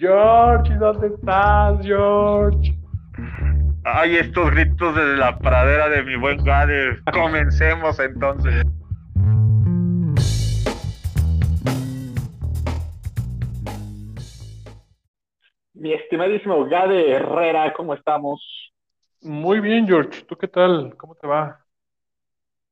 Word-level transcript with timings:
George, 0.00 0.74
¿dónde 0.76 1.08
estás, 1.08 1.78
George? 1.84 2.74
Ay, 3.84 4.16
estos 4.16 4.50
gritos 4.50 4.94
desde 4.96 5.18
la 5.18 5.38
pradera 5.38 5.90
de 5.90 6.02
mi 6.02 6.16
buen 6.16 6.42
Gade. 6.42 7.02
Comencemos 7.12 8.00
entonces. 8.00 8.64
Mi 15.74 15.92
estimadísimo 15.92 16.64
Gade 16.64 17.10
Herrera, 17.10 17.70
¿cómo 17.74 17.92
estamos? 17.92 18.72
Muy 19.20 19.60
bien, 19.60 19.86
George. 19.86 20.22
¿Tú 20.22 20.34
qué 20.34 20.48
tal? 20.48 20.96
¿Cómo 20.96 21.14
te 21.14 21.26
va? 21.26 21.60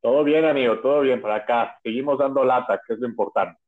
Todo 0.01 0.25
bien, 0.25 0.47
amigo, 0.47 0.79
todo 0.79 1.03
bien 1.03 1.21
por 1.21 1.33
acá. 1.33 1.79
Seguimos 1.83 2.19
dando 2.19 2.43
lata, 2.43 2.81
que 2.87 2.95
es 2.95 2.99
lo 2.99 3.07
importante. 3.07 3.61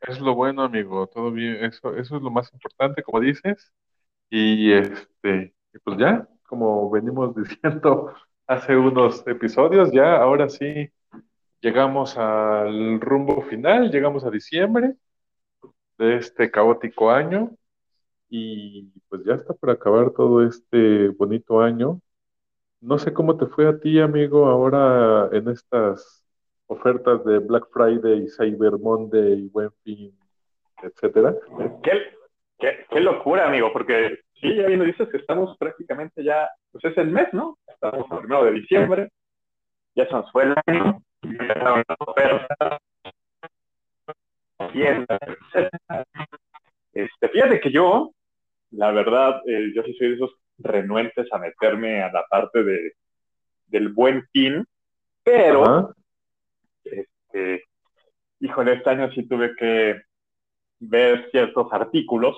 Es 0.00 0.20
lo 0.20 0.34
bueno, 0.34 0.62
amigo. 0.62 1.06
Todo 1.08 1.30
bien. 1.32 1.64
Eso, 1.64 1.94
eso 1.96 2.16
es 2.16 2.22
lo 2.22 2.30
más 2.30 2.52
importante, 2.52 3.02
como 3.02 3.20
dices. 3.20 3.72
Y 4.30 4.72
este, 4.72 5.54
y 5.74 5.78
pues 5.80 5.98
ya, 5.98 6.28
como 6.48 6.90
venimos 6.90 7.34
diciendo 7.36 8.14
hace 8.46 8.76
unos 8.76 9.26
episodios, 9.26 9.92
ya 9.92 10.16
ahora 10.18 10.48
sí 10.48 10.90
llegamos 11.62 12.16
al 12.18 13.00
rumbo 13.00 13.42
final, 13.42 13.90
llegamos 13.92 14.24
a 14.24 14.30
diciembre 14.30 14.96
de 15.98 16.16
este 16.16 16.50
caótico 16.50 17.10
año 17.10 17.50
y 18.30 18.84
pues 19.08 19.22
ya 19.26 19.34
está 19.34 19.54
por 19.54 19.70
acabar 19.70 20.12
todo 20.12 20.46
este 20.46 21.08
bonito 21.10 21.60
año. 21.62 22.00
No 22.80 22.98
sé 22.98 23.12
cómo 23.14 23.36
te 23.38 23.46
fue 23.46 23.68
a 23.68 23.78
ti, 23.80 24.00
amigo, 24.00 24.46
ahora 24.48 25.30
en 25.32 25.48
estas 25.48 26.17
ofertas 26.68 27.24
de 27.24 27.38
Black 27.38 27.66
Friday, 27.72 28.28
Cyber 28.28 28.78
Monday, 28.78 29.48
Buen 29.48 29.70
Fin, 29.82 30.16
etcétera. 30.82 31.34
¿Qué, 31.82 31.92
qué, 32.58 32.86
qué 32.88 33.00
locura, 33.00 33.46
amigo, 33.46 33.72
porque 33.72 34.20
sí, 34.40 34.54
ya 34.54 34.66
bien 34.66 34.78
lo 34.78 34.84
dices 34.84 35.08
que 35.08 35.16
estamos 35.16 35.56
prácticamente 35.58 36.22
ya, 36.22 36.48
pues 36.70 36.84
es 36.84 36.96
el 36.98 37.10
mes, 37.10 37.28
¿no? 37.32 37.58
Estamos 37.66 38.06
el 38.10 38.18
primero 38.18 38.44
de 38.44 38.52
diciembre, 38.52 39.10
ya 39.94 40.06
se 40.06 40.12
nos 40.12 40.30
fue 40.30 40.44
el 40.44 40.54
año, 40.66 41.02
ya 41.22 41.84
las 41.88 41.98
ofertas. 41.98 42.78
Este, 46.92 47.28
fíjate 47.28 47.60
que 47.60 47.70
yo, 47.70 48.12
la 48.72 48.90
verdad, 48.92 49.40
eh, 49.46 49.72
yo 49.74 49.82
sí 49.84 49.94
soy 49.94 50.08
de 50.08 50.14
esos 50.16 50.36
renuentes 50.58 51.32
a 51.32 51.38
meterme 51.38 52.02
a 52.02 52.12
la 52.12 52.24
parte 52.28 52.62
de, 52.62 52.92
del 53.66 53.88
buen 53.90 54.26
fin, 54.32 54.64
pero, 55.22 55.64
Ajá. 55.64 55.94
Este, 56.92 57.64
híjole, 58.40 58.74
este 58.74 58.90
año 58.90 59.10
sí 59.12 59.26
tuve 59.26 59.54
que 59.56 60.00
ver 60.80 61.28
ciertos 61.30 61.66
artículos 61.72 62.36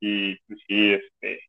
y 0.00 0.34
sí, 0.66 0.94
este, 0.94 1.40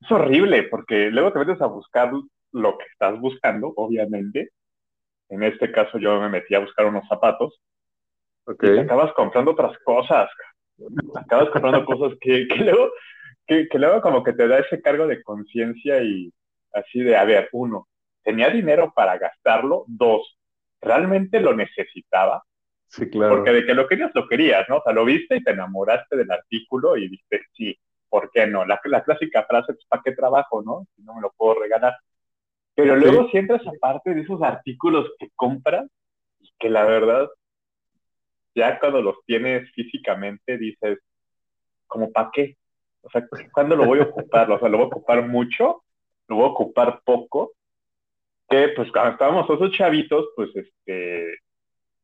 es 0.00 0.10
horrible 0.10 0.64
porque 0.64 1.10
luego 1.10 1.32
te 1.32 1.38
metes 1.40 1.60
a 1.60 1.66
buscar 1.66 2.12
lo 2.52 2.78
que 2.78 2.84
estás 2.86 3.18
buscando, 3.20 3.72
obviamente. 3.76 4.50
En 5.28 5.42
este 5.42 5.72
caso 5.72 5.98
yo 5.98 6.20
me 6.20 6.28
metí 6.28 6.54
a 6.54 6.60
buscar 6.60 6.86
unos 6.86 7.06
zapatos 7.08 7.60
y 8.46 8.54
te 8.56 8.80
acabas 8.80 9.12
comprando 9.12 9.52
otras 9.52 9.76
cosas. 9.78 10.30
Acabas 11.14 11.50
comprando 11.50 11.84
cosas 11.84 12.16
que, 12.20 12.46
que 12.48 12.56
luego, 12.56 12.90
que, 13.46 13.68
que 13.68 13.78
luego 13.78 14.00
como 14.00 14.22
que 14.22 14.32
te 14.32 14.46
da 14.46 14.58
ese 14.58 14.80
cargo 14.82 15.06
de 15.06 15.22
conciencia 15.22 16.02
y 16.02 16.32
así 16.72 17.00
de, 17.00 17.16
a 17.16 17.24
ver, 17.24 17.48
uno, 17.52 17.88
tenía 18.22 18.50
dinero 18.50 18.92
para 18.94 19.16
gastarlo, 19.18 19.84
dos, 19.86 20.38
realmente 20.84 21.40
lo 21.40 21.54
necesitaba, 21.54 22.44
Sí, 22.88 23.10
claro. 23.10 23.36
porque 23.36 23.50
de 23.52 23.66
que 23.66 23.74
lo 23.74 23.88
querías, 23.88 24.10
lo 24.14 24.28
querías, 24.28 24.68
¿no? 24.68 24.76
O 24.76 24.82
sea, 24.82 24.92
lo 24.92 25.04
viste 25.04 25.36
y 25.36 25.42
te 25.42 25.50
enamoraste 25.50 26.16
del 26.16 26.30
artículo 26.30 26.96
y 26.96 27.08
dijiste, 27.08 27.42
sí, 27.52 27.76
¿por 28.08 28.30
qué 28.30 28.46
no? 28.46 28.64
La, 28.64 28.80
la 28.84 29.02
clásica 29.02 29.44
frase, 29.44 29.72
pues, 29.74 29.86
¿para 29.88 30.02
qué 30.04 30.12
trabajo, 30.12 30.62
no? 30.62 30.86
Si 30.94 31.02
no 31.02 31.14
me 31.14 31.20
lo 31.20 31.32
puedo 31.36 31.60
regalar. 31.60 31.96
Pero 32.76 32.96
luego 32.96 33.28
si 33.30 33.38
entras 33.38 33.62
aparte 33.66 34.14
de 34.14 34.20
esos 34.22 34.42
artículos 34.42 35.10
que 35.18 35.30
compras 35.34 35.86
y 36.40 36.52
que 36.58 36.68
la 36.70 36.84
verdad, 36.84 37.28
ya 38.54 38.78
cuando 38.78 39.02
los 39.02 39.16
tienes 39.26 39.70
físicamente 39.72 40.58
dices, 40.58 40.98
¿como 41.86 42.12
para 42.12 42.30
qué? 42.32 42.56
O 43.02 43.10
sea, 43.10 43.26
¿cuándo 43.52 43.76
lo 43.76 43.86
voy 43.86 44.00
a 44.00 44.04
ocupar? 44.04 44.50
O 44.50 44.58
sea, 44.58 44.68
¿lo 44.68 44.78
voy 44.78 44.84
a 44.84 44.88
ocupar 44.88 45.26
mucho? 45.26 45.82
¿Lo 46.28 46.36
voy 46.36 46.44
a 46.46 46.48
ocupar 46.48 47.00
poco? 47.04 47.52
Que 48.54 48.68
pues 48.76 48.90
cuando 48.92 49.12
estábamos 49.12 49.48
esos 49.50 49.72
chavitos, 49.72 50.28
pues 50.36 50.50
este, 50.56 51.38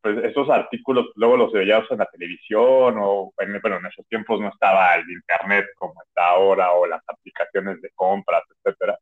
pues 0.03 0.19
esos 0.25 0.49
artículos 0.51 1.09
luego 1.17 1.37
los 1.37 1.53
veíamos 1.53 1.91
en 1.93 1.99
la 1.99 2.07
televisión 2.07 2.97
o 3.01 3.33
en, 3.39 3.61
bueno, 3.63 3.79
en 3.79 3.87
esos 3.87 4.07
tiempos 4.09 4.41
no 4.41 4.49
estaba 4.49 4.95
el 4.97 5.11
internet 5.11 5.67
como 5.77 5.95
está 6.03 6.29
ahora 6.31 6.73
o 6.73 6.87
las 6.87 7.03
aplicaciones 7.09 7.81
de 7.83 7.91
compras, 7.95 8.43
etcétera. 8.65 8.99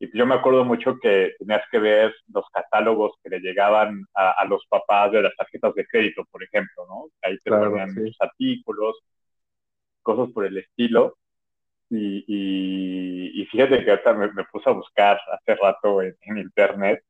Y 0.00 0.16
yo 0.18 0.26
me 0.26 0.34
acuerdo 0.36 0.64
mucho 0.64 0.98
que 1.00 1.34
tenías 1.38 1.64
que 1.70 1.78
ver 1.80 2.14
los 2.32 2.46
catálogos 2.52 3.12
que 3.22 3.30
le 3.30 3.40
llegaban 3.40 4.04
a, 4.14 4.32
a 4.32 4.44
los 4.46 4.66
papás 4.68 5.12
de 5.12 5.22
las 5.22 5.36
tarjetas 5.36 5.74
de 5.74 5.86
crédito, 5.86 6.24
por 6.30 6.42
ejemplo, 6.44 6.86
¿no? 6.88 7.08
Ahí 7.22 7.38
te 7.44 7.50
Claro, 7.50 7.70
ponían 7.70 7.90
sí. 7.94 8.00
muchos 8.00 8.16
artículos, 8.20 8.96
cosas 10.02 10.30
por 10.32 10.44
el 10.46 10.58
estilo. 10.58 11.16
Y, 11.90 12.24
y, 12.26 13.42
y 13.42 13.46
fíjate 13.46 13.84
que 13.84 13.90
ahorita 13.90 14.14
me, 14.14 14.44
puse 14.50 14.70
a 14.70 14.72
buscar 14.72 15.20
hace 15.32 15.54
rato 15.56 16.02
en, 16.02 16.16
internet 16.38 17.02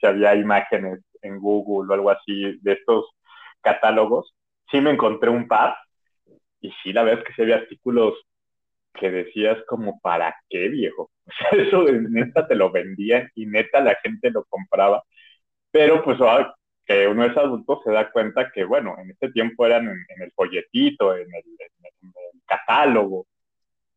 si 0.00 0.06
había 0.06 0.34
imágenes 0.34 1.00
en 1.22 1.38
Google 1.38 1.90
o 1.90 1.94
algo 1.94 2.10
así 2.10 2.58
de 2.60 2.72
estos 2.72 3.06
catálogos. 3.60 4.34
Sí 4.70 4.80
me 4.80 4.90
encontré 4.90 5.30
un 5.30 5.46
par 5.48 5.76
y 6.60 6.72
sí, 6.82 6.92
la 6.92 7.02
verdad 7.04 7.20
es 7.20 7.26
que 7.26 7.34
sí 7.34 7.42
había 7.42 7.56
artículos 7.56 8.14
que 8.94 9.10
decías 9.10 9.58
como, 9.68 10.00
¿para 10.00 10.34
qué, 10.48 10.68
viejo? 10.68 11.10
O 11.28 11.30
sea, 11.50 11.62
eso 11.62 11.84
de 11.84 11.92
neta 11.92 12.48
te 12.48 12.54
lo 12.54 12.70
vendían 12.70 13.30
y 13.34 13.46
neta 13.46 13.80
la 13.80 13.94
gente 14.02 14.30
lo 14.30 14.44
compraba. 14.44 15.02
Pero 15.70 16.02
pues 16.02 16.20
ahora 16.20 16.54
que 16.86 17.06
uno 17.06 17.24
es 17.24 17.36
adulto 17.36 17.82
se 17.84 17.92
da 17.92 18.10
cuenta 18.10 18.50
que, 18.50 18.64
bueno, 18.64 18.96
en 18.98 19.10
ese 19.10 19.30
tiempo 19.32 19.66
eran 19.66 19.88
en, 19.88 20.22
el 20.22 20.32
folletito, 20.32 21.14
en 21.14 21.28
el 21.34 21.44
catálogo, 22.46 23.26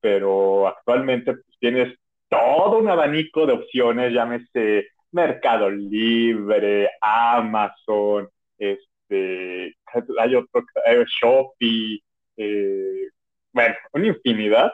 pero 0.02 0.68
actualmente 0.68 1.34
pues, 1.34 1.58
tienes 1.60 1.98
todo 2.28 2.80
un 2.80 2.90
abanico 2.90 3.46
de 3.46 3.54
opciones, 3.54 4.14
llámese 4.14 4.88
Mercado 5.12 5.70
Libre, 5.70 6.90
Amazon, 7.02 8.30
este, 8.58 9.76
hay 10.20 10.36
otro, 10.36 10.64
eh, 10.86 11.06
Shopee, 11.06 12.02
eh, 12.38 13.10
bueno, 13.54 13.76
una 13.94 14.08
infinidad 14.08 14.72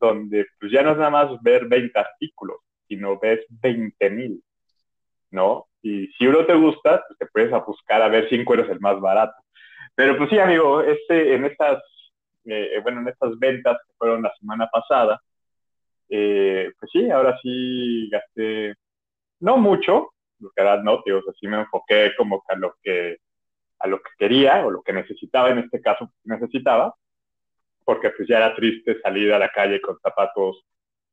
donde 0.00 0.46
pues 0.58 0.72
ya 0.72 0.82
no 0.82 0.92
es 0.92 0.98
nada 0.98 1.10
más 1.10 1.42
ver 1.42 1.66
20 1.66 1.98
artículos, 1.98 2.58
sino 2.86 3.18
ves 3.18 3.44
20 3.48 4.10
mil, 4.10 4.42
¿no? 5.30 5.66
Y 5.82 6.08
si 6.08 6.26
uno 6.26 6.44
te 6.44 6.54
gusta, 6.54 7.04
pues 7.06 7.18
te 7.18 7.26
puedes 7.26 7.52
a 7.52 7.58
buscar 7.58 8.02
a 8.02 8.08
ver 8.08 8.28
si 8.28 8.34
encuentras 8.34 8.70
el 8.70 8.80
más 8.80 9.00
barato. 9.00 9.34
Pero 9.94 10.16
pues 10.16 10.30
sí, 10.30 10.38
amigo, 10.38 10.80
este, 10.82 11.34
en 11.34 11.44
estas, 11.44 11.82
eh, 12.50 12.80
bueno, 12.82 13.00
en 13.00 13.08
estas 13.08 13.38
ventas 13.38 13.78
que 13.86 13.94
fueron 13.98 14.22
la 14.22 14.34
semana 14.38 14.68
pasada, 14.68 15.20
eh, 16.08 16.72
pues 16.78 16.90
sí, 16.90 17.10
ahora 17.10 17.38
sí 17.42 18.08
gasté, 18.10 18.74
no 19.40 19.56
mucho, 19.56 20.12
lo 20.40 20.50
que 20.50 20.62
era 20.62 20.82
no, 20.82 21.02
tío, 21.02 21.18
o 21.18 21.22
sea, 21.22 21.34
sí 21.38 21.46
me 21.46 21.58
enfoqué 21.60 22.12
como 22.16 22.42
que 22.42 22.54
a 22.54 22.58
lo 22.58 22.74
que, 22.82 23.16
a 23.78 23.86
lo 23.86 23.98
que 23.98 24.10
quería 24.18 24.64
o 24.64 24.70
lo 24.70 24.82
que 24.82 24.92
necesitaba, 24.92 25.50
en 25.50 25.58
este 25.58 25.80
caso 25.80 26.10
necesitaba, 26.24 26.94
porque 27.84 28.10
pues 28.10 28.28
ya 28.28 28.38
era 28.38 28.54
triste 28.54 29.00
salir 29.00 29.32
a 29.32 29.38
la 29.38 29.50
calle 29.50 29.80
con 29.80 29.98
zapatos 30.00 30.64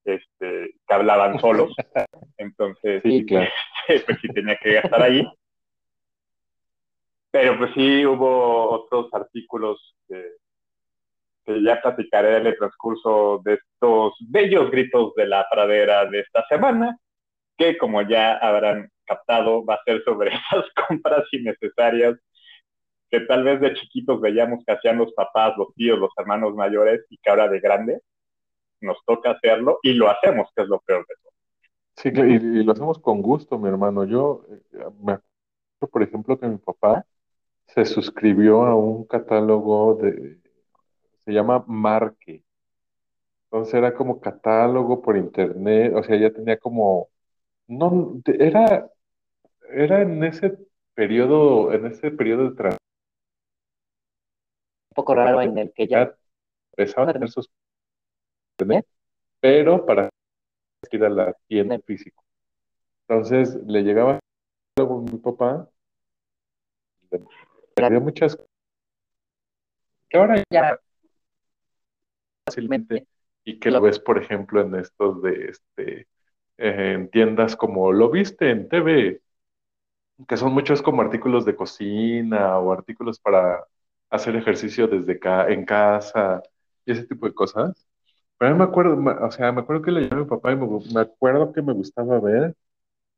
este, 0.06 0.76
que 0.88 0.94
hablaban 0.94 1.40
solos, 1.40 1.74
entonces 2.38 3.02
Sí, 3.04 3.26
claro. 3.28 3.50
pues 3.88 4.18
sí 4.22 4.28
tenía 4.30 4.58
que 4.58 4.74
gastar 4.74 5.02
ahí. 5.02 5.28
Pero 7.32 7.58
pues 7.58 7.72
sí 7.74 8.06
hubo 8.06 8.70
otros 8.72 9.14
artículos 9.14 9.94
que, 10.08 10.36
que 11.46 11.62
ya 11.62 11.82
platicaré 11.82 12.38
en 12.38 12.48
el 12.48 12.58
transcurso 12.58 13.42
de 13.44 13.56
estos 13.56 14.14
bellos 14.30 14.72
gritos 14.72 15.14
de 15.16 15.28
la 15.28 15.48
pradera 15.50 16.06
de 16.06 16.20
esta 16.22 16.46
semana, 16.48 16.98
que 17.58 17.78
como 17.78 18.02
ya 18.02 18.38
habrán 18.38 18.90
captado 19.06 19.64
va 19.64 19.76
a 19.76 19.84
ser 19.86 20.04
sobre 20.04 20.32
esas 20.52 20.66
compras 20.88 21.24
innecesarias 21.32 22.16
que 23.10 23.20
tal 23.22 23.44
vez 23.44 23.62
de 23.62 23.74
chiquitos 23.76 24.20
veíamos 24.20 24.64
que 24.66 24.74
hacían 24.74 24.98
los 24.98 25.14
papás, 25.14 25.54
los 25.58 25.74
tíos, 25.76 26.00
los 26.00 26.12
hermanos 26.18 26.56
mayores 26.56 27.06
y 27.10 27.18
que 27.18 27.30
ahora 27.30 27.48
de 27.48 27.60
grande 27.60 28.02
nos 28.82 28.98
toca 29.06 29.32
hacerlo 29.32 29.80
y 29.84 29.94
lo 29.94 30.10
hacemos, 30.10 30.50
que 30.56 30.64
es 30.64 30.68
lo 30.68 30.80
peor 30.80 31.06
de 31.08 31.16
todo. 31.22 31.34
Sí, 31.98 32.10
y, 32.10 32.64
lo 32.64 32.72
hacemos 32.72 33.00
con 33.00 33.22
gusto, 33.22 33.58
mi 33.58 33.70
hermano. 33.70 34.04
Yo 34.04 34.44
eh, 34.50 34.86
me 35.02 35.14
acuerdo, 35.14 35.92
por 35.92 36.04
ejemplo, 36.04 36.40
que 36.40 36.48
mi 36.48 36.58
papá 36.58 37.06
se 37.68 37.86
suscribió 37.86 38.64
a 38.64 38.76
un 38.76 39.06
catálogo 39.06 39.96
de, 39.96 40.38
se 41.26 41.32
llama 41.34 41.64
Marque. 41.68 42.44
Entonces 43.46 43.74
era 43.74 43.94
como 43.94 44.20
catálogo 44.20 45.02
por 45.02 45.18
internet, 45.18 45.94
o 45.96 46.04
sea, 46.04 46.18
ya 46.18 46.32
tenía 46.32 46.58
como, 46.58 47.10
no, 47.68 48.22
era, 48.26 48.90
era 49.70 50.02
en 50.02 50.24
ese 50.24 50.58
periodo, 50.94 51.74
en 51.74 51.88
ese 51.88 52.12
periodo 52.12 52.50
de 52.50 52.56
transición. 52.56 52.80
Un 54.92 54.96
poco 54.96 55.16
raro 55.16 55.42
en 55.42 55.58
el 55.58 55.74
que 55.74 55.88
ya 55.88 56.16
empezaban 56.72 57.10
a 57.10 57.14
tener 57.14 57.30
sus 57.30 57.50
internet, 58.54 58.86
pero 59.40 59.86
para 59.86 60.10
ir 60.92 61.04
a 61.04 61.10
la 61.10 61.34
tienda 61.48 61.80
físico. 61.80 62.24
Entonces 63.08 63.56
le 63.66 63.84
llegaba 63.84 64.20
luego 64.78 65.02
mi 65.02 65.18
papá, 65.18 65.70
le 67.12 67.90
dio 67.90 68.02
muchas 68.02 68.38
que 70.10 70.18
ahora 70.18 70.44
ya 70.50 70.80
fácilmente 72.46 73.08
y 73.44 73.60
que 73.60 73.72
lo 73.72 73.82
ves, 73.82 74.00
por 74.00 74.22
ejemplo, 74.22 74.62
en 74.62 74.76
estos 74.76 75.22
de 75.22 75.46
este 75.50 76.08
en 76.58 77.10
tiendas 77.10 77.56
como 77.56 77.92
lo 77.92 78.10
viste 78.10 78.50
en 78.50 78.70
TV, 78.70 79.22
que 80.28 80.38
son 80.38 80.54
muchos 80.54 80.82
como 80.82 81.02
artículos 81.02 81.46
de 81.46 81.56
cocina 81.56 82.58
o 82.60 82.72
artículos 82.72 83.20
para 83.20 83.66
hacer 84.10 84.36
ejercicio 84.36 84.88
desde 84.88 85.14
acá 85.14 85.50
en 85.50 85.66
casa 85.66 86.42
y 86.86 86.94
ese 86.94 87.06
tipo 87.06 87.28
de 87.28 87.34
cosas. 87.34 87.88
Pero 88.38 88.56
me 88.56 88.64
acuerdo, 88.64 88.98
o 89.26 89.32
sea, 89.32 89.52
me 89.52 89.62
acuerdo 89.62 89.82
que 89.84 89.92
le 89.92 90.02
llamé 90.04 90.22
a 90.22 90.24
mi 90.24 90.30
papá 90.30 90.52
y 90.54 90.56
me, 90.58 91.02
acuerdo 91.02 91.52
que 91.54 91.62
me 91.62 91.74
gustaba 91.74 92.20
ver 92.20 92.56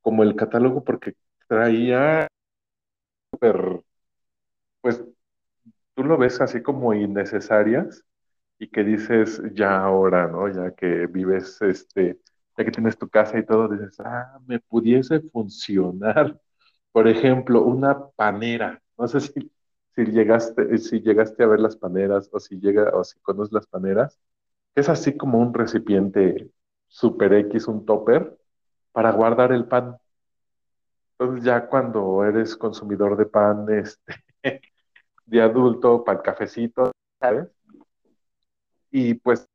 como 0.01 0.23
el 0.23 0.35
catálogo 0.35 0.83
porque 0.83 1.15
traía 1.47 2.27
súper, 3.31 3.81
pues 4.81 5.03
tú 5.95 6.03
lo 6.03 6.17
ves 6.17 6.41
así 6.41 6.61
como 6.63 6.93
innecesarias 6.93 8.03
y 8.59 8.69
que 8.69 8.83
dices 8.83 9.41
ya 9.53 9.79
ahora, 9.81 10.27
¿no? 10.27 10.47
Ya 10.49 10.71
que 10.75 11.07
vives, 11.07 11.61
este, 11.61 12.19
ya 12.57 12.65
que 12.65 12.71
tienes 12.71 12.97
tu 12.97 13.09
casa 13.09 13.37
y 13.39 13.45
todo, 13.45 13.67
dices, 13.69 13.99
ah, 13.99 14.39
me 14.47 14.59
pudiese 14.59 15.21
funcionar. 15.21 16.39
Por 16.91 17.07
ejemplo, 17.07 17.63
una 17.63 18.07
panera. 18.15 18.81
No 18.97 19.07
sé 19.07 19.21
si, 19.21 19.51
si 19.95 20.05
llegaste, 20.05 20.77
si 20.79 21.01
llegaste 21.01 21.43
a 21.43 21.47
ver 21.47 21.59
las 21.59 21.75
paneras 21.77 22.29
o 22.33 22.39
si 22.39 22.59
llega, 22.59 22.91
o 22.95 23.03
si 23.03 23.19
conoces 23.21 23.53
las 23.53 23.67
paneras 23.67 24.19
es 24.75 24.89
así 24.89 25.17
como 25.17 25.39
un 25.39 25.53
recipiente 25.53 26.51
super 26.87 27.33
X, 27.33 27.67
un 27.67 27.85
topper, 27.85 28.37
para 28.91 29.11
guardar 29.11 29.51
el 29.51 29.67
pan. 29.67 29.97
Entonces 31.19 31.43
ya 31.45 31.67
cuando 31.67 32.23
eres 32.23 32.55
consumidor 32.55 33.17
de 33.17 33.25
pan 33.25 33.65
este, 33.69 34.15
de 35.25 35.41
adulto, 35.41 36.03
el 36.07 36.21
cafecito, 36.21 36.91
¿sabes? 37.19 37.47
Y 38.91 39.15
pues 39.15 39.47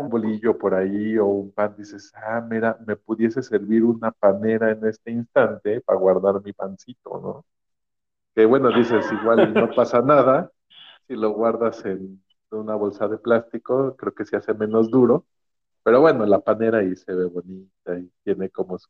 un 0.00 0.08
bolillo 0.10 0.58
por 0.58 0.74
ahí 0.74 1.18
o 1.18 1.26
un 1.26 1.52
pan, 1.52 1.74
dices, 1.76 2.12
ah, 2.16 2.40
mira, 2.48 2.78
me 2.86 2.96
pudiese 2.96 3.42
servir 3.42 3.84
una 3.84 4.12
panera 4.12 4.70
en 4.72 4.86
este 4.86 5.10
instante 5.12 5.80
para 5.82 5.98
guardar 5.98 6.42
mi 6.42 6.52
pancito, 6.52 7.20
¿no? 7.20 7.46
Que 8.34 8.46
bueno, 8.46 8.70
dices, 8.76 9.06
igual 9.12 9.54
no 9.54 9.70
pasa 9.74 10.02
nada 10.02 10.50
si 11.08 11.16
lo 11.16 11.30
guardas 11.32 11.84
en 11.86 12.22
una 12.52 12.76
bolsa 12.76 13.08
de 13.08 13.18
plástico, 13.18 13.96
creo 13.96 14.14
que 14.14 14.24
se 14.26 14.36
hace 14.36 14.54
menos 14.54 14.90
duro, 14.90 15.26
pero 15.84 16.00
bueno, 16.02 16.26
la 16.26 16.40
panera 16.40 16.78
ahí 16.80 16.96
se 16.96 17.14
ve 17.14 17.26
bonita 17.26 17.98
y 17.98 18.10
tiene 18.24 18.50
como 18.50 18.78
su... 18.78 18.88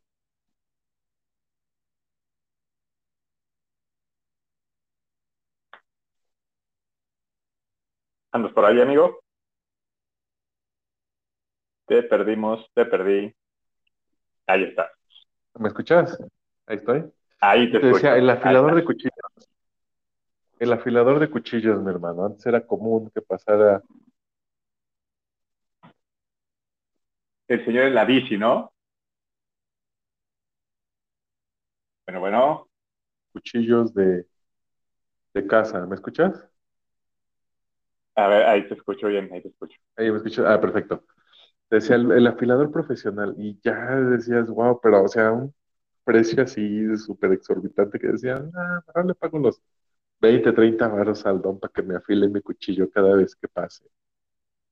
¿Andas 8.33 8.53
por 8.53 8.65
ahí, 8.67 8.81
amigo? 8.81 9.24
Te 11.87 12.03
perdimos, 12.03 12.71
te 12.75 12.87
perdí. 12.87 13.35
Ahí 14.47 14.65
está. 14.65 14.91
¿Me 15.59 15.69
escuchas? 15.69 16.19
Ahí 16.67 16.77
estoy. 16.77 17.05
Ahí 17.41 17.71
te, 17.71 17.79
decía, 17.79 18.17
el 18.17 18.29
afilador 18.31 18.75
de 18.75 18.85
cuchillos 18.85 19.15
el 20.59 20.73
afilador 20.73 21.19
de 21.19 21.31
cuchillos, 21.31 21.83
mi 21.83 21.91
hermano. 21.91 22.25
Antes 22.27 22.47
era 22.47 22.67
común 22.67 23.11
que 23.15 23.21
pasara. 23.21 23.83
El 27.49 27.65
señor 27.65 27.85
en 27.85 27.95
la 27.95 28.05
bici, 28.05 28.39
¿no? 28.39 28.73
Bueno, 32.07 32.21
bueno. 32.21 32.69
Cuchillos 33.33 33.93
de, 33.95 34.27
de 35.35 35.47
casa. 35.47 35.87
¿Me 35.87 35.97
escuchas? 35.97 36.49
A 38.17 38.29
ver, 38.29 38.45
ahí 38.45 38.69
te 38.69 38.75
escucho 38.75 39.09
bien, 39.09 39.29
ahí 39.33 39.43
te 39.43 39.49
escucho. 39.49 39.77
Ahí 39.97 40.11
me 40.11 40.19
escucho. 40.19 40.47
Ah, 40.47 40.61
perfecto. 40.61 41.05
Decía 41.71 41.97
el, 41.97 42.27
afilador 42.27 42.71
profesional 42.71 43.35
y 43.39 43.59
ya 43.63 43.97
decías, 43.97 44.49
wow, 44.49 44.81
pero 44.83 45.03
o 45.03 45.09
sea, 45.09 45.33
un 45.33 45.55
precio 46.05 46.43
así 46.43 46.97
súper 46.97 47.33
exorbitante 47.33 47.99
que 47.99 48.09
decían, 48.09 48.51
ah, 48.55 48.83
ahora 48.89 49.09
le 49.09 49.15
pago 49.15 49.39
los 49.39 49.61
20, 50.21 50.53
30 50.53 50.89
varos 50.89 51.27
al 51.27 51.43
don 51.43 51.59
para 51.61 51.73
que 51.73 51.83
me 51.83 51.97
afile 51.97 52.29
mi 52.29 52.41
cuchillo 52.41 52.91
cada 52.91 53.15
vez 53.17 53.35
que 53.37 53.49
pase. 53.49 53.85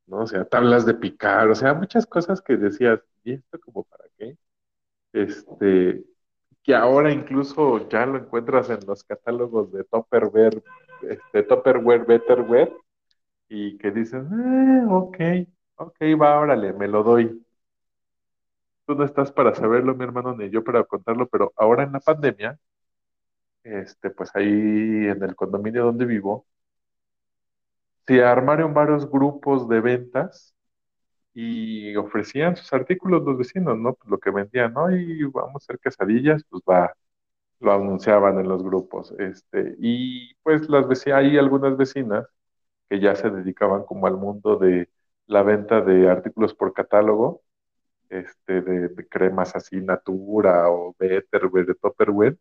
¿No? 0.07 0.19
O 0.23 0.27
sea, 0.27 0.45
tablas 0.45 0.85
de 0.87 0.95
picar, 0.95 1.49
o 1.51 1.55
sea, 1.55 1.75
muchas 1.75 2.07
cosas 2.07 2.43
que 2.43 2.57
decías, 2.57 3.01
¿y 3.25 3.35
esto 3.35 3.59
como 3.61 3.85
para 3.85 4.05
qué? 4.19 4.37
Este, 5.13 6.05
que 6.63 6.75
ahora 6.75 7.13
incluso 7.13 7.89
ya 7.89 8.07
lo 8.07 8.19
encuentras 8.19 8.71
en 8.71 8.81
los 8.87 9.05
catálogos 9.05 9.73
de 9.73 9.85
Tupperware, 9.85 10.63
este, 11.03 11.43
Tupperware, 11.45 12.05
Betterware, 12.07 12.73
y 13.49 13.77
que 13.79 13.91
dicen, 13.91 14.29
eh, 14.33 14.87
ok, 14.89 15.19
ok, 15.83 15.97
va, 16.21 16.39
órale, 16.41 16.73
me 16.73 16.89
lo 16.89 17.03
doy. 17.03 17.43
Tú 18.87 18.95
no 18.95 19.05
estás 19.05 19.33
para 19.33 19.55
saberlo, 19.57 19.95
mi 19.97 20.05
hermano, 20.05 20.37
ni 20.37 20.49
yo 20.51 20.63
para 20.63 20.85
contarlo, 20.85 21.27
pero 21.29 21.53
ahora 21.57 21.83
en 21.85 21.93
la 21.93 22.01
pandemia, 22.01 22.59
este, 23.65 24.11
pues 24.11 24.31
ahí 24.35 24.47
en 24.47 25.23
el 25.23 25.35
condominio 25.37 25.85
donde 25.85 26.05
vivo, 26.07 26.47
se 28.07 28.23
armaron 28.25 28.75
varios 28.75 29.09
grupos 29.11 29.69
de 29.69 29.81
ventas 29.81 30.55
y 31.35 31.97
ofrecían 31.97 32.57
sus 32.57 32.73
artículos 32.73 33.25
los 33.25 33.39
vecinos, 33.39 33.79
¿no? 33.79 33.95
Pues 33.95 34.11
lo 34.11 34.19
que 34.19 34.31
vendían, 34.31 34.75
¿no? 34.75 34.91
Y 34.97 35.25
vamos 35.25 35.55
a 35.55 35.59
hacer 35.59 35.81
quesadillas, 35.81 36.45
pues 36.51 36.63
va, 36.69 36.95
lo 37.61 37.73
anunciaban 37.75 38.39
en 38.41 38.49
los 38.49 38.63
grupos, 38.65 39.13
este, 39.19 39.77
y 39.81 40.35
pues 40.43 40.69
las 40.71 40.87
hay 41.09 41.39
algunas 41.39 41.77
vecinas 41.77 42.27
que 42.91 43.01
ya 43.01 43.17
se 43.17 43.31
dedicaban 43.31 43.85
como 43.85 44.07
al 44.09 44.17
mundo 44.19 44.57
de 44.59 44.89
la 45.27 45.43
venta 45.43 45.81
de 45.81 46.09
artículos 46.11 46.55
por 46.55 46.73
catálogo, 46.73 47.43
este, 48.09 48.61
de, 48.63 49.09
cremas 49.09 49.57
así, 49.57 49.81
Natura 49.81 50.71
o 50.71 50.95
Betterware, 50.99 51.67
de 51.67 51.75
Topperware, 51.75 52.39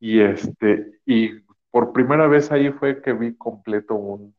y 0.00 0.20
este, 0.20 1.00
y 1.06 1.40
por 1.70 1.92
primera 1.92 2.26
vez 2.26 2.50
ahí 2.52 2.70
fue 2.72 3.00
que 3.02 3.12
vi 3.12 3.36
completo 3.36 3.94
un, 3.94 4.34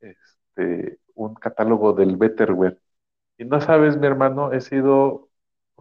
este, 0.00 0.98
un 1.14 1.34
catálogo 1.34 1.92
del 1.92 2.16
Betterware. 2.16 2.78
Y 3.38 3.44
no 3.44 3.60
sabes, 3.60 3.98
mi 3.98 4.06
hermano, 4.06 4.52
he 4.52 4.60
sido 4.60 5.28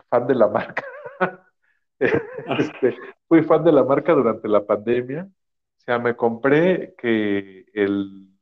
fan 0.09 0.27
de 0.27 0.35
la 0.35 0.47
marca. 0.47 0.83
este, 1.99 2.97
fui 3.27 3.43
fan 3.43 3.63
de 3.63 3.71
la 3.71 3.83
marca 3.83 4.13
durante 4.13 4.47
la 4.47 4.65
pandemia. 4.65 5.29
O 5.77 5.81
sea, 5.81 5.99
me 5.99 6.15
compré 6.15 6.95
que 6.97 7.65
el, 7.73 8.34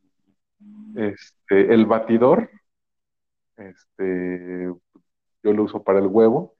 este, 0.96 1.74
el 1.74 1.86
batidor, 1.86 2.50
este, 3.58 4.66
yo 5.44 5.54
lo 5.54 5.64
uso 5.64 5.84
para 5.84 6.00
el 6.00 6.08
huevo, 6.08 6.56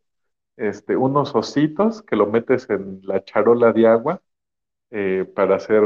este, 0.58 0.98
unos 0.98 1.36
ositos 1.36 2.02
que 2.04 2.16
lo 2.16 2.28
metes 2.28 2.70
en 2.70 3.02
la 3.04 3.24
charola 3.24 3.74
de 3.74 3.88
agua 3.88 4.22
eh, 4.92 5.26
para 5.36 5.58
hacer, 5.58 5.84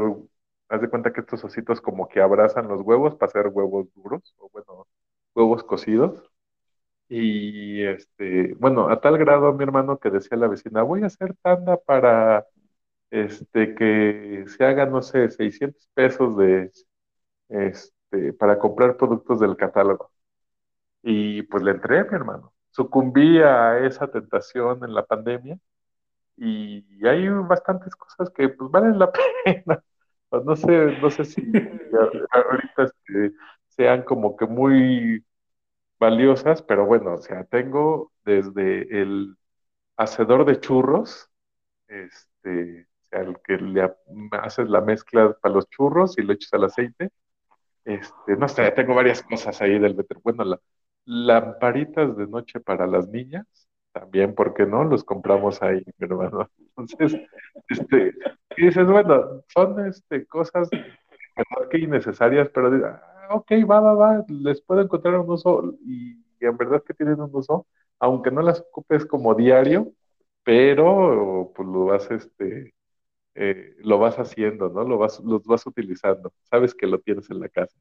haz 0.69 0.81
de 0.81 0.89
cuenta 0.89 1.13
que 1.13 1.21
estos 1.21 1.43
ositos 1.43 1.81
como 1.81 2.07
que 2.09 2.21
abrazan 2.21 2.67
los 2.67 2.81
huevos 2.81 3.15
para 3.15 3.29
hacer 3.29 3.47
huevos 3.49 3.87
duros, 3.95 4.35
o 4.39 4.49
bueno, 4.51 4.87
huevos 5.35 5.63
cocidos. 5.63 6.23
Y 7.09 7.83
este, 7.83 8.53
bueno, 8.55 8.89
a 8.89 8.99
tal 9.01 9.17
grado 9.17 9.53
mi 9.53 9.63
hermano 9.63 9.99
que 9.99 10.09
decía 10.09 10.37
la 10.37 10.47
vecina, 10.47 10.83
voy 10.83 11.03
a 11.03 11.07
hacer 11.07 11.35
tanda 11.41 11.77
para 11.77 12.45
este 13.11 13.75
que 13.75 14.45
se 14.47 14.65
haga, 14.65 14.85
no 14.87 15.01
sé, 15.01 15.29
600 15.31 15.89
pesos 15.95 16.37
de 16.37 16.71
este 17.49 17.96
para 18.39 18.59
comprar 18.59 18.97
productos 18.97 19.39
del 19.39 19.55
catálogo. 19.57 20.11
Y 21.03 21.43
pues 21.43 21.63
le 21.63 21.71
entré, 21.71 22.03
mi 22.03 22.15
hermano 22.15 22.53
sucumbí 22.77 23.39
a 23.41 23.79
esa 23.79 24.07
tentación 24.07 24.83
en 24.83 24.93
la 24.93 25.03
pandemia 25.05 25.57
y 26.37 26.85
hay 27.07 27.29
bastantes 27.29 27.95
cosas 27.95 28.29
que 28.31 28.49
pues 28.49 28.71
valen 28.71 28.99
la 28.99 29.11
pena. 29.45 29.83
No 30.31 30.55
sé, 30.55 30.97
no 31.01 31.09
sé 31.09 31.25
si 31.25 31.41
ahorita 32.31 32.83
este, 32.83 33.33
sean 33.69 34.03
como 34.03 34.37
que 34.37 34.45
muy 34.47 35.25
valiosas, 35.99 36.61
pero 36.63 36.85
bueno, 36.85 37.15
o 37.15 37.17
sea, 37.19 37.45
tengo 37.45 38.11
desde 38.25 39.01
el 39.01 39.37
hacedor 39.97 40.45
de 40.45 40.59
churros, 40.61 41.29
este, 41.87 42.87
o 43.03 43.05
sea, 43.09 43.21
el 43.21 43.37
que 43.43 43.57
le 43.57 43.91
haces 44.41 44.69
la 44.69 44.81
mezcla 44.81 45.33
para 45.41 45.55
los 45.55 45.69
churros 45.69 46.17
y 46.19 46.23
lo 46.23 46.33
echas 46.33 46.53
al 46.53 46.65
aceite, 46.65 47.11
este, 47.87 48.35
no 48.37 48.47
sé, 48.47 48.69
tengo 48.71 48.93
varias 48.95 49.23
cosas 49.23 49.61
ahí 49.61 49.79
del 49.79 49.95
bueno, 50.23 50.43
la, 50.43 50.59
lamparitas 51.05 52.17
de 52.17 52.27
noche 52.27 52.59
para 52.59 52.85
las 52.85 53.07
niñas, 53.07 53.45
también, 53.93 54.35
¿por 54.35 54.53
qué 54.53 54.65
no? 54.65 54.83
Los 54.83 55.03
compramos 55.03 55.61
ahí, 55.63 55.83
mi 55.97 56.05
hermano. 56.05 56.49
Entonces, 56.77 57.19
este, 57.69 58.13
y 58.57 58.65
dices, 58.65 58.87
bueno, 58.87 59.41
son 59.47 59.87
este, 59.87 60.25
cosas 60.27 60.69
que 61.69 61.77
innecesarias, 61.79 62.49
pero 62.53 62.69
ah, 62.85 63.35
ok, 63.35 63.51
va, 63.69 63.79
va, 63.79 63.93
va, 63.93 64.25
les 64.27 64.61
puedo 64.61 64.81
encontrar 64.81 65.19
un 65.19 65.29
uso 65.29 65.75
y 65.81 66.17
en 66.41 66.57
verdad 66.57 66.83
que 66.85 66.93
tienen 66.93 67.21
un 67.21 67.29
uso, 67.33 67.67
aunque 67.99 68.31
no 68.31 68.41
las 68.41 68.59
ocupes 68.61 69.05
como 69.05 69.33
diario, 69.33 69.93
pero 70.43 71.51
pues 71.55 71.67
lo 71.67 71.85
vas, 71.85 72.09
este, 72.11 72.73
eh, 73.37 73.75
lo 73.79 73.99
vas 73.99 74.17
haciendo, 74.17 74.69
¿no? 74.69 74.83
Lo 74.83 74.97
vas, 74.97 75.19
los 75.23 75.45
vas 75.45 75.65
utilizando. 75.67 76.33
Sabes 76.43 76.73
que 76.73 76.87
lo 76.87 76.99
tienes 76.99 77.29
en 77.29 77.39
la 77.39 77.49
casa. 77.49 77.77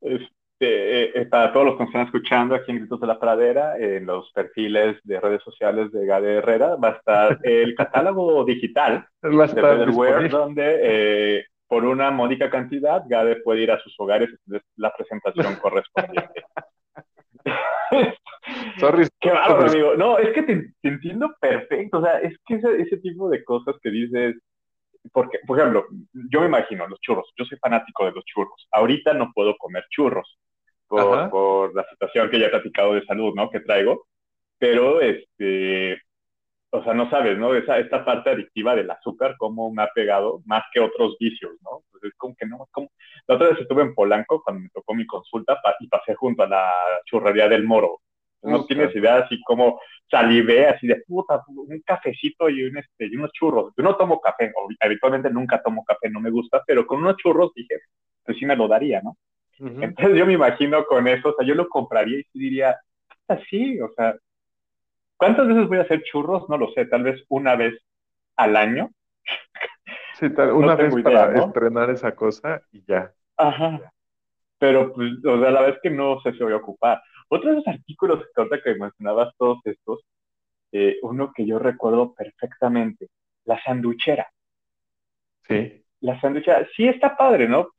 Este, 0.00 1.20
eh, 1.20 1.26
para 1.26 1.52
todos 1.52 1.66
los 1.66 1.74
que 1.74 1.80
nos 1.80 1.88
están 1.88 2.06
escuchando 2.06 2.54
aquí 2.54 2.70
en 2.70 2.78
Gritos 2.78 3.00
de 3.00 3.06
la 3.06 3.18
Pradera, 3.18 3.76
en 3.78 4.06
los 4.06 4.30
perfiles 4.32 4.98
de 5.02 5.20
redes 5.20 5.42
sociales 5.42 5.90
de 5.90 6.06
Gade 6.06 6.36
Herrera, 6.36 6.76
va 6.76 6.88
a 6.88 6.92
estar 6.92 7.38
el 7.42 7.74
catálogo 7.76 8.44
digital 8.44 9.06
Va 9.24 9.42
a 9.42 9.46
estar 9.46 9.78
de 9.78 9.86
disponible. 9.86 10.28
donde 10.28 10.80
eh, 10.82 11.44
por 11.66 11.84
una 11.84 12.10
módica 12.10 12.48
cantidad 12.48 13.02
Gade 13.08 13.36
puede 13.36 13.62
ir 13.62 13.72
a 13.72 13.80
sus 13.80 13.98
hogares 13.98 14.30
y 14.30 14.34
hacer 14.34 14.62
la 14.76 14.94
presentación 14.94 15.56
correspondiente. 15.60 16.44
Sorry, 18.78 19.06
Qué 19.20 19.30
bárbaro, 19.30 19.70
amigo. 19.70 19.94
No, 19.96 20.18
es 20.18 20.30
que 20.34 20.42
te, 20.42 20.72
te 20.80 20.88
entiendo 20.88 21.34
perfecto. 21.40 21.98
O 21.98 22.02
sea, 22.02 22.18
es 22.20 22.36
que 22.46 22.54
ese, 22.56 22.82
ese 22.82 22.96
tipo 22.98 23.28
de 23.30 23.44
cosas 23.44 23.76
que 23.82 23.90
dices, 23.90 24.36
porque, 25.12 25.38
por 25.46 25.58
ejemplo, 25.58 25.86
yo 26.30 26.40
me 26.40 26.46
imagino 26.46 26.86
los 26.88 27.00
churros. 27.00 27.32
Yo 27.36 27.44
soy 27.44 27.58
fanático 27.58 28.04
de 28.06 28.12
los 28.12 28.24
churros. 28.24 28.68
Ahorita 28.72 29.14
no 29.14 29.32
puedo 29.34 29.56
comer 29.56 29.84
churros 29.90 30.38
por, 30.88 31.30
por 31.30 31.74
la 31.74 31.84
situación 31.90 32.30
que 32.30 32.38
ya 32.40 32.46
he 32.46 32.50
platicado 32.50 32.94
de 32.94 33.04
salud, 33.04 33.32
¿no? 33.34 33.50
Que 33.50 33.60
traigo. 33.60 34.06
Pero, 34.58 35.00
este, 35.00 36.00
o 36.70 36.84
sea, 36.84 36.94
no 36.94 37.10
sabes, 37.10 37.36
¿no? 37.38 37.54
Esa, 37.54 37.78
esta 37.78 38.04
parte 38.04 38.30
adictiva 38.30 38.74
del 38.76 38.90
azúcar, 38.90 39.36
cómo 39.38 39.72
me 39.72 39.82
ha 39.82 39.88
pegado 39.94 40.40
más 40.46 40.64
que 40.72 40.80
otros 40.80 41.16
vicios, 41.18 41.52
¿no? 41.62 41.82
Pues 41.90 42.04
es 42.04 42.12
como 42.16 42.34
que 42.36 42.46
no, 42.46 42.66
como... 42.70 42.90
La 43.26 43.36
otra 43.36 43.48
vez 43.50 43.58
estuve 43.60 43.82
en 43.82 43.94
Polanco 43.94 44.42
cuando 44.42 44.62
me 44.62 44.68
tocó 44.70 44.94
mi 44.94 45.06
consulta 45.06 45.60
pa- 45.62 45.76
y 45.80 45.88
pasé 45.88 46.14
junto 46.14 46.42
a 46.44 46.48
la 46.48 46.72
churrería 47.06 47.48
del 47.48 47.64
Moro. 47.64 48.01
No 48.42 48.64
tienes 48.66 48.94
idea 48.96 49.18
así 49.18 49.40
como 49.42 49.80
salivé, 50.10 50.66
así 50.68 50.86
de 50.86 51.02
puta, 51.06 51.42
un 51.48 51.80
cafecito 51.86 52.48
y, 52.50 52.64
un, 52.64 52.78
este, 52.78 53.06
y 53.06 53.16
unos 53.16 53.32
churros. 53.32 53.72
Yo 53.76 53.84
no 53.84 53.96
tomo 53.96 54.20
café, 54.20 54.52
habitualmente 54.80 55.30
nunca 55.30 55.62
tomo 55.62 55.84
café, 55.84 56.10
no 56.10 56.20
me 56.20 56.30
gusta, 56.30 56.62
pero 56.66 56.86
con 56.86 56.98
unos 57.00 57.16
churros 57.16 57.52
dije, 57.54 57.76
pues 58.24 58.38
sí 58.38 58.46
me 58.46 58.56
lo 58.56 58.68
daría, 58.68 59.00
¿no? 59.02 59.16
Entonces 59.80 60.16
yo 60.18 60.26
me 60.26 60.34
imagino 60.34 60.84
con 60.86 61.08
eso, 61.08 61.30
o 61.30 61.34
sea, 61.36 61.46
yo 61.46 61.54
lo 61.54 61.68
compraría 61.68 62.20
y 62.20 62.24
sí 62.24 62.38
diría, 62.38 62.76
así, 63.28 63.80
o 63.80 63.90
sea, 63.96 64.16
¿cuántas 65.16 65.48
veces 65.48 65.68
voy 65.68 65.78
a 65.78 65.82
hacer 65.82 66.02
churros? 66.02 66.48
No 66.50 66.58
lo 66.58 66.70
sé, 66.72 66.84
tal 66.86 67.02
vez 67.04 67.24
una 67.28 67.56
vez 67.56 67.74
al 68.36 68.56
año. 68.56 68.90
Sí, 70.12 70.30
tal- 70.34 70.52
una 70.52 70.76
vez 70.76 70.96
idea, 70.96 71.26
para 71.26 71.32
¿no? 71.32 71.46
estrenar 71.46 71.90
esa 71.90 72.14
cosa 72.14 72.62
y 72.72 72.84
ya. 72.86 73.14
Ajá. 73.36 73.92
Pero, 74.62 74.92
pues, 74.92 75.10
o 75.24 75.40
sea, 75.40 75.50
la 75.50 75.62
vez 75.62 75.80
que 75.82 75.90
no 75.90 76.20
si 76.22 76.30
voy 76.38 76.52
a 76.52 76.58
ocupar. 76.58 77.02
Otro 77.26 77.50
de 77.50 77.56
los 77.56 77.66
artículos 77.66 78.20
que 78.20 78.40
ahorita 78.40 78.62
que 78.62 78.76
mencionabas 78.76 79.34
todos 79.36 79.58
estos, 79.64 80.04
eh, 80.70 80.98
uno 81.02 81.32
que 81.34 81.44
yo 81.44 81.58
recuerdo 81.58 82.14
perfectamente, 82.14 83.08
la 83.44 83.60
sanduchera. 83.60 84.30
Sí. 85.48 85.84
La 86.02 86.20
sanduchera, 86.20 86.64
sí 86.76 86.86
está 86.86 87.16
padre, 87.16 87.48
¿no? 87.48 87.70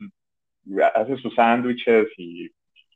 Haces 0.94 1.22
sus 1.22 1.34
sándwiches 1.34 2.08
y 2.18 2.50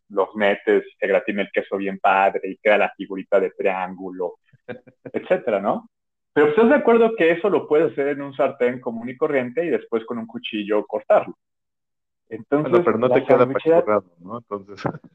los 0.09 0.35
metes, 0.35 0.83
te 0.99 1.07
gratina 1.07 1.43
el 1.43 1.51
queso 1.53 1.77
bien 1.77 1.97
padre 1.97 2.41
y 2.43 2.57
queda 2.57 2.77
la 2.77 2.93
figurita 2.97 3.39
de 3.39 3.51
triángulo, 3.51 4.39
etcétera, 5.13 5.61
¿no? 5.61 5.89
Pero 6.33 6.49
¿estás 6.49 6.67
de 6.67 6.75
acuerdo 6.75 7.15
que 7.15 7.31
eso 7.31 7.49
lo 7.49 7.65
puedes 7.69 7.93
hacer 7.93 8.09
en 8.09 8.21
un 8.21 8.33
sartén 8.33 8.81
común 8.81 9.09
y 9.09 9.15
corriente 9.15 9.65
y 9.65 9.69
después 9.69 10.03
con 10.03 10.17
un 10.17 10.27
cuchillo 10.27 10.85
cortarlo? 10.85 11.37
Entonces, 12.29 12.71
Bueno, 12.71 12.85
pero 12.85 12.97
no 12.97 13.11
te 13.11 13.23
queda 13.25 13.43
apachurrado, 13.43 14.05
¿no? 14.19 14.37
Entonces, 14.39 14.81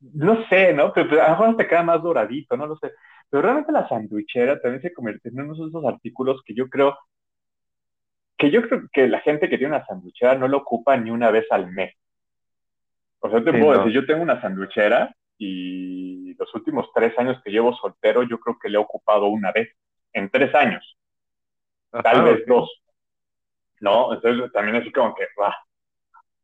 no 0.00 0.46
sé, 0.48 0.72
¿no? 0.72 0.92
Pero, 0.92 1.08
pero 1.10 1.22
a 1.22 1.30
lo 1.30 1.30
mejor 1.38 1.56
te 1.56 1.68
queda 1.68 1.82
más 1.82 2.02
doradito, 2.02 2.56
no 2.56 2.66
lo 2.66 2.76
sé. 2.76 2.92
Pero 3.28 3.42
realmente 3.42 3.72
la 3.72 3.88
sandwichera 3.88 4.60
también 4.60 4.82
se 4.82 4.92
convierte 4.92 5.28
en 5.28 5.40
uno 5.40 5.54
de 5.54 5.68
esos 5.68 5.84
artículos 5.84 6.42
que 6.44 6.54
yo 6.54 6.68
creo 6.68 6.96
que 8.38 8.50
yo 8.50 8.62
creo 8.68 8.82
que 8.92 9.08
la 9.08 9.20
gente 9.20 9.48
que 9.48 9.58
tiene 9.58 9.74
una 9.76 9.86
sandwichera 9.86 10.34
no 10.36 10.48
lo 10.48 10.58
ocupa 10.58 10.96
ni 10.96 11.10
una 11.10 11.30
vez 11.30 11.46
al 11.50 11.70
mes. 11.72 11.94
O 13.20 13.30
sea, 13.30 13.42
te 13.42 13.52
Sí, 13.52 13.58
puedo 13.58 13.72
no. 13.72 13.78
decir, 13.78 13.92
yo 13.92 14.06
tengo 14.06 14.22
una 14.22 14.40
sandwichera 14.40 15.14
y 15.38 16.34
los 16.34 16.54
últimos 16.54 16.90
tres 16.94 17.18
años 17.18 17.40
que 17.42 17.50
llevo 17.50 17.74
soltero, 17.74 18.22
yo 18.22 18.38
creo 18.40 18.58
que 18.58 18.68
le 18.68 18.76
he 18.76 18.80
ocupado 18.80 19.26
una 19.26 19.52
vez, 19.52 19.70
en 20.12 20.30
tres 20.30 20.54
años, 20.54 20.98
tal 22.02 22.22
vez 22.24 22.44
dos. 22.46 22.70
¿No? 23.86 24.12
Entonces 24.12 24.52
también 24.52 24.76
así 24.76 24.90
como 24.90 25.14
que, 25.14 25.24
ah. 25.42 25.56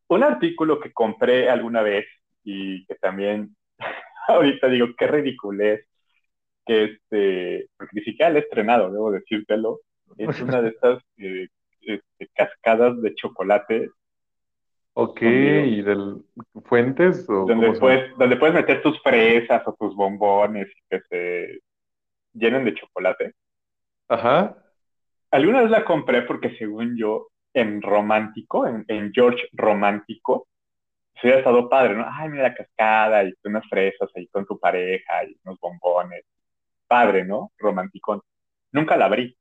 Un 0.09 0.23
artículo 0.23 0.79
que 0.79 0.93
compré 0.93 1.49
alguna 1.49 1.83
vez 1.83 2.07
y 2.45 2.85
que 2.87 2.95
también 2.97 3.57
ahorita 4.29 4.69
digo, 4.69 4.89
qué 4.97 5.07
ridiculez, 5.07 5.87
que 6.65 6.85
este, 6.85 7.69
porque 7.77 7.91
ni 7.95 8.03
siquiera 8.03 8.31
lo 8.31 8.39
he 8.39 8.43
estrenado, 8.43 8.93
debo 8.93 9.11
decírtelo, 9.11 9.81
es 10.17 10.41
una 10.41 10.63
de 10.63 10.69
estas 10.69 11.03
eh, 11.17 11.49
este, 11.81 12.29
cascadas 12.35 13.01
de 13.03 13.15
chocolate 13.15 13.89
Ok, 14.95 15.21
Conmigo. 15.21 15.65
¿y 15.65 15.83
del 15.83 16.17
fuentes 16.65 17.27
o 17.29 17.47
donde 17.47 17.73
puedes, 17.79 18.17
donde 18.19 18.37
puedes 18.37 18.55
meter 18.55 18.83
tus 18.83 19.01
fresas 19.03 19.63
o 19.67 19.75
tus 19.75 19.97
bombones 19.97 20.69
y 20.69 20.83
que 20.91 21.01
se 21.09 21.61
llenen 22.35 22.65
de 22.65 22.75
chocolate. 22.75 23.33
Ajá. 24.09 24.57
Alguna 25.31 25.63
vez 25.63 25.71
la 25.71 25.85
compré 25.85 26.23
porque 26.23 26.57
según 26.57 26.97
yo, 26.97 27.29
en 27.55 27.83
romántico, 27.83 28.67
en, 28.67 28.85
en 28.89 29.13
George 29.13 29.49
romántico, 29.53 30.49
se 31.15 31.27
hubiera 31.27 31.39
estado 31.39 31.69
padre, 31.69 31.95
¿no? 31.95 32.05
Ay, 32.09 32.29
mira 32.29 32.45
la 32.45 32.55
cascada 32.55 33.25
y 33.25 33.33
unas 33.45 33.67
fresas 33.69 34.11
ahí 34.17 34.27
con 34.29 34.45
tu 34.45 34.59
pareja 34.59 35.25
y 35.25 35.37
unos 35.45 35.59
bombones. 35.61 36.25
Padre, 36.89 37.25
¿no? 37.25 37.53
Romanticón. 37.59 38.21
Nunca 38.73 38.97
la 38.97 39.07
abrí. 39.07 39.37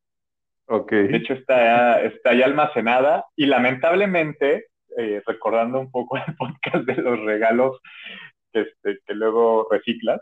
Ok. 0.68 0.92
De 0.92 1.18
hecho, 1.18 1.34
está, 1.34 2.02
está 2.02 2.34
ya 2.34 2.46
almacenada 2.46 3.26
y 3.36 3.46
lamentablemente, 3.46 4.68
eh, 4.98 5.22
recordando 5.26 5.80
un 5.80 5.92
poco 5.92 6.18
el 6.28 6.36
podcast 6.36 6.86
de 6.86 6.96
los 6.96 7.20
regalos 7.22 7.80
que, 8.54 8.62
este, 8.62 9.00
que 9.06 9.14
luego 9.14 9.68
reciclas, 9.72 10.22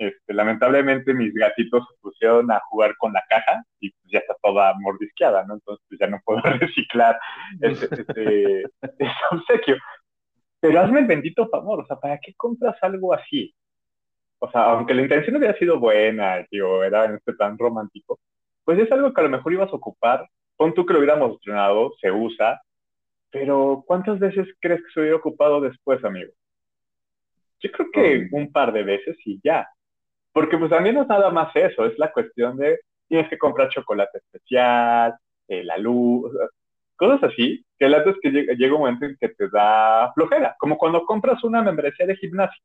este, 0.00 0.32
lamentablemente 0.32 1.12
mis 1.12 1.34
gatitos 1.34 1.86
se 1.86 2.00
pusieron 2.00 2.50
a 2.50 2.58
jugar 2.70 2.96
con 2.96 3.12
la 3.12 3.22
caja 3.28 3.62
y 3.80 3.90
pues, 3.90 4.12
ya 4.12 4.20
está 4.20 4.34
toda 4.42 4.72
mordisqueada, 4.80 5.44
¿no? 5.44 5.54
Entonces 5.54 5.84
pues, 5.88 6.00
ya 6.00 6.06
no 6.06 6.18
puedo 6.24 6.40
reciclar 6.58 7.20
ese, 7.60 7.84
ese, 7.84 8.62
ese 8.98 9.12
obsequio. 9.30 9.76
Pero 10.58 10.80
hazme 10.80 11.00
el 11.00 11.06
bendito 11.06 11.46
favor, 11.48 11.80
o 11.80 11.86
sea, 11.86 11.96
¿para 11.96 12.18
qué 12.18 12.32
compras 12.34 12.76
algo 12.80 13.12
así? 13.12 13.54
O 14.38 14.50
sea, 14.50 14.72
aunque 14.72 14.94
la 14.94 15.02
intención 15.02 15.36
hubiera 15.36 15.58
sido 15.58 15.78
buena, 15.78 16.46
tío, 16.48 16.82
era 16.82 17.04
en 17.04 17.16
este 17.16 17.34
plan 17.34 17.58
romántico, 17.58 18.18
pues 18.64 18.78
es 18.78 18.90
algo 18.90 19.12
que 19.12 19.20
a 19.20 19.24
lo 19.24 19.30
mejor 19.30 19.52
ibas 19.52 19.70
a 19.70 19.76
ocupar. 19.76 20.26
Pon 20.56 20.72
tú 20.72 20.86
que 20.86 20.94
lo 20.94 21.00
hubiéramos 21.00 21.32
estrenado, 21.32 21.92
se 22.00 22.10
usa, 22.10 22.62
pero 23.30 23.84
¿cuántas 23.86 24.18
veces 24.18 24.48
crees 24.60 24.80
que 24.80 24.92
se 24.94 25.00
hubiera 25.00 25.16
ocupado 25.16 25.60
después, 25.60 26.02
amigo? 26.04 26.32
Yo 27.60 27.70
creo 27.70 27.90
que 27.92 28.28
un 28.32 28.50
par 28.50 28.72
de 28.72 28.82
veces 28.82 29.18
y 29.26 29.38
ya. 29.44 29.68
Porque 30.32 30.58
pues 30.58 30.70
también 30.70 30.94
no 30.94 31.02
es 31.02 31.08
nada 31.08 31.30
más 31.30 31.54
eso, 31.56 31.84
es 31.86 31.98
la 31.98 32.12
cuestión 32.12 32.56
de 32.56 32.80
tienes 33.08 33.28
que 33.28 33.38
comprar 33.38 33.68
chocolate 33.68 34.18
especial, 34.18 35.14
eh, 35.48 35.64
la 35.64 35.76
luz, 35.78 36.32
cosas 36.96 37.24
así, 37.24 37.64
que 37.78 37.86
el 37.86 37.94
es 37.94 38.16
que 38.22 38.30
llega, 38.30 38.52
llega 38.54 38.74
un 38.74 38.80
momento 38.82 39.06
en 39.06 39.16
que 39.18 39.30
te 39.30 39.48
da 39.48 40.12
flojera, 40.14 40.54
como 40.58 40.78
cuando 40.78 41.04
compras 41.04 41.42
una 41.42 41.62
membresía 41.62 42.06
de 42.06 42.16
gimnasio. 42.16 42.62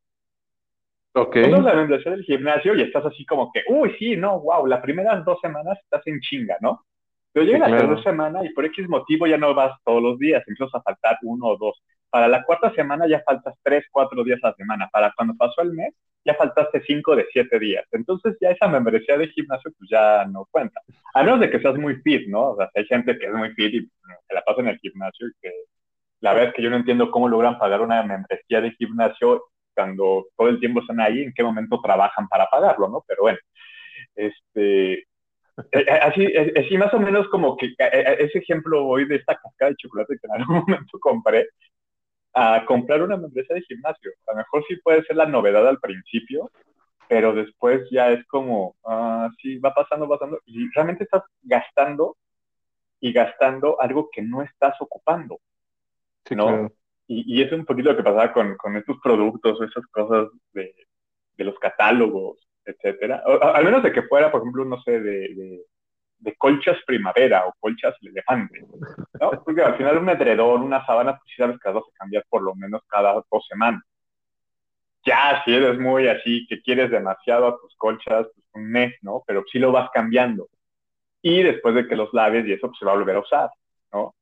Ok. 1.16 1.38
Compras 1.42 1.64
la 1.64 1.76
membresía 1.76 2.12
del 2.12 2.24
gimnasio 2.24 2.76
y 2.76 2.82
estás 2.82 3.06
así 3.06 3.26
como 3.26 3.50
que, 3.52 3.64
uy, 3.70 3.96
sí, 3.98 4.18
no, 4.18 4.42
wow, 4.42 4.68
las 4.68 4.82
primeras 4.82 5.24
dos 5.26 5.40
semanas 5.42 5.80
estás 5.82 6.06
en 6.08 6.20
chinga, 6.20 6.58
¿no? 6.62 6.86
Pero 7.32 7.46
llega 7.46 7.66
Sí, 7.66 7.72
la 7.72 7.78
claro. 7.78 7.88
tercera 7.96 8.12
semana 8.12 8.46
y 8.46 8.50
por 8.54 8.66
X 8.66 8.88
motivo 8.90 9.26
ya 9.26 9.38
no 9.38 9.54
vas 9.56 9.74
todos 9.86 10.04
los 10.04 10.20
días, 10.20 10.44
empiezas 10.48 10.76
a 10.76 10.82
faltar 10.84 11.18
uno 11.24 11.48
o 11.48 11.58
dos. 11.58 11.82
Para 12.16 12.30
la 12.30 12.46
cuarta 12.46 12.74
semana 12.74 13.10
ya 13.10 13.22
faltas 13.26 13.56
tres, 13.62 13.84
cuatro 13.92 14.24
días 14.24 14.40
a 14.42 14.48
la 14.48 14.56
semana. 14.56 14.88
Para 14.90 15.12
cuando 15.18 15.36
pasó 15.36 15.62
el 15.62 15.74
mes, 15.74 15.94
ya 16.24 16.34
faltaste 16.36 16.82
cinco 16.88 17.14
de 17.14 17.26
siete 17.30 17.60
días. 17.60 17.86
Entonces 17.92 18.38
ya 18.40 18.52
esa 18.52 18.70
membresía 18.70 19.18
de 19.18 19.28
gimnasio 19.28 19.70
pues 19.78 19.90
ya 19.90 20.24
no 20.24 20.48
cuenta. 20.50 20.80
A 21.14 21.24
menos 21.24 21.42
de 21.42 21.50
que 21.50 21.60
seas 21.60 21.76
muy 21.76 21.96
fit, 21.98 22.26
¿no? 22.30 22.52
O 22.52 22.56
sea, 22.56 22.70
hay 22.74 22.86
gente 22.86 23.20
que 23.20 23.26
es 23.26 23.34
muy 23.34 23.50
fit 23.50 23.74
y 23.74 23.82
se 23.82 24.34
la 24.34 24.42
pasa 24.44 24.62
en 24.62 24.70
el 24.70 24.80
gimnasio 24.80 25.28
y 25.28 25.32
que 25.42 25.52
la 26.22 26.32
verdad 26.32 26.52
es 26.52 26.56
que 26.56 26.62
yo 26.62 26.70
no 26.70 26.78
entiendo 26.78 27.12
cómo 27.12 27.28
logran 27.28 27.60
pagar 27.60 27.82
una 27.82 28.02
membresía 28.02 28.62
de 28.62 28.72
gimnasio 28.72 29.44
cuando 29.74 30.28
todo 30.38 30.48
el 30.48 30.62
tiempo 30.62 30.80
están 30.80 31.02
ahí, 31.02 31.22
en 31.22 31.34
qué 31.34 31.44
momento 31.44 31.82
trabajan 31.84 32.30
para 32.30 32.46
pagarlo, 32.46 32.88
¿no? 32.88 33.04
Pero 33.06 33.24
bueno, 33.24 33.40
este, 34.16 35.04
eh, 35.72 36.00
así, 36.02 36.24
eh, 36.24 36.54
así 36.58 36.78
más 36.78 36.94
o 36.94 37.00
menos 37.00 37.28
como 37.30 37.56
que 37.56 37.68
eh, 37.78 38.16
ese 38.20 38.40
ejemplo 38.40 38.86
hoy 38.86 39.06
de 39.06 39.18
esta 39.18 39.36
cascada 39.36 39.72
de 39.72 39.78
chocolate 39.78 40.18
que 40.22 40.28
en 40.28 40.42
algún 40.42 40.56
momento 40.68 40.98
compré, 41.00 41.50
a 42.36 42.66
comprar 42.66 43.02
una 43.02 43.16
membresía 43.16 43.56
de 43.56 43.62
gimnasio. 43.62 44.12
A 44.28 44.34
lo 44.34 44.38
mejor 44.40 44.64
sí 44.68 44.76
puede 44.84 45.04
ser 45.06 45.16
la 45.16 45.26
novedad 45.26 45.68
al 45.68 45.80
principio, 45.80 46.52
pero 47.08 47.34
después 47.34 47.88
ya 47.90 48.12
es 48.12 48.26
como, 48.28 48.76
ah, 48.84 49.30
sí, 49.42 49.58
va 49.58 49.74
pasando, 49.74 50.08
va 50.08 50.18
pasando, 50.18 50.40
y 50.46 50.70
realmente 50.72 51.06
estás 51.06 51.24
gastando 51.42 52.18
y 53.00 53.14
gastando 53.14 53.80
algo 53.82 54.10
que 54.12 54.22
no 54.22 54.42
estás 54.42 54.76
ocupando. 54.82 55.40
Sí, 56.26 56.36
¿no? 56.36 56.48
claro. 56.48 56.74
y, 57.08 57.38
y, 57.38 57.42
es 57.42 57.52
un 57.54 57.66
poquito 57.66 57.92
lo 57.92 57.98
que 57.98 58.04
pasaba 58.04 58.34
con, 58.34 58.58
con 58.58 58.76
estos 58.76 58.98
productos 59.02 59.62
o 59.62 59.64
esas 59.64 59.86
cosas 59.88 60.28
de, 60.54 60.74
de 61.38 61.44
los 61.44 61.58
catálogos, 61.60 62.46
etcétera. 62.66 63.24
al 63.26 63.64
menos 63.64 63.84
de 63.84 63.94
que 63.94 64.02
fuera, 64.04 64.32
por 64.32 64.42
ejemplo, 64.42 64.66
no 64.66 64.82
sé, 64.82 65.00
de, 65.00 65.36
de, 65.36 65.66
colchas 66.34 66.78
primavera 66.86 67.46
o 67.46 67.54
colchas 67.60 67.96
elefante, 68.02 68.66
¿no? 69.20 69.44
Porque 69.44 69.62
al 69.62 69.78
final 69.78 69.98
un 70.00 70.10
edredón, 70.10 70.64
una 70.64 70.86
sábana, 70.86 71.18
pues 71.18 71.30
sí 71.30 71.36
sabes 71.38 71.60
que 71.60 71.70
las 71.70 71.76
vas 71.76 71.84
a 71.84 71.98
cambiar 71.98 72.26
por 72.30 72.42
lo 72.42 72.56
menos 72.56 72.82
cada 72.88 73.14
dos 73.14 73.48
semanas. 73.48 73.84
Ya, 75.06 75.44
si 75.46 75.54
eres 75.54 75.80
muy 75.80 76.08
así, 76.08 76.48
que 76.48 76.62
quieres 76.62 76.90
demasiado 76.90 77.48
a 77.48 77.60
tus 77.60 77.76
colchas, 77.76 78.28
pues 78.34 78.48
un 78.54 78.72
mes, 78.72 78.96
¿no? 79.02 79.24
Pero 79.28 79.44
sí 79.52 79.60
lo 79.60 79.72
vas 79.72 79.90
cambiando. 79.92 80.48
Y 81.22 81.44
después 81.44 81.76
de 81.76 81.88
que 81.88 81.96
los 81.96 82.12
laves 82.14 82.46
y 82.48 82.54
eso, 82.54 82.68
pues 82.68 82.80
se 82.80 82.86
va 82.86 82.94
a 82.94 82.96
volver 82.96 83.16
a 83.18 83.20
usar, 83.20 83.50
¿no? 83.94 84.16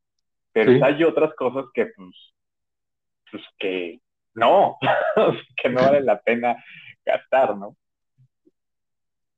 Pero 0.51 0.85
hay 0.85 1.03
otras 1.03 1.33
cosas 1.35 1.65
que, 1.73 1.87
pues, 1.87 2.33
pues 3.31 3.43
que 3.57 3.99
no, 4.35 4.77
que 5.61 5.69
no 5.69 5.81
vale 5.81 6.01
la 6.01 6.19
pena 6.19 6.55
gastar, 7.05 7.55
¿no? 7.57 7.75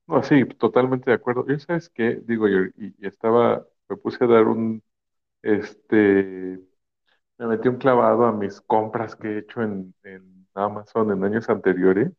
No, 0.07 0.21
sí, 0.23 0.45
totalmente 0.45 1.09
de 1.09 1.15
acuerdo. 1.15 1.45
Y 1.51 1.59
sabes 1.59 1.89
qué, 1.89 2.15
digo 2.25 2.47
yo, 2.47 2.59
y, 2.77 2.93
estaba, 3.05 3.65
me 3.89 3.97
puse 3.97 4.23
a 4.23 4.27
dar 4.27 4.47
un, 4.47 4.83
este, 5.41 6.59
me 7.37 7.47
metí 7.47 7.69
un 7.69 7.77
clavado 7.77 8.25
a 8.25 8.31
mis 8.33 8.61
compras 8.61 9.15
que 9.15 9.29
he 9.29 9.39
hecho 9.39 9.61
en, 9.63 9.95
Amazon 10.55 11.11
en 11.11 11.23
años 11.25 11.49
anteriores. 11.49 12.11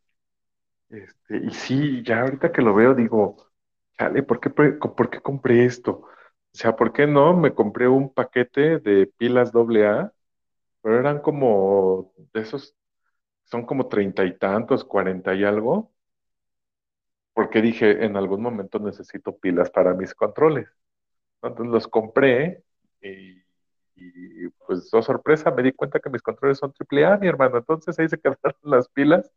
Este, 0.90 1.38
y 1.38 1.50
sí, 1.52 2.02
ya 2.04 2.22
ahorita 2.22 2.52
que 2.52 2.62
lo 2.62 2.74
veo, 2.74 2.94
digo, 2.94 3.36
chale, 3.98 4.22
¿por 4.22 4.40
qué, 4.40 4.50
por 4.50 5.10
qué 5.10 5.20
compré 5.20 5.64
esto? 5.66 5.92
O 6.02 6.08
sea, 6.52 6.76
¿por 6.76 6.92
qué 6.92 7.06
no? 7.06 7.36
Me 7.36 7.54
compré 7.54 7.88
un 7.88 8.12
paquete 8.14 8.78
de 8.80 9.06
pilas 9.18 9.52
AA, 9.54 10.12
pero 10.82 10.98
eran 11.00 11.20
como 11.22 12.12
de 12.34 12.40
esos 12.42 12.76
son 13.44 13.66
como 13.66 13.88
treinta 13.88 14.24
y 14.24 14.38
tantos, 14.38 14.84
cuarenta 14.84 15.34
y 15.34 15.44
algo, 15.44 15.92
porque 17.36 17.60
dije, 17.60 18.02
en 18.02 18.16
algún 18.16 18.40
momento 18.40 18.78
necesito 18.78 19.36
pilas 19.36 19.68
para 19.70 19.92
mis 19.92 20.14
controles. 20.14 20.70
Entonces 21.42 21.70
los 21.70 21.86
compré 21.86 22.62
y, 23.02 23.42
pues, 24.66 24.88
oh 24.94 25.02
sorpresa, 25.02 25.50
me 25.50 25.62
di 25.62 25.72
cuenta 25.72 26.00
que 26.00 26.08
mis 26.08 26.22
controles 26.22 26.56
son 26.56 26.72
AAA, 26.72 27.18
mi 27.18 27.26
hermano. 27.28 27.58
Entonces 27.58 27.98
ahí 27.98 28.08
se 28.08 28.18
quedaron 28.22 28.54
las 28.62 28.88
pilas 28.88 29.30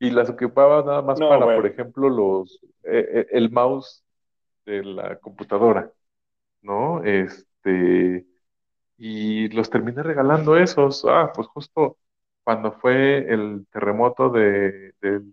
y 0.00 0.10
las 0.10 0.28
ocupaba 0.28 0.82
nada 0.82 1.02
más 1.02 1.20
para, 1.20 1.46
por 1.46 1.64
ejemplo, 1.68 2.08
los 2.08 2.58
eh, 2.82 3.06
eh, 3.12 3.26
el 3.30 3.52
mouse 3.52 4.04
de 4.64 4.82
la 4.82 5.16
computadora, 5.20 5.92
¿no? 6.62 7.04
Este, 7.04 8.26
y 8.98 9.48
los 9.50 9.70
terminé 9.70 10.02
regalando 10.02 10.56
esos. 10.56 11.04
Ah, 11.08 11.30
pues 11.32 11.46
justo 11.46 11.96
cuando 12.42 12.72
fue 12.72 13.18
el 13.32 13.68
terremoto 13.70 14.30
de, 14.30 14.94
del 15.00 15.32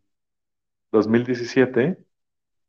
2017, 0.93 1.97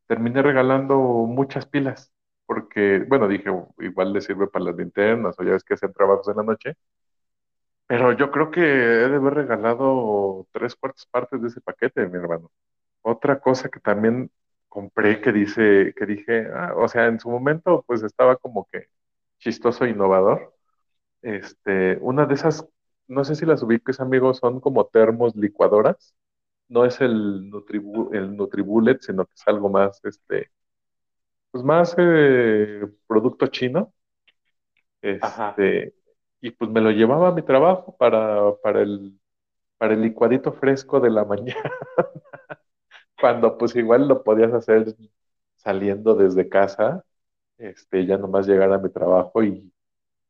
terminé 0.08 0.42
regalando 0.42 0.98
muchas 0.98 1.66
pilas, 1.66 2.12
porque, 2.46 3.04
bueno, 3.08 3.28
dije, 3.28 3.50
igual 3.80 4.12
le 4.14 4.22
sirve 4.22 4.48
para 4.48 4.66
las 4.66 4.76
linternas, 4.76 5.36
o 5.40 5.44
ya 5.44 5.52
ves 5.52 5.64
que 5.64 5.74
hacen 5.74 5.92
trabajos 5.94 6.28
en 6.28 6.36
la 6.38 6.44
noche, 6.44 6.76
pero 7.86 8.12
yo 8.12 8.30
creo 8.30 8.50
que 8.50 8.60
he 8.62 9.08
de 9.08 9.16
haber 9.16 9.34
regalado 9.34 10.46
tres 10.52 10.74
cuartas 10.76 11.06
partes 11.06 11.40
de 11.42 11.48
ese 11.48 11.60
paquete, 11.60 12.06
mi 12.06 12.16
hermano. 12.18 12.50
Otra 13.02 13.40
cosa 13.40 13.68
que 13.70 13.80
también 13.80 14.30
compré 14.68 15.20
que 15.20 15.32
dice, 15.32 15.94
que 15.96 16.06
dije, 16.06 16.48
ah, 16.54 16.74
o 16.76 16.88
sea, 16.88 17.06
en 17.06 17.20
su 17.20 17.30
momento 17.30 17.84
pues 17.86 18.02
estaba 18.02 18.36
como 18.36 18.66
que 18.72 18.88
chistoso 19.38 19.84
e 19.84 19.90
innovador. 19.90 20.54
Este, 21.22 21.98
una 22.02 22.26
de 22.26 22.34
esas 22.36 22.68
no 23.08 23.24
sé 23.24 23.36
si 23.36 23.46
las 23.46 23.62
ubiques, 23.62 24.00
amigos, 24.00 24.38
son 24.38 24.60
como 24.60 24.86
termos 24.86 25.36
licuadoras. 25.36 26.14
No 26.68 26.84
es 26.84 27.00
el, 27.00 27.50
el 28.12 28.36
Nutribullet, 28.36 29.00
sino 29.02 29.24
que 29.26 29.34
es 29.34 29.42
algo 29.48 29.68
más, 29.70 30.00
este, 30.04 30.50
pues 31.50 31.64
más 31.64 31.94
eh, 31.98 32.82
producto 33.06 33.46
chino. 33.48 33.92
Este, 35.02 35.94
y 36.40 36.50
pues 36.50 36.70
me 36.70 36.80
lo 36.80 36.90
llevaba 36.90 37.28
a 37.28 37.32
mi 37.32 37.42
trabajo 37.42 37.94
para, 37.96 38.54
para, 38.62 38.82
el, 38.82 39.18
para 39.78 39.94
el 39.94 40.02
licuadito 40.02 40.52
fresco 40.52 41.00
de 41.00 41.10
la 41.10 41.24
mañana. 41.26 41.72
Cuando 43.20 43.56
pues 43.58 43.74
igual 43.76 44.08
lo 44.08 44.22
podías 44.24 44.52
hacer 44.52 44.94
saliendo 45.56 46.14
desde 46.14 46.48
casa, 46.48 47.04
este, 47.58 48.06
ya 48.06 48.18
nomás 48.18 48.46
llegar 48.46 48.72
a 48.72 48.78
mi 48.78 48.90
trabajo 48.90 49.42
y 49.42 49.72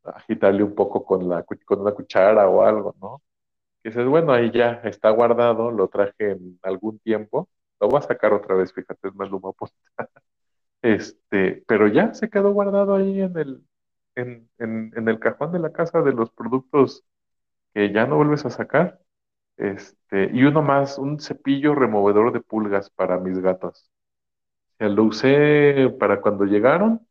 agitarle 0.05 0.65
un 0.65 0.75
poco 0.75 1.05
con, 1.05 1.29
la, 1.29 1.45
con 1.45 1.81
una 1.83 1.93
cuchara 1.93 2.49
o 2.49 2.63
algo, 2.63 2.95
¿no? 3.01 3.23
Y 3.85 3.91
dices, 3.91 4.07
bueno, 4.07 4.33
ahí 4.33 4.51
ya 4.51 4.81
está 4.85 5.11
guardado, 5.11 5.71
lo 5.71 5.89
traje 5.89 6.33
en 6.33 6.59
algún 6.63 6.99
tiempo, 7.01 7.49
lo 7.81 7.89
voy 7.89 7.99
a 7.99 8.03
sacar 8.03 8.33
otra 8.33 8.57
vez, 8.57 8.73
fíjate, 8.73 9.09
es 9.09 9.15
más 9.15 9.31
lumo 9.31 9.55
Este, 10.83 11.65
pero 11.67 11.89
ya 11.89 12.15
se 12.15 12.31
quedó 12.31 12.53
guardado 12.53 12.95
ahí 12.97 13.21
en 13.23 13.37
el, 13.39 13.65
en, 14.17 14.51
en, 14.59 15.09
el 15.09 15.19
cajón 15.19 15.53
de 15.53 15.59
la 15.59 15.73
casa 15.73 16.03
de 16.03 16.13
los 16.13 16.31
productos 16.31 17.05
que 17.75 17.93
ya 17.93 18.07
no 18.07 18.17
vuelves 18.17 18.47
a 18.47 18.51
sacar. 18.51 19.01
Este, 19.59 20.31
y 20.35 20.45
uno 20.45 20.63
más, 20.63 20.99
un 20.99 21.21
cepillo 21.21 21.75
removedor 21.75 22.33
de 22.33 22.41
pulgas 22.41 22.91
para 22.91 23.19
mis 23.21 23.39
gatos. 23.41 23.91
lo 24.79 25.05
usé 25.05 25.91
para 25.99 26.21
cuando 26.21 26.45
llegaron. 26.47 27.07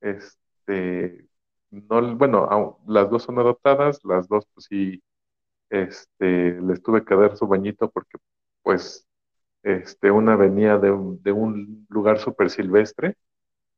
Este, 0.00 1.26
no, 1.70 2.16
bueno, 2.16 2.78
las 2.86 3.10
dos 3.10 3.24
son 3.24 3.38
adoptadas, 3.38 4.00
las 4.04 4.28
dos 4.28 4.46
pues 4.54 4.66
sí, 4.68 5.02
este, 5.70 6.60
les 6.62 6.82
tuve 6.82 7.04
que 7.04 7.16
dar 7.16 7.36
su 7.36 7.46
bañito 7.48 7.90
porque 7.90 8.18
pues 8.62 9.06
este, 9.62 10.10
una 10.10 10.36
venía 10.36 10.78
de 10.78 10.90
un, 10.92 11.22
de 11.22 11.32
un 11.32 11.86
lugar 11.90 12.18
súper 12.20 12.50
silvestre, 12.50 13.16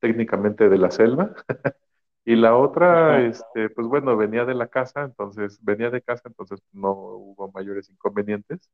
técnicamente 0.01 0.69
de 0.69 0.79
la 0.79 0.91
selva, 0.91 1.35
y 2.25 2.37
la 2.37 2.57
otra, 2.57 3.23
este, 3.27 3.71
pues 3.71 3.87
bueno, 3.89 4.17
venía 4.17 4.45
de 4.45 4.55
la 4.55 4.69
casa, 4.69 5.03
entonces, 5.05 5.59
venía 5.63 5.91
de 5.91 6.03
casa, 6.03 6.23
entonces 6.29 6.61
no 6.73 6.93
hubo 6.93 7.51
mayores 7.53 7.91
inconvenientes, 7.91 8.71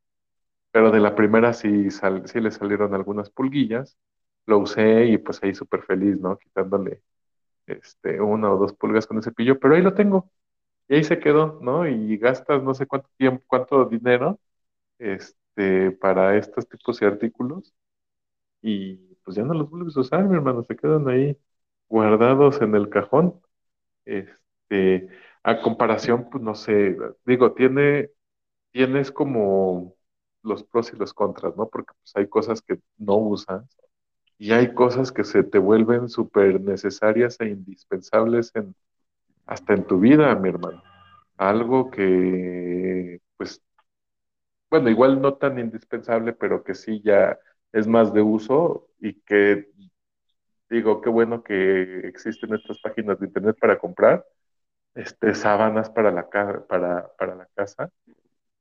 pero 0.70 0.90
de 0.90 1.00
la 1.00 1.14
primera 1.14 1.52
sí, 1.52 1.90
sí 1.90 2.40
le 2.40 2.50
salieron 2.50 2.94
algunas 2.94 3.30
pulguillas, 3.30 3.98
lo 4.46 4.58
usé 4.58 5.06
y 5.06 5.18
pues 5.18 5.42
ahí 5.42 5.54
súper 5.54 5.82
feliz, 5.82 6.18
¿no? 6.20 6.38
Quitándole 6.38 7.02
este, 7.66 8.20
una 8.20 8.52
o 8.52 8.58
dos 8.58 8.74
pulgas 8.74 9.06
con 9.06 9.18
el 9.18 9.24
cepillo, 9.24 9.58
pero 9.60 9.74
ahí 9.76 9.82
lo 9.82 9.94
tengo. 9.94 10.30
Y 10.88 10.94
ahí 10.96 11.04
se 11.04 11.18
quedó, 11.20 11.58
¿no? 11.62 11.86
Y 11.88 12.16
gastas 12.18 12.62
no 12.62 12.74
sé 12.74 12.86
cuánto 12.86 13.08
tiempo, 13.16 13.44
cuánto 13.46 13.84
dinero 13.86 14.40
este, 14.98 15.92
para 15.92 16.36
estos 16.38 16.68
tipos 16.68 17.00
de 17.00 17.06
artículos 17.08 17.74
y 18.62 18.96
pues 19.24 19.36
ya 19.36 19.44
no 19.44 19.54
los 19.54 19.70
vuelves 19.70 19.96
a 19.96 20.00
usar, 20.00 20.24
mi 20.24 20.34
hermano, 20.36 20.64
se 20.64 20.76
quedan 20.76 21.08
ahí 21.08 21.36
guardados 21.88 22.60
en 22.62 22.74
el 22.74 22.88
cajón. 22.90 23.40
Este, 24.06 25.08
a 25.44 25.62
comparación, 25.62 26.28
pues 26.30 26.42
no 26.44 26.54
sé, 26.54 26.96
digo, 27.26 27.52
tiene, 27.54 28.10
tienes 28.72 29.12
como 29.12 29.96
los 30.42 30.64
pros 30.64 30.92
y 30.94 30.96
los 30.96 31.14
contras, 31.14 31.56
¿no? 31.56 31.68
Porque 31.70 31.92
pues 32.02 32.16
hay 32.16 32.28
cosas 32.28 32.62
que 32.62 32.80
no 32.98 33.16
usas 33.16 33.64
y 34.38 34.52
hay 34.52 34.74
cosas 34.74 35.12
que 35.12 35.24
se 35.24 35.44
te 35.44 35.58
vuelven 35.58 36.08
súper 36.08 36.60
necesarias 36.60 37.36
e 37.40 37.48
indispensables 37.48 38.52
en, 38.54 38.74
hasta 39.48 39.74
en 39.74 39.84
tu 39.86 39.98
vida, 39.98 40.34
mi 40.36 40.50
hermano. 40.50 40.82
Algo 41.38 41.90
que, 41.90 43.20
pues, 43.36 43.62
bueno, 44.70 44.90
igual 44.90 45.20
no 45.20 45.34
tan 45.34 45.58
indispensable, 45.58 46.32
pero 46.32 46.62
que 46.62 46.74
sí 46.74 47.00
ya 47.02 47.38
es 47.72 47.86
más 47.86 48.12
de 48.12 48.22
uso 48.22 48.88
y 49.00 49.14
que 49.22 49.70
digo, 50.70 51.00
qué 51.00 51.08
bueno 51.10 51.42
que 51.42 52.00
existen 52.08 52.54
estas 52.54 52.80
páginas 52.80 53.18
de 53.18 53.26
internet 53.26 53.56
para 53.60 53.78
comprar 53.78 54.26
este, 54.94 55.34
sábanas 55.34 55.90
para 55.90 56.10
la, 56.12 56.28
para, 56.68 57.08
para 57.16 57.34
la 57.36 57.46
casa. 57.54 57.90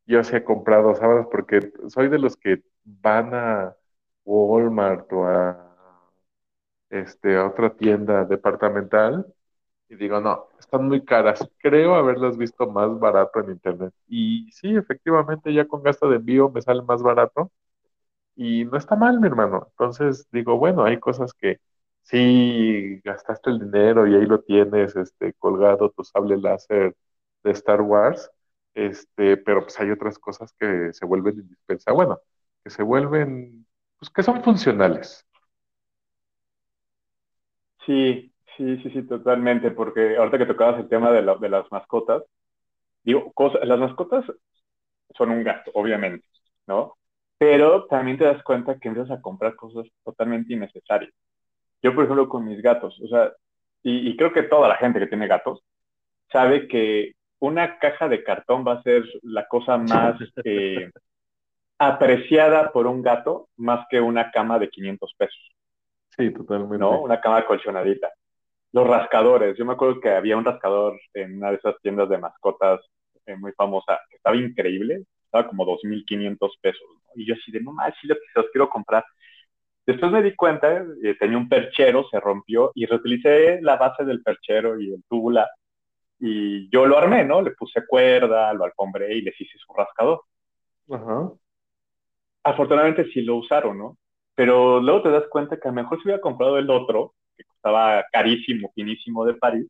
Yo 0.05 0.23
sí 0.23 0.35
he 0.35 0.43
comprado 0.43 0.95
sábanas 0.95 1.27
porque 1.31 1.71
soy 1.89 2.09
de 2.09 2.19
los 2.19 2.37
que 2.37 2.63
van 2.83 3.33
a 3.33 3.75
Walmart 4.25 5.11
o 5.13 5.27
a 5.27 5.63
este, 6.89 7.35
a 7.37 7.47
otra 7.47 7.75
tienda 7.75 8.25
departamental 8.25 9.25
y 9.89 9.95
digo, 9.95 10.19
no, 10.19 10.47
están 10.59 10.87
muy 10.87 11.03
caras. 11.05 11.47
Creo 11.59 11.95
haberlas 11.95 12.37
visto 12.37 12.67
más 12.69 12.99
barato 12.99 13.39
en 13.41 13.51
internet. 13.51 13.93
Y 14.07 14.49
sí, 14.51 14.75
efectivamente, 14.75 15.53
ya 15.53 15.65
con 15.67 15.83
gasto 15.83 16.09
de 16.09 16.17
envío 16.17 16.49
me 16.49 16.61
sale 16.61 16.81
más 16.83 17.01
barato. 17.01 17.51
Y 18.35 18.65
no 18.65 18.77
está 18.77 18.95
mal, 18.95 19.19
mi 19.19 19.27
hermano. 19.27 19.67
Entonces 19.71 20.27
digo, 20.31 20.57
bueno, 20.57 20.83
hay 20.85 20.99
cosas 20.99 21.33
que 21.33 21.59
sí 22.03 23.01
gastaste 23.03 23.49
el 23.49 23.59
dinero 23.59 24.07
y 24.07 24.15
ahí 24.15 24.25
lo 24.25 24.41
tienes, 24.41 24.95
este, 24.95 25.33
colgado 25.33 25.91
tu 25.91 26.03
sable 26.03 26.37
láser 26.37 26.95
de 27.43 27.51
Star 27.51 27.81
Wars, 27.81 28.31
este, 28.75 29.37
pero 29.37 29.61
pues 29.63 29.79
hay 29.79 29.91
otras 29.91 30.19
cosas 30.19 30.53
que 30.59 30.93
se 30.93 31.05
vuelven 31.05 31.39
indispensables. 31.39 31.95
Bueno, 32.07 32.21
que 32.63 32.69
se 32.69 32.83
vuelven, 32.83 33.65
pues 33.99 34.09
que 34.11 34.23
son 34.23 34.43
funcionales. 34.43 35.25
Sí, 37.85 38.33
sí, 38.57 38.77
sí, 38.83 38.89
sí, 38.89 39.03
totalmente, 39.03 39.71
porque 39.71 40.17
ahorita 40.17 40.37
que 40.39 40.45
tocabas 40.45 40.79
el 40.79 40.89
tema 40.89 41.11
de, 41.11 41.21
de 41.21 41.49
las 41.49 41.71
mascotas, 41.71 42.23
digo, 43.03 43.31
cosas, 43.33 43.65
las 43.65 43.79
mascotas 43.79 44.25
son 45.15 45.31
un 45.31 45.43
gasto, 45.43 45.71
obviamente, 45.73 46.27
¿no? 46.67 46.97
Pero 47.37 47.85
también 47.85 48.17
te 48.17 48.25
das 48.25 48.43
cuenta 48.43 48.79
que 48.79 48.87
empiezas 48.87 49.17
a 49.17 49.21
comprar 49.21 49.55
cosas 49.55 49.85
totalmente 50.03 50.53
innecesarias. 50.53 51.13
Yo, 51.81 51.93
por 51.93 52.03
ejemplo, 52.03 52.27
con 52.27 52.45
mis 52.45 52.61
gatos, 52.61 52.99
o 53.01 53.07
sea, 53.07 53.31
y, 53.83 54.17
creo 54.17 54.33
que 54.33 54.43
toda 54.43 54.67
la 54.67 54.75
gente 54.75 54.99
que 54.99 55.07
tiene 55.07 55.27
gatos 55.27 55.63
sabe 56.31 56.67
que 56.67 57.13
una 57.39 57.77
caja 57.79 58.09
de 58.09 58.23
cartón 58.23 58.65
va 58.67 58.73
a 58.73 58.83
ser 58.83 59.03
la 59.21 59.47
cosa 59.47 59.77
más 59.77 60.19
eh, 60.43 60.91
apreciada 61.77 62.71
por 62.71 62.87
un 62.87 63.01
gato 63.01 63.49
más 63.55 63.85
que 63.89 64.01
una 64.01 64.31
cama 64.31 64.59
de 64.59 64.69
500 64.69 65.13
pesos. 65.17 65.55
Sí, 66.17 66.31
totalmente. 66.31 66.79
¿No? 66.79 67.01
Una 67.01 67.21
cama 67.21 67.45
colchonadita. 67.45 68.11
Los 68.73 68.87
rascadores. 68.87 69.57
Yo 69.57 69.65
me 69.65 69.73
acuerdo 69.73 69.99
que 69.99 70.09
había 70.09 70.37
un 70.37 70.45
rascador 70.45 70.99
en 71.13 71.37
una 71.37 71.51
de 71.51 71.57
esas 71.57 71.75
tiendas 71.81 72.09
de 72.09 72.17
mascotas 72.17 72.81
eh, 73.25 73.35
muy 73.35 73.51
famosa 73.53 73.99
que 74.09 74.17
estaba 74.17 74.35
increíble. 74.35 75.03
Estaba 75.25 75.47
como 75.47 75.65
2.500 75.65 76.51
pesos. 76.61 76.87
Y 77.15 77.25
yo 77.25 77.35
así 77.35 77.51
de, 77.51 77.61
no 77.61 77.73
más, 77.73 77.93
sí, 78.01 78.07
los 78.07 78.45
quiero 78.51 78.69
comprar. 78.69 79.03
Después 79.85 80.11
me 80.11 80.21
di 80.21 80.35
cuenta, 80.35 80.85
eh, 81.01 81.15
tenía 81.17 81.37
un 81.37 81.47
perchero, 81.47 82.05
se 82.11 82.19
rompió 82.19 82.71
y 82.75 82.85
reutilicé 82.85 83.61
la 83.61 83.77
base 83.77 84.03
del 84.03 84.21
perchero 84.21 84.79
y 84.79 84.93
el 84.93 85.03
tubular. 85.07 85.47
Y 86.19 86.69
yo 86.69 86.85
lo 86.85 86.97
armé, 86.97 87.23
¿no? 87.23 87.41
Le 87.41 87.51
puse 87.51 87.85
cuerda, 87.87 88.53
lo 88.53 88.65
alfombré 88.65 89.15
y 89.15 89.21
les 89.21 89.39
hice 89.39 89.57
su 89.57 89.71
rascador. 89.73 90.21
Ajá. 90.89 91.31
Afortunadamente 92.43 93.05
sí 93.11 93.21
lo 93.21 93.37
usaron, 93.37 93.77
¿no? 93.77 93.97
Pero 94.35 94.81
luego 94.81 95.03
te 95.03 95.09
das 95.09 95.27
cuenta 95.29 95.57
que 95.57 95.67
a 95.67 95.71
lo 95.71 95.75
mejor 95.75 95.97
si 95.97 96.03
hubiera 96.03 96.21
comprado 96.21 96.57
el 96.57 96.69
otro, 96.69 97.13
que 97.67 97.73
costaba 97.73 98.05
carísimo, 98.11 98.71
finísimo 98.73 99.25
de 99.25 99.33
París, 99.35 99.67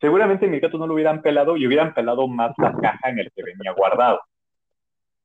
seguramente 0.00 0.46
mis 0.46 0.60
gatos 0.60 0.78
no 0.78 0.86
lo 0.86 0.94
hubieran 0.94 1.22
pelado 1.22 1.56
y 1.56 1.66
hubieran 1.66 1.94
pelado 1.94 2.28
más 2.28 2.52
la 2.58 2.72
caja 2.72 3.10
en 3.10 3.18
el 3.18 3.30
que 3.34 3.42
venía 3.42 3.72
guardado. 3.72 4.20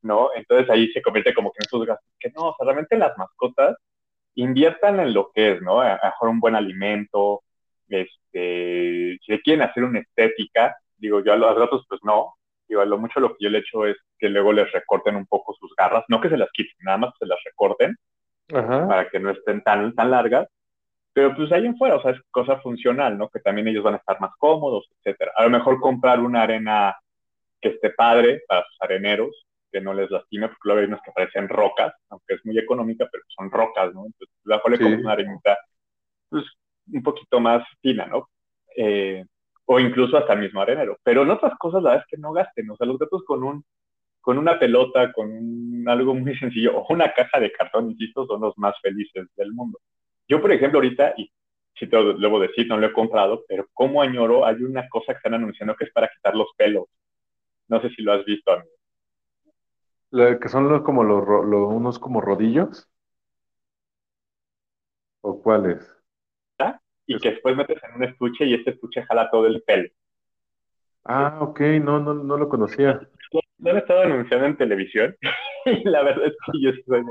¿No? 0.02 0.30
Entonces 0.34 0.70
ahí 0.70 0.88
se 0.94 1.02
convierte 1.02 1.34
como 1.34 1.52
que 1.52 1.58
en 1.60 1.66
esos 1.68 1.86
gastos 1.86 2.08
que 2.20 2.32
no, 2.32 2.50
o 2.50 2.56
sea, 2.56 2.66
realmente 2.66 2.98
las 2.98 3.18
mascotas 3.18 3.76
inviertan 4.36 5.00
en 5.02 5.14
lo 5.14 5.30
que 5.34 5.54
es, 5.54 5.62
¿no? 5.62 5.82
A, 5.82 6.00
mejor 6.02 6.30
un 6.30 6.40
buen 6.40 6.56
alimento, 6.56 7.42
este, 7.90 9.20
si 9.22 9.32
le 9.32 9.42
quieren 9.42 9.64
hacer 9.64 9.84
una 9.84 10.00
estética, 10.00 10.78
digo, 10.98 11.22
yo 11.22 11.34
a 11.34 11.36
los 11.36 11.60
gatos 11.60 11.86
pues 11.90 12.00
no, 12.04 12.36
digo, 12.70 12.80
a 12.80 12.86
lo 12.86 12.98
mucho 12.98 13.20
lo 13.20 13.36
que 13.36 13.44
yo 13.44 13.50
le 13.50 13.60
echo 13.60 13.86
es 13.86 13.98
que 14.18 14.30
luego 14.30 14.54
les 14.54 14.72
recorten 14.72 15.18
un 15.18 15.26
poco 15.26 15.54
sus 15.60 15.76
garras, 15.76 16.06
no 16.08 16.22
que 16.22 16.30
se 16.30 16.38
las 16.38 16.50
quiten, 16.54 16.76
nada 16.80 16.98
más 16.98 17.12
que 17.12 17.26
se 17.26 17.30
las 17.30 17.40
recorten, 17.44 17.98
para 18.48 19.10
que 19.10 19.20
no 19.20 19.32
estén 19.32 19.62
tan, 19.62 19.94
tan 19.94 20.12
largas, 20.12 20.48
pero 21.14 21.36
pues 21.36 21.52
ahí 21.52 21.66
en 21.66 21.78
fuera, 21.78 21.96
o 21.96 22.02
sea, 22.02 22.12
es 22.12 22.22
cosa 22.32 22.60
funcional, 22.62 23.18
¿no? 23.18 23.30
Que 23.30 23.40
también 23.40 23.68
ellos 23.68 23.84
van 23.84 23.96
a 23.96 23.98
estar 23.98 24.20
más 24.22 24.32
cómodos, 24.38 24.90
etcétera. 24.98 25.32
A 25.36 25.44
lo 25.44 25.50
mejor 25.50 25.80
comprar 25.80 26.20
una 26.20 26.44
arena 26.44 26.96
que 27.62 27.70
esté 27.70 27.92
padre 27.92 28.42
para 28.48 28.64
sus 28.66 28.82
areneros, 28.82 29.46
que 29.72 29.82
no 29.82 29.94
les 29.94 30.10
lastime, 30.10 30.48
porque 30.48 30.62
luego 30.64 30.82
hay 30.82 30.88
unas 30.88 31.02
que 31.02 31.12
parecen 31.12 31.50
rocas, 31.50 31.94
aunque 32.10 32.36
es 32.36 32.46
muy 32.46 32.58
económica, 32.58 33.08
pero 33.12 33.24
son 33.28 33.52
rocas, 33.52 33.94
¿no? 33.94 34.06
Entonces, 34.06 34.36
la 34.46 34.62
le 34.70 34.78
sí. 34.78 34.84
una 34.84 35.12
arenita, 35.12 35.58
pues, 36.30 36.46
un 36.92 37.04
poquito 37.04 37.40
más 37.40 37.64
fina, 37.82 38.06
¿no? 38.08 38.30
Eh, 38.76 39.26
o 39.66 39.80
incluso 39.80 40.18
hasta 40.18 40.34
el 40.34 40.40
mismo 40.40 40.62
arenero. 40.62 40.98
Pero 41.04 41.24
en 41.24 41.30
otras 41.30 41.54
cosas, 41.60 41.84
la 41.84 41.92
verdad 41.92 42.06
es 42.08 42.16
que 42.16 42.22
no 42.22 42.32
gasten, 42.32 42.70
o 42.72 42.76
sea, 42.76 42.88
los 42.88 42.98
gatos 42.98 43.24
con 43.26 43.44
un 43.44 43.64
con 44.22 44.38
una 44.38 44.60
pelota, 44.60 45.12
con 45.14 45.88
algo 45.88 46.14
muy 46.14 46.38
sencillo, 46.38 46.78
o 46.78 46.94
una 46.94 47.12
caja 47.14 47.40
de 47.40 47.52
cartón, 47.52 47.92
insisto, 47.92 48.28
son 48.28 48.42
los 48.42 48.58
más 48.58 48.76
felices 48.82 49.28
del 49.36 49.54
mundo. 49.54 49.80
Yo, 50.30 50.42
por 50.42 50.52
ejemplo, 50.52 50.78
ahorita, 50.78 51.16
y 51.18 51.30
si 51.76 51.88
te 51.88 52.02
lo 52.02 52.14
debo 52.18 52.40
decir, 52.40 52.68
no 52.68 52.78
lo 52.78 52.88
he 52.88 52.94
comprado, 52.94 53.44
pero 53.48 53.68
como 53.74 54.02
añoro, 54.02 54.46
hay 54.46 54.64
una 54.64 54.88
cosa 54.88 55.14
que 55.14 55.18
están 55.18 55.34
anunciando 55.34 55.76
que 55.76 55.86
es 55.86 55.92
para 55.92 56.08
quitar 56.08 56.36
los 56.36 56.50
pelos. 56.56 56.86
No 57.68 57.82
sé 57.82 57.90
si 57.90 58.02
lo 58.02 58.14
has 58.14 58.24
visto, 58.26 58.52
amigo 58.52 58.80
que 60.12 60.50
son 60.50 60.70
los, 60.70 60.82
como 60.82 61.04
los, 61.04 61.24
unos 61.28 62.00
como 62.00 62.22
rodillos. 62.22 62.88
¿O 65.22 65.42
cuáles? 65.42 65.96
¿Ah? 66.58 66.80
Y 67.06 67.20
que 67.20 67.32
después 67.32 67.56
metes 67.56 67.82
en 67.84 67.96
un 67.96 68.04
estuche 68.06 68.46
y 68.46 68.54
este 68.56 68.72
estuche 68.72 69.04
jala 69.04 69.30
todo 69.30 69.48
el 69.48 69.62
pelo. 69.64 69.90
Ah, 71.06 71.40
ok, 71.42 71.60
no, 71.82 72.00
no, 72.00 72.14
no 72.14 72.38
lo 72.38 72.50
conocía. 72.50 73.00
Lo 73.58 73.72
han 73.72 73.78
estado 73.78 74.02
anunciando 74.02 74.46
en 74.48 74.58
televisión 74.58 75.16
y 75.66 75.84
la 75.90 76.04
verdad 76.04 76.28
es 76.28 76.36
que 76.52 76.62
yo 76.62 76.72
soy, 76.86 77.04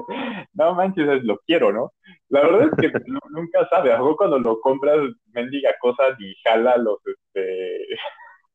no 0.54 0.74
manches, 0.74 1.24
lo 1.24 1.38
quiero, 1.46 1.72
¿no? 1.72 1.92
La 2.28 2.42
verdad 2.42 2.70
es 2.72 2.90
que 2.90 2.98
nunca 3.30 3.68
sabe, 3.68 3.92
algo 3.92 4.16
cuando 4.16 4.38
lo 4.38 4.60
compras, 4.60 4.98
mendiga 5.32 5.74
cosas 5.80 6.18
y 6.20 6.34
jala 6.44 6.76
los, 6.76 6.98
este, 7.06 7.86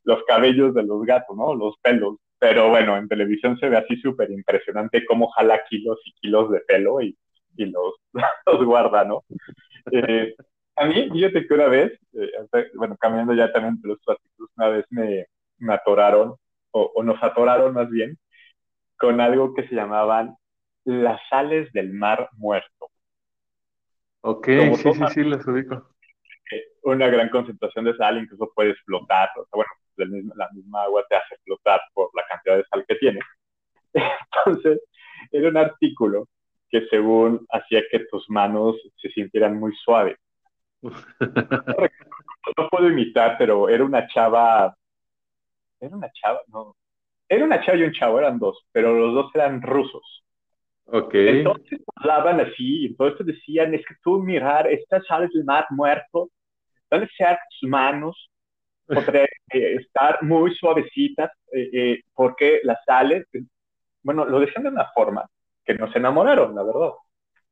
los 0.05 0.23
cabellos 0.25 0.75
de 0.75 0.83
los 0.83 1.05
gatos, 1.05 1.37
¿no? 1.37 1.55
Los 1.55 1.77
pelos. 1.83 2.17
Pero 2.39 2.69
bueno, 2.69 2.97
en 2.97 3.09
televisión 3.09 3.59
se 3.59 3.69
ve 3.69 3.79
así 3.79 3.97
súper 3.97 4.31
impresionante 4.31 5.07
cómo 5.07 5.29
jala 5.31 5.63
kilos 5.69 5.99
y 6.05 6.13
kilos 6.21 6.51
de 6.51 6.61
pelo 6.61 7.01
y, 7.01 7.17
y 7.57 7.67
los, 7.67 7.95
los 8.47 8.65
guarda, 8.65 9.05
¿no? 9.05 9.25
Eh, 9.91 10.35
a 10.77 10.85
mí, 10.87 11.09
fíjate 11.11 11.47
que 11.47 11.55
una 11.55 11.69
vez, 11.69 11.99
eh, 12.13 12.31
bueno, 12.75 12.97
cambiando 12.99 13.33
ya 13.33 13.51
también 13.53 13.79
los 13.83 13.99
artículos, 14.07 14.51
una 14.57 14.69
vez 14.69 14.85
me, 14.91 15.27
me 15.59 15.75
atoraron, 15.75 16.35
o, 16.73 16.93
o, 16.95 17.03
nos 17.03 17.23
atoraron 17.23 17.73
más 17.73 17.89
bien, 17.89 18.19
con 18.99 19.21
algo 19.21 19.55
que 19.55 19.67
se 19.69 19.75
llamaban 19.75 20.37
las 20.85 21.21
sales 21.29 21.73
del 21.73 21.93
mar 21.93 22.29
muerto. 22.35 22.91
Ok, 24.21 24.47
sí, 24.77 24.93
sí, 24.93 25.01
sí, 25.15 25.25
las 25.25 25.47
ubico. 25.47 25.91
Una 26.83 27.09
gran 27.09 27.29
concentración 27.29 27.85
de 27.85 27.97
sal, 27.97 28.19
incluso 28.19 28.51
puede 28.55 28.71
explotar, 28.71 29.29
o 29.37 29.45
sea, 29.47 29.65
bueno, 30.07 30.33
la 30.37 30.49
misma 30.53 30.85
agua 30.85 31.05
te 31.09 31.17
hace 31.17 31.37
flotar 31.45 31.81
por 31.93 32.11
la 32.15 32.23
cantidad 32.29 32.57
de 32.57 32.65
sal 32.65 32.85
que 32.87 32.95
tiene. 32.97 33.21
Entonces, 34.47 34.81
era 35.33 35.49
un 35.49 35.57
artículo 35.57 36.29
que 36.69 36.87
según 36.89 37.47
hacía 37.51 37.83
que 37.91 38.01
tus 38.11 38.29
manos 38.29 38.77
se 38.97 39.11
sintieran 39.11 39.59
muy 39.59 39.75
suaves. 39.77 40.17
No, 42.57 42.69
puedo 42.69 42.89
imitar, 42.89 43.35
pero 43.39 43.69
era 43.69 43.85
una 43.85 44.07
chava, 44.07 44.73
era 45.81 45.97
una 45.97 46.09
chava, 46.13 46.41
no, 46.47 46.77
era 47.29 47.45
una 47.45 47.61
chava 47.63 47.79
y 47.79 47.83
un 47.83 47.93
chavo, 47.93 48.19
eran 48.19 48.39
dos, 48.39 48.67
pero 48.73 48.95
los 48.95 49.15
dos 49.15 49.35
eran 49.35 49.63
rusos. 49.63 50.25
Ok. 50.87 51.15
Entonces 51.15 51.81
hablaban 51.97 52.41
así, 52.41 52.87
entonces 52.87 53.27
decían, 53.27 53.75
es 53.75 53.85
que 53.85 53.95
tú 54.03 54.23
mirar 54.23 54.69
estas 54.69 55.05
sales 55.07 55.31
del 55.33 55.45
mar 55.45 55.67
muerto, 55.71 56.31
van 56.91 57.03
a 57.03 57.09
ser 57.17 57.39
tus 57.51 57.69
manos, 57.69 58.31
podrían 58.87 59.27
eh, 59.53 59.77
estar 59.81 60.23
muy 60.23 60.55
suavecitas, 60.55 61.31
eh, 61.53 61.71
eh, 61.73 62.03
porque 62.15 62.61
las 62.63 62.79
sales, 62.85 63.27
bueno, 64.03 64.25
lo 64.25 64.39
decían 64.41 64.63
de 64.63 64.71
una 64.71 64.87
forma 64.95 65.29
que 65.65 65.75
nos 65.75 65.95
enamoraron, 65.97 66.55
la 66.55 66.63
verdad. 66.63 66.93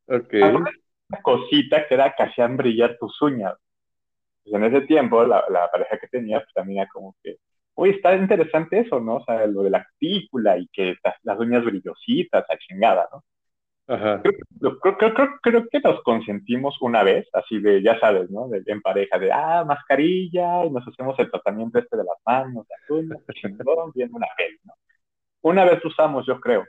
Ok. 0.07 0.35
Una 0.57 1.21
cosita 1.23 1.87
que 1.87 1.95
era 1.95 2.15
que 2.15 2.23
hacían 2.23 2.57
brillar 2.57 2.97
tus 2.99 3.21
uñas. 3.21 3.55
Pues 4.45 4.55
en 4.55 4.65
ese 4.65 4.87
tiempo, 4.87 5.25
la, 5.25 5.45
la 5.49 5.69
pareja 5.71 5.99
que 5.99 6.07
tenía, 6.07 6.39
pues 6.39 6.53
también 6.55 6.83
era 6.83 6.91
como 6.91 7.17
que, 7.23 7.39
uy, 7.75 7.91
está 7.91 8.15
interesante 8.17 8.81
eso, 8.81 9.01
¿no? 9.01 9.17
O 9.17 9.25
sea, 9.25 9.47
lo 9.47 9.63
de 9.63 9.71
la 9.71 9.85
cutícula 9.85 10.59
y 10.59 10.69
que 10.69 10.97
las, 11.03 11.15
las 11.23 11.39
uñas 11.39 11.65
brillositas, 11.65 12.45
a 12.49 12.59
chingada, 12.59 13.09
¿no? 13.13 13.25
Ajá. 13.87 14.23
Creo, 14.23 14.79
creo, 14.81 15.15
creo, 15.15 15.29
creo, 15.43 15.69
que 15.69 15.81
nos 15.81 16.03
consentimos 16.03 16.77
una 16.81 17.03
vez, 17.03 17.29
así 17.35 17.59
de, 17.59 17.83
ya 17.83 17.99
sabes, 18.01 18.31
¿no? 18.31 18.49
De, 18.49 18.63
en 18.67 18.81
pareja, 18.81 19.19
de, 19.19 19.31
ah, 19.31 19.65
mascarilla, 19.67 20.65
y 20.65 20.71
nos 20.71 20.87
hacemos 20.89 21.19
el 21.19 21.31
tratamiento 21.31 21.79
este 21.79 21.97
de 21.97 22.05
las 22.05 22.17
manos, 22.25 22.67
las 22.69 22.91
uñas, 22.91 23.19
chingón, 23.35 23.93
viendo 23.95 24.17
una 24.17 24.29
vez, 24.39 24.59
¿no? 24.65 24.73
Una 25.43 25.65
vez 25.65 25.85
usamos, 25.85 26.27
yo 26.27 26.41
creo. 26.41 26.65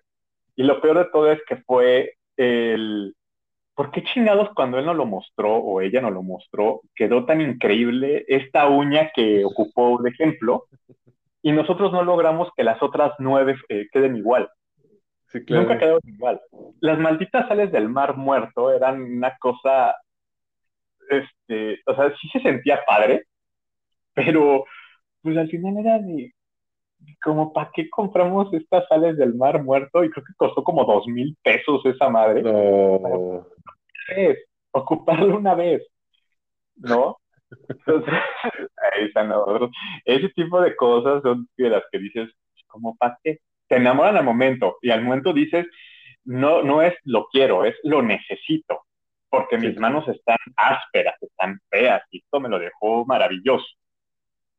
Y 0.57 0.63
lo 0.63 0.81
peor 0.81 0.97
de 0.97 1.05
todo 1.05 1.31
es 1.31 1.41
que 1.47 1.57
fue 1.57 2.15
el... 2.35 3.15
¿Por 3.75 3.91
qué 3.91 4.03
chingados 4.03 4.49
cuando 4.55 4.79
él 4.79 4.85
nos 4.85 4.95
lo 4.95 5.05
mostró 5.05 5.57
o 5.57 5.81
ella 5.81 6.01
nos 6.01 6.13
lo 6.13 6.23
mostró, 6.23 6.81
quedó 6.95 7.25
tan 7.25 7.41
increíble 7.41 8.23
esta 8.27 8.67
uña 8.69 9.11
que 9.13 9.43
ocupó 9.43 10.01
de 10.01 10.11
ejemplo 10.11 10.65
y 11.41 11.51
nosotros 11.51 11.91
no 11.91 12.03
logramos 12.03 12.49
que 12.55 12.63
las 12.63 12.81
otras 12.81 13.11
nueve 13.19 13.55
eh, 13.69 13.87
queden 13.91 14.15
igual? 14.15 14.49
Nunca 15.49 15.77
quedaron 15.77 15.99
igual. 16.05 16.41
Las 16.79 16.97
malditas 16.97 17.47
sales 17.49 17.71
del 17.71 17.89
mar 17.89 18.15
muerto 18.15 18.71
eran 18.71 19.01
una 19.01 19.35
cosa, 19.37 19.93
este, 21.09 21.81
o 21.85 21.95
sea, 21.95 22.13
sí 22.15 22.29
se 22.29 22.39
sentía 22.39 22.79
padre, 22.87 23.25
pero 24.13 24.63
pues 25.21 25.37
al 25.37 25.49
final 25.49 25.77
era 25.77 25.99
de, 25.99 26.33
como, 27.23 27.53
¿para 27.53 27.71
qué 27.73 27.89
compramos 27.89 28.53
estas 28.53 28.87
sales 28.87 29.17
del 29.17 29.35
mar 29.35 29.63
muerto? 29.63 30.03
Y 30.03 30.09
creo 30.09 30.25
que 30.25 30.33
costó 30.37 30.63
como 30.63 30.85
dos 30.85 31.07
mil 31.07 31.35
pesos 31.43 31.85
esa 31.85 32.09
madre. 32.09 32.41
No. 32.41 33.45
ocuparlo 34.71 35.37
una 35.37 35.55
vez, 35.55 35.85
¿no? 36.75 37.17
Entonces, 37.69 38.13
ahí 38.93 39.05
están 39.05 39.29
nosotros. 39.29 39.71
Ese 40.03 40.29
tipo 40.29 40.61
de 40.61 40.75
cosas 40.75 41.21
son 41.23 41.47
de 41.57 41.69
las 41.69 41.83
que 41.91 41.99
dices, 41.99 42.29
como, 42.67 42.95
¿para 42.97 43.17
qué? 43.23 43.39
te 43.67 43.77
enamoran 43.77 44.17
al 44.17 44.23
momento 44.23 44.77
y 44.81 44.91
al 44.91 45.03
momento 45.03 45.33
dices, 45.33 45.65
no, 46.23 46.63
no 46.63 46.81
es 46.81 46.93
lo 47.03 47.27
quiero, 47.27 47.65
es 47.65 47.75
lo 47.83 48.01
necesito, 48.01 48.85
porque 49.29 49.57
mis 49.57 49.77
manos 49.77 50.07
están 50.07 50.37
ásperas, 50.55 51.15
están 51.21 51.59
feas 51.69 52.01
y 52.11 52.19
esto 52.19 52.39
me 52.39 52.49
lo 52.49 52.59
dejó 52.59 53.05
maravilloso. 53.05 53.65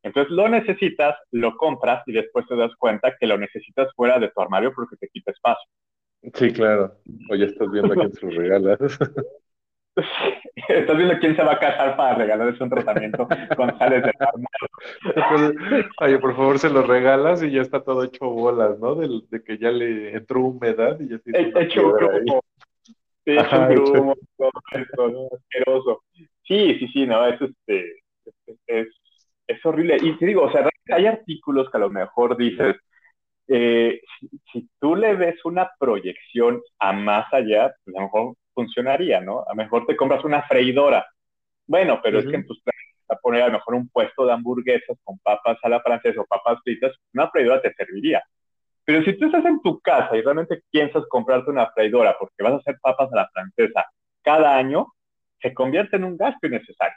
Entonces 0.07 0.31
lo 0.31 0.49
necesitas, 0.49 1.17
lo 1.33 1.57
compras 1.57 2.05
y 2.07 2.13
después 2.13 2.47
te 2.47 2.55
das 2.55 2.71
cuenta 2.79 3.17
que 3.19 3.27
lo 3.27 3.37
necesitas 3.37 3.93
fuera 3.97 4.21
de 4.21 4.29
tu 4.29 4.41
armario 4.41 4.73
porque 4.73 4.95
te 4.97 5.09
quita 5.09 5.33
espacio. 5.33 5.69
Sí, 6.33 6.53
claro. 6.53 6.95
O 7.29 7.35
ya 7.35 7.47
estás 7.47 7.69
viendo 7.73 7.93
a 7.93 7.97
quién 7.97 8.13
se 8.13 8.25
lo 8.25 8.41
regalas. 8.41 8.79
Estás 10.69 10.97
viendo 10.97 11.19
quién 11.19 11.35
se 11.35 11.43
va 11.43 11.55
a 11.55 11.59
casar 11.59 11.97
para 11.97 12.15
regalarles 12.15 12.61
un 12.61 12.71
tratamiento 12.71 13.27
con 13.57 13.77
sales 13.79 14.03
de 14.05 14.13
armario. 14.21 15.91
Oye, 16.01 16.19
por 16.21 16.37
favor, 16.37 16.59
se 16.61 16.71
lo 16.71 16.83
regalas 16.83 17.43
y 17.43 17.51
ya 17.51 17.63
está 17.63 17.83
todo 17.83 18.05
hecho 18.05 18.27
bolas, 18.29 18.79
¿no? 18.79 18.95
De, 18.95 19.09
de 19.29 19.43
que 19.43 19.59
ya 19.59 19.71
le 19.71 20.13
entró 20.15 20.41
humedad 20.41 21.01
y 21.01 21.09
ya 21.09 21.19
se 21.19 21.31
He- 21.33 21.65
hecho 21.65 21.93
grumo, 21.93 22.43
sí, 23.25 23.33
hecho 23.33 23.61
un 23.61 23.69
grumo, 23.69 24.15
todo 24.37 24.51
esto, 24.73 25.09
¿no? 25.09 25.29
asqueroso. 25.37 26.03
Sí, 26.45 26.79
sí, 26.79 26.89
sí, 26.93 27.07
no, 27.07 27.27
es 27.27 27.41
este, 27.41 27.93
es, 28.47 28.59
es, 28.67 28.89
es 29.47 29.65
horrible. 29.65 29.97
Y 30.01 30.17
te 30.19 30.27
digo, 30.27 30.43
o 30.43 30.53
sea, 30.53 30.69
hay 30.93 31.07
artículos 31.07 31.71
que 31.71 31.77
a 31.77 31.81
lo 31.81 31.91
mejor 31.91 32.37
dices, 32.37 32.77
eh, 33.49 34.01
si, 34.19 34.29
si 34.53 34.69
tú 34.81 34.97
le 34.97 35.15
ves 35.15 35.45
una 35.45 35.71
proyección 35.79 36.63
a 36.79 36.93
más 36.93 37.33
allá, 37.33 37.75
pues 37.85 37.97
a 37.97 38.01
lo 38.01 38.07
mejor 38.07 38.35
funcionaría, 38.55 39.21
¿no? 39.21 39.41
A 39.41 39.51
lo 39.51 39.57
mejor 39.57 39.87
te 39.87 39.97
compras 39.97 40.25
una 40.25 40.43
freidora. 40.43 41.07
Bueno, 41.67 42.01
pero 42.03 42.19
es 42.19 42.27
que 42.27 42.37
en 42.37 42.47
tus 42.47 42.61
planes 42.63 42.87
a 43.09 43.17
poner 43.17 43.43
a 43.43 43.47
lo 43.47 43.55
mejor 43.55 43.75
un 43.75 43.89
puesto 43.89 44.27
de 44.27 44.33
hamburguesas 44.33 44.99
con 45.05 45.19
papas 45.19 45.59
a 45.63 45.69
la 45.69 45.81
francesa 45.81 46.21
o 46.21 46.27
papas 46.27 46.59
fritas, 46.63 46.93
una 47.15 47.31
freidora 47.31 47.63
te 47.63 47.73
serviría. 47.75 48.23
Pero 48.85 49.03
si 49.05 49.19
tú 49.19 49.27
estás 49.27 49.45
en 49.45 49.61
tu 49.63 49.81
casa 49.81 50.17
y 50.17 50.23
realmente 50.23 50.63
piensas 50.71 51.05
comprarte 51.09 51.51
una 51.51 51.71
freidora 51.73 52.17
porque 52.19 52.43
vas 52.43 52.55
a 52.55 52.57
hacer 52.57 52.79
papas 52.81 53.13
a 53.13 53.17
la 53.17 53.29
francesa 53.29 53.87
cada 54.23 54.57
año, 54.57 54.87
se 55.41 55.53
convierte 55.53 55.97
en 55.97 56.05
un 56.05 56.17
gasto 56.17 56.47
innecesario. 56.47 56.97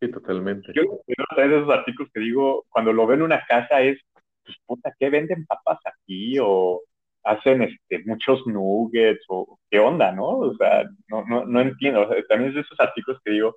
Sí, 0.00 0.10
totalmente. 0.10 0.72
Yo 0.74 0.82
yo 0.84 1.24
a 1.30 1.34
través 1.34 1.50
de 1.50 1.58
esos 1.58 1.70
artículos 1.70 2.10
que 2.12 2.20
digo, 2.20 2.64
cuando 2.70 2.92
lo 2.92 3.06
veo 3.06 3.16
en 3.16 3.22
una 3.22 3.44
casa 3.46 3.82
es, 3.82 3.98
pues 4.44 4.56
puta, 4.66 4.94
¿qué 4.98 5.10
venden 5.10 5.46
papas 5.46 5.78
aquí? 5.84 6.38
O 6.40 6.80
hacen 7.22 7.62
este, 7.62 8.02
muchos 8.06 8.46
nuggets, 8.46 9.24
o 9.28 9.58
qué 9.70 9.78
onda, 9.78 10.10
¿no? 10.12 10.38
O 10.38 10.54
sea, 10.56 10.84
no, 11.08 11.24
no, 11.26 11.44
no 11.44 11.60
entiendo. 11.60 12.02
O 12.02 12.08
sea, 12.08 12.22
también 12.26 12.50
es 12.50 12.54
de 12.54 12.60
esos 12.62 12.80
artículos 12.80 13.20
que 13.22 13.32
digo, 13.32 13.56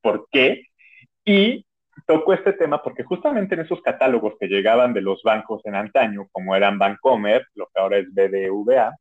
¿por 0.00 0.26
qué? 0.30 0.62
Y 1.26 1.66
toco 2.06 2.32
este 2.32 2.54
tema 2.54 2.82
porque 2.82 3.04
justamente 3.04 3.54
en 3.54 3.62
esos 3.62 3.80
catálogos 3.82 4.34
que 4.40 4.48
llegaban 4.48 4.92
de 4.94 5.02
los 5.02 5.22
bancos 5.22 5.64
en 5.64 5.74
antaño, 5.74 6.28
como 6.32 6.56
eran 6.56 6.78
Bancomer, 6.78 7.46
lo 7.54 7.66
que 7.66 7.80
ahora 7.80 7.98
es 7.98 8.06
BBVA, 8.12 8.94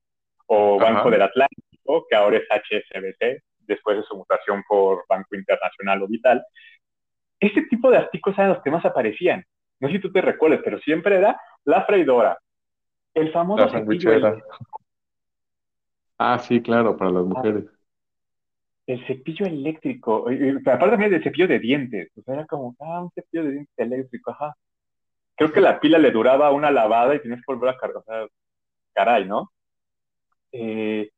o 0.47 0.82
Ajá. 0.82 0.91
Banco 0.91 1.10
del 1.10 1.21
Atlántico, 1.21 2.06
que 2.10 2.15
ahora 2.15 2.38
es 2.38 2.47
HSBC, 2.49 3.41
después 3.67 3.97
de 3.97 4.04
su 4.04 4.15
mutación 4.15 4.63
por 4.67 5.06
Banco 5.08 5.36
Internacional 5.36 6.04
o 6.04 6.08
Vital, 6.08 6.43
este 7.39 7.63
tipo 7.63 7.91
de 7.91 7.97
artículos 7.97 8.38
eran 8.38 8.54
los 8.54 8.63
que 8.63 8.71
más 8.71 8.86
aparecían. 8.86 9.43
No 9.80 9.88
sé 9.88 9.95
si 9.95 10.02
tú 10.02 10.12
te 10.12 10.21
recuerdas, 10.21 10.62
pero 10.63 10.80
siempre 10.80 11.17
era 11.17 11.39
la 11.65 11.86
freidora, 11.86 12.38
el 13.13 13.32
famoso 13.32 13.65
La 13.65 13.71
cepillo 13.71 14.12
sandwichera. 14.12 14.43
Ah, 16.17 16.39
sí, 16.39 16.62
claro, 16.62 16.95
para 16.95 17.12
las 17.12 17.26
mujeres. 17.26 17.65
el 18.86 19.06
cepillo 19.08 19.45
eléctrico, 19.45 20.26
aparte 20.28 20.89
también 20.89 21.12
del 21.12 21.23
cepillo 21.23 21.47
de 21.47 21.60
dientes, 21.60 22.12
o 22.17 22.21
sea, 22.21 22.36
era 22.36 22.45
como, 22.45 22.76
ah, 22.80 23.02
un 23.02 23.12
cepillo 23.12 23.43
de 23.45 23.52
dientes 23.52 23.73
eléctrico, 23.78 24.32
ajá. 24.32 24.56
Creo 25.36 25.52
que 25.52 25.62
la 25.62 25.80
pila 25.80 25.97
le 25.97 26.12
duraba 26.12 26.52
una 26.52 26.71
lavada 26.71 27.15
y 27.15 27.19
tenías 27.21 27.39
que 27.41 27.54
volver 27.54 27.69
a 27.71 27.78
cargar, 27.78 27.97
o 27.97 28.04
sea, 28.04 28.28
caray, 28.93 29.26
¿no? 29.26 29.52
Eh, 30.52 31.10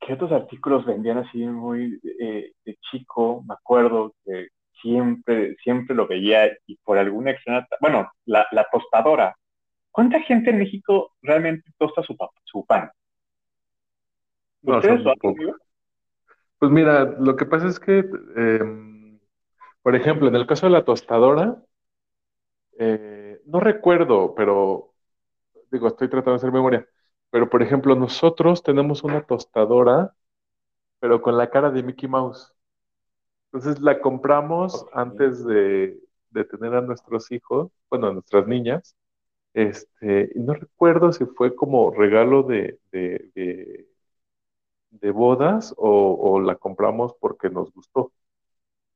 ¿qué 0.00 0.14
otros 0.14 0.32
artículos 0.32 0.86
vendían 0.86 1.18
así 1.18 1.38
muy 1.46 2.00
eh, 2.20 2.52
de 2.64 2.76
chico? 2.90 3.42
Me 3.46 3.54
acuerdo 3.54 4.14
que 4.24 4.48
siempre, 4.80 5.56
siempre 5.62 5.94
lo 5.96 6.06
veía 6.06 6.50
y 6.66 6.76
por 6.78 6.98
alguna 6.98 7.32
extraña, 7.32 7.66
bueno, 7.80 8.10
la, 8.26 8.46
la 8.52 8.66
tostadora. 8.70 9.34
¿Cuánta 9.90 10.20
gente 10.20 10.50
en 10.50 10.58
México 10.58 11.12
realmente 11.22 11.70
tosta 11.78 12.02
su, 12.02 12.16
su 12.44 12.64
pan? 12.66 12.90
No, 14.62 14.76
¿Ustedes 14.78 15.02
son 15.02 15.04
lo 15.04 15.12
hacen? 15.12 15.52
Pues 16.58 16.72
mira, 16.72 17.04
lo 17.04 17.36
que 17.36 17.46
pasa 17.46 17.68
es 17.68 17.78
que, 17.78 18.04
em, 18.36 19.18
por 19.82 19.94
ejemplo, 19.96 20.28
en 20.28 20.34
el 20.36 20.46
caso 20.46 20.66
de 20.66 20.72
la 20.72 20.84
tostadora, 20.84 21.62
eh, 22.78 23.40
no 23.46 23.60
recuerdo, 23.60 24.34
pero 24.34 24.94
digo, 25.70 25.88
estoy 25.88 26.08
tratando 26.08 26.32
de 26.32 26.36
hacer 26.36 26.52
memoria. 26.52 26.86
Pero, 27.30 27.48
por 27.50 27.62
ejemplo, 27.62 27.94
nosotros 27.94 28.62
tenemos 28.62 29.04
una 29.04 29.22
tostadora, 29.26 30.14
pero 31.00 31.22
con 31.22 31.38
la 31.38 31.50
cara 31.50 31.70
de 31.70 31.82
Mickey 31.84 32.08
Mouse. 32.08 32.54
Entonces 33.52 33.80
la 33.82 34.00
compramos 34.00 34.86
antes 34.92 35.44
de, 35.44 35.98
de 36.30 36.44
tener 36.44 36.74
a 36.74 36.80
nuestros 36.82 37.30
hijos, 37.32 37.70
bueno, 37.90 38.08
a 38.08 38.12
nuestras 38.12 38.46
niñas. 38.46 38.96
Este, 39.54 40.32
y 40.34 40.40
no 40.40 40.54
recuerdo 40.54 41.12
si 41.12 41.26
fue 41.26 41.54
como 41.56 41.92
regalo 41.92 42.42
de, 42.44 42.80
de, 42.92 43.30
de- 43.34 43.88
de 44.90 45.10
bodas 45.10 45.74
o, 45.76 46.16
o 46.20 46.40
la 46.40 46.56
compramos 46.56 47.14
porque 47.20 47.50
nos 47.50 47.72
gustó. 47.72 48.12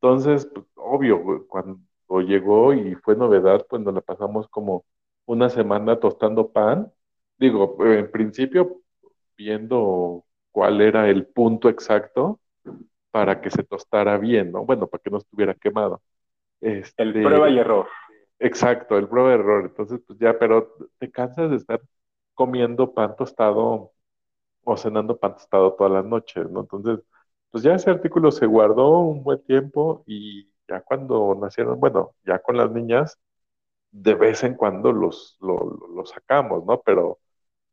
Entonces, 0.00 0.46
pues, 0.54 0.66
obvio, 0.76 1.46
cuando 1.48 1.80
llegó 2.26 2.74
y 2.74 2.94
fue 2.96 3.16
novedad, 3.16 3.66
pues 3.70 3.82
nos 3.82 3.94
la 3.94 4.00
pasamos 4.02 4.48
como 4.48 4.84
una 5.26 5.50
semana 5.50 6.00
tostando 6.00 6.52
pan. 6.52 6.92
Digo, 7.38 7.76
en 7.86 8.10
principio, 8.10 8.82
viendo 9.36 10.24
cuál 10.52 10.80
era 10.80 11.08
el 11.10 11.26
punto 11.26 11.68
exacto 11.68 12.40
para 13.10 13.40
que 13.40 13.50
se 13.50 13.64
tostara 13.64 14.18
bien, 14.18 14.52
¿no? 14.52 14.64
Bueno, 14.66 14.88
para 14.88 15.02
que 15.02 15.10
no 15.10 15.18
estuviera 15.18 15.54
quemado. 15.54 16.02
El 16.96 17.20
Este, 17.20 17.20
prueba 17.20 17.50
y 17.50 17.58
error. 17.58 17.86
exacto, 18.38 18.98
el 18.98 19.08
prueba 19.08 19.30
de 19.30 19.34
error. 19.36 19.64
Entonces, 19.66 20.00
pues 20.06 20.18
ya, 20.18 20.38
pero 20.38 20.74
te 20.98 21.10
cansas 21.10 21.50
de 21.50 21.56
estar 21.56 21.80
comiendo 22.34 22.92
pan 22.94 23.16
tostado 23.16 23.92
o 24.64 24.76
cenando 24.76 25.18
pan 25.18 25.34
tostado 25.34 25.74
todas 25.74 25.92
las 25.92 26.04
noches, 26.06 26.50
¿no? 26.50 26.60
Entonces, 26.62 27.00
pues 27.50 27.64
ya 27.64 27.74
ese 27.74 27.90
artículo 27.90 28.32
se 28.32 28.46
guardó 28.46 29.00
un 29.00 29.24
buen 29.24 29.42
tiempo 29.44 30.04
y 30.06 30.50
ya 30.68 30.82
cuando 30.82 31.36
nacieron, 31.40 31.80
bueno, 31.80 32.14
ya 32.24 32.40
con 32.40 32.56
las 32.58 32.70
niñas, 32.72 33.18
de 33.90 34.14
vez 34.14 34.44
en 34.44 34.54
cuando 34.56 34.92
los, 34.92 35.36
lo, 35.40 35.56
lo- 35.58 35.88
lo 35.96 36.06
sacamos, 36.06 36.64
¿no? 36.66 36.80
Pero 36.82 37.20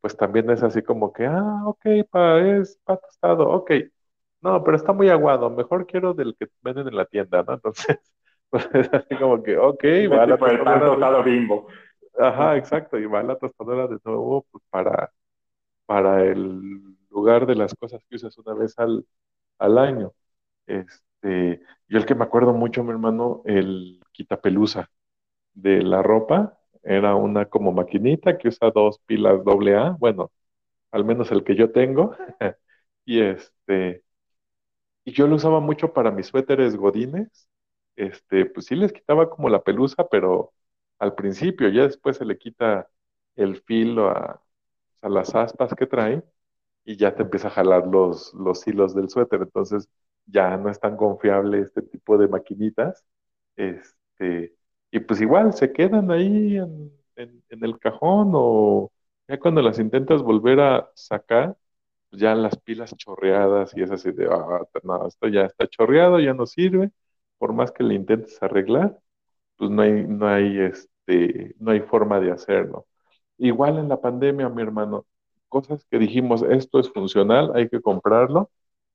pues 0.00 0.16
también 0.16 0.50
es 0.50 0.62
así 0.62 0.82
como 0.82 1.12
que, 1.12 1.26
ah, 1.26 1.62
ok, 1.66 1.86
pa, 2.10 2.40
es 2.40 2.78
pan 2.84 2.98
tostado, 3.02 3.48
ok. 3.50 3.72
No, 4.42 4.64
pero 4.64 4.76
está 4.76 4.92
muy 4.92 5.08
aguado, 5.10 5.50
mejor 5.50 5.86
quiero 5.86 6.14
del 6.14 6.36
que 6.38 6.48
venden 6.62 6.88
en 6.88 6.96
la 6.96 7.06
tienda, 7.06 7.42
¿no? 7.42 7.54
Entonces, 7.54 7.98
pues 8.50 8.68
es 8.74 8.92
así 8.92 9.16
como 9.18 9.42
que, 9.42 9.56
ok, 9.58 9.84
va 10.14 10.26
Vete 10.26 10.26
la 10.26 10.38
el 10.52 10.62
pan 10.64 10.82
tostadora 10.82 10.90
de- 10.90 10.98
tostado 10.98 11.22
bimbo. 11.22 11.68
Ajá, 12.18 12.56
exacto, 12.56 12.98
y 12.98 13.06
va 13.06 13.22
la 13.22 13.38
tostadora 13.38 13.86
de 13.88 13.98
nuevo 14.04 14.46
pues, 14.50 14.62
para, 14.70 15.12
para 15.86 16.24
el 16.24 16.62
lugar 17.10 17.46
de 17.46 17.56
las 17.56 17.74
cosas 17.74 18.02
que 18.08 18.16
usas 18.16 18.36
una 18.38 18.54
vez 18.54 18.78
al, 18.78 19.06
al 19.58 19.78
año. 19.78 20.14
Este, 20.66 21.62
yo 21.88 21.98
el 21.98 22.06
que 22.06 22.16
me 22.16 22.24
acuerdo 22.24 22.54
mucho, 22.54 22.84
mi 22.84 22.92
hermano, 22.92 23.42
el 23.46 24.02
quitapelusa 24.12 24.90
de 25.54 25.82
la 25.82 26.02
ropa, 26.02 26.59
era 26.82 27.14
una 27.16 27.46
como 27.46 27.72
maquinita 27.72 28.38
que 28.38 28.48
usa 28.48 28.70
dos 28.70 28.98
pilas 29.06 29.44
doble 29.44 29.76
A, 29.76 29.90
bueno, 29.98 30.30
al 30.92 31.04
menos 31.04 31.32
el 31.32 31.44
que 31.44 31.56
yo 31.56 31.72
tengo, 31.72 32.16
y 33.06 33.20
este, 33.22 34.04
y 35.04 35.12
yo 35.12 35.26
lo 35.26 35.36
usaba 35.36 35.60
mucho 35.60 35.92
para 35.92 36.10
mis 36.10 36.26
suéteres 36.28 36.76
godines, 36.76 37.48
este, 37.96 38.46
pues 38.46 38.66
sí 38.66 38.76
les 38.76 38.92
quitaba 38.92 39.28
como 39.30 39.48
la 39.48 39.62
pelusa, 39.62 40.06
pero 40.08 40.52
al 40.98 41.14
principio, 41.14 41.68
ya 41.68 41.82
después 41.84 42.16
se 42.16 42.24
le 42.24 42.38
quita 42.38 42.88
el 43.36 43.60
filo 43.62 44.10
a, 44.10 44.42
las 45.02 45.34
aspas 45.34 45.74
que 45.74 45.86
trae 45.86 46.22
y 46.84 46.96
ya 46.96 47.14
te 47.14 47.22
empieza 47.22 47.48
a 47.48 47.50
jalar 47.52 47.86
los, 47.86 48.34
los 48.34 48.66
hilos 48.66 48.94
del 48.94 49.08
suéter, 49.10 49.42
entonces 49.42 49.88
ya 50.26 50.56
no 50.58 50.70
es 50.70 50.80
tan 50.80 50.96
confiable 50.96 51.60
este 51.60 51.82
tipo 51.82 52.18
de 52.18 52.28
maquinitas, 52.28 53.04
este, 53.56 54.54
y 54.90 55.00
pues 55.00 55.20
igual 55.20 55.52
se 55.54 55.72
quedan 55.72 56.10
ahí 56.10 56.56
en, 56.58 56.92
en- 57.16 57.42
el 57.64 57.78
cajón 57.78 58.32
o 58.34 58.90
ya 59.28 59.38
cuando 59.38 59.62
las 59.62 59.78
intentas 59.78 60.22
volver 60.22 60.60
a 60.60 60.90
sacar, 60.94 61.56
pues 62.10 62.22
ya 62.22 62.34
las 62.34 62.56
pilas 62.58 62.94
chorreadas 62.96 63.76
y 63.76 63.82
es 63.82 63.90
así 63.90 64.12
de, 64.12 64.26
ah, 64.30 64.62
no, 64.84 65.06
esto 65.08 65.28
ya 65.28 65.42
está 65.46 65.66
chorreado, 65.68 66.20
ya 66.20 66.34
no 66.34 66.46
sirve, 66.46 66.90
por 67.38 67.52
más 67.52 67.72
que 67.72 67.84
le 67.84 67.94
intentes 67.94 68.42
arreglar, 68.42 68.98
pues 69.56 69.70
no 69.70 69.82
hay, 69.82 69.92
no 70.06 70.26
hay, 70.28 70.58
este, 70.60 71.54
no 71.58 71.70
hay 71.72 71.80
forma 71.80 72.20
de 72.20 72.32
hacerlo. 72.32 72.86
Igual 73.38 73.78
en 73.78 73.88
la 73.88 74.00
pandemia, 74.00 74.48
mi 74.48 74.62
hermano, 74.62 75.06
cosas 75.48 75.84
que 75.90 75.98
dijimos, 75.98 76.42
esto 76.42 76.80
es 76.80 76.90
funcional, 76.92 77.52
hay 77.54 77.68
que 77.68 77.80
comprarlo, 77.82 78.50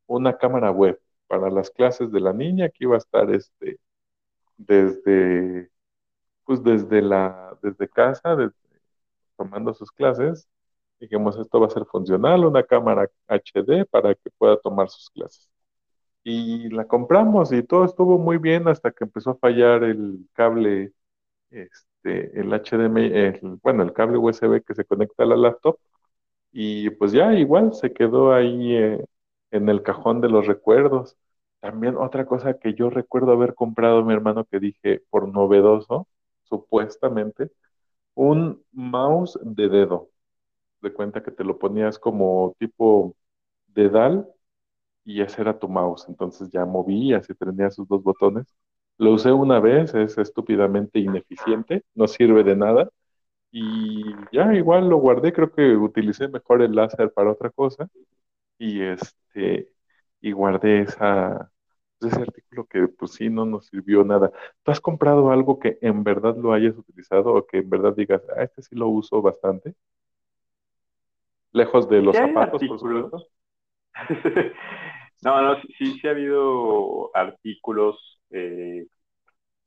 una 0.07 0.37
cámara 0.37 0.71
web 0.71 0.99
para 1.27 1.49
las 1.49 1.69
clases 1.71 2.11
de 2.11 2.19
la 2.21 2.33
niña 2.33 2.69
que 2.69 2.85
iba 2.85 2.95
a 2.95 2.99
estar 2.99 3.29
este, 3.31 3.79
desde, 4.57 5.69
pues 6.45 6.63
desde 6.63 7.01
la, 7.01 7.57
desde 7.61 7.89
casa, 7.89 8.35
desde- 8.35 8.55
tomando 9.37 9.73
sus 9.73 9.91
clases, 9.91 10.47
dijimos, 10.99 11.37
esto 11.37 11.59
va 11.59 11.67
a 11.67 11.69
ser 11.71 11.85
funcional, 11.85 12.45
una 12.45 12.63
cámara 12.63 13.09
HD 13.27 13.85
para 13.85 14.15
que 14.15 14.29
pueda 14.37 14.57
tomar 14.59 14.89
sus 14.89 15.09
clases. 15.11 15.49
y 16.23 16.69
la 16.69 16.87
compramos 16.87 17.51
y 17.53 17.63
todo 17.63 17.85
estuvo 17.85 18.17
muy 18.19 18.37
bien 18.37 18.67
hasta 18.67 18.91
que 18.91 19.03
empezó 19.05 19.31
a 19.31 19.37
fallar 19.37 19.83
el 19.83 20.27
cable, 20.33 20.93
este, 21.51 22.39
el 22.39 22.53
HDMI, 22.53 23.05
el, 23.07 23.59
bueno, 23.63 23.83
el 23.83 23.93
cable 23.93 24.17
USB 24.19 24.63
que 24.63 24.75
se 24.75 24.85
conecta 24.85 25.23
a 25.23 25.27
la 25.27 25.37
laptop 25.37 25.79
y 26.51 26.89
pues 26.91 27.11
ya 27.11 27.33
igual 27.33 27.73
se 27.73 27.93
quedó 27.93 28.33
ahí 28.33 28.75
eh, 28.75 29.05
en 29.51 29.69
el 29.69 29.83
cajón 29.83 30.21
de 30.21 30.29
los 30.29 30.47
recuerdos. 30.47 31.17
También 31.59 31.97
otra 31.97 32.25
cosa 32.25 32.57
que 32.59 32.73
yo 32.75 32.89
recuerdo 32.89 33.31
haber 33.33 33.55
comprado 33.55 34.03
mi 34.05 34.13
hermano 34.13 34.45
que 34.45 34.59
dije 34.59 35.01
por 35.09 35.27
novedoso, 35.29 36.07
supuestamente, 36.45 37.51
un 38.15 38.63
mouse 38.73 39.39
de 39.43 39.69
dedo. 39.69 40.09
De 40.81 40.93
cuenta 40.93 41.23
que 41.23 41.31
te 41.31 41.43
lo 41.43 41.59
ponías 41.59 41.99
como 41.99 42.55
tipo 42.59 43.15
dedal 43.67 44.27
y 45.03 45.21
ese 45.21 45.41
era 45.41 45.57
tu 45.59 45.67
mouse. 45.69 46.05
Entonces 46.09 46.49
ya 46.51 46.65
movías 46.65 47.29
y 47.29 47.35
tenía 47.35 47.71
sus 47.71 47.87
dos 47.87 48.03
botones. 48.03 48.45
Lo 48.97 49.11
usé 49.13 49.31
una 49.31 49.59
vez, 49.59 49.93
es 49.95 50.17
estúpidamente 50.17 50.99
ineficiente, 50.99 51.83
no 51.95 52.07
sirve 52.07 52.43
de 52.43 52.55
nada. 52.55 52.89
Y 53.51 54.03
ya 54.33 54.53
igual 54.55 54.89
lo 54.89 54.97
guardé, 54.97 55.33
creo 55.33 55.51
que 55.51 55.75
utilicé 55.77 56.27
mejor 56.29 56.61
el 56.61 56.75
láser 56.75 57.11
para 57.13 57.31
otra 57.31 57.49
cosa. 57.51 57.89
Y 58.59 58.81
este, 58.83 59.69
y 60.21 60.31
guardé 60.31 60.81
esa, 60.83 61.51
ese 62.01 62.21
artículo 62.21 62.65
que 62.65 62.87
pues 62.87 63.13
sí 63.13 63.29
no 63.29 63.45
nos 63.45 63.67
sirvió 63.67 64.03
nada. 64.03 64.31
¿Tú 64.63 64.71
has 64.71 64.79
comprado 64.79 65.31
algo 65.31 65.59
que 65.59 65.77
en 65.81 66.03
verdad 66.03 66.35
lo 66.37 66.53
hayas 66.53 66.77
utilizado 66.77 67.33
o 67.33 67.45
que 67.45 67.57
en 67.59 67.69
verdad 67.69 67.95
digas, 67.95 68.21
ah, 68.35 68.43
este 68.43 68.61
sí 68.61 68.75
lo 68.75 68.87
uso 68.87 69.21
bastante? 69.21 69.73
Lejos 71.51 71.87
de 71.87 72.01
los 72.01 72.15
zapatos, 72.15 72.61
por 72.67 72.79
supuesto. 72.79 73.27
no, 75.23 75.41
no, 75.41 75.61
sí, 75.77 75.99
sí 75.99 76.07
ha 76.07 76.11
habido 76.11 77.15
artículos 77.15 78.19
eh, 78.29 78.85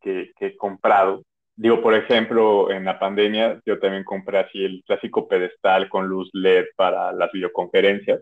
que, 0.00 0.32
he 0.38 0.56
comprado. 0.56 1.22
Digo, 1.56 1.82
por 1.82 1.94
ejemplo, 1.94 2.70
en 2.70 2.84
la 2.84 2.98
pandemia 2.98 3.60
yo 3.66 3.78
también 3.80 4.04
compré 4.04 4.38
así 4.38 4.64
el 4.64 4.82
clásico 4.86 5.26
pedestal 5.26 5.88
con 5.88 6.06
luz 6.06 6.30
LED 6.32 6.66
para 6.76 7.10
las 7.12 7.32
videoconferencias. 7.32 8.20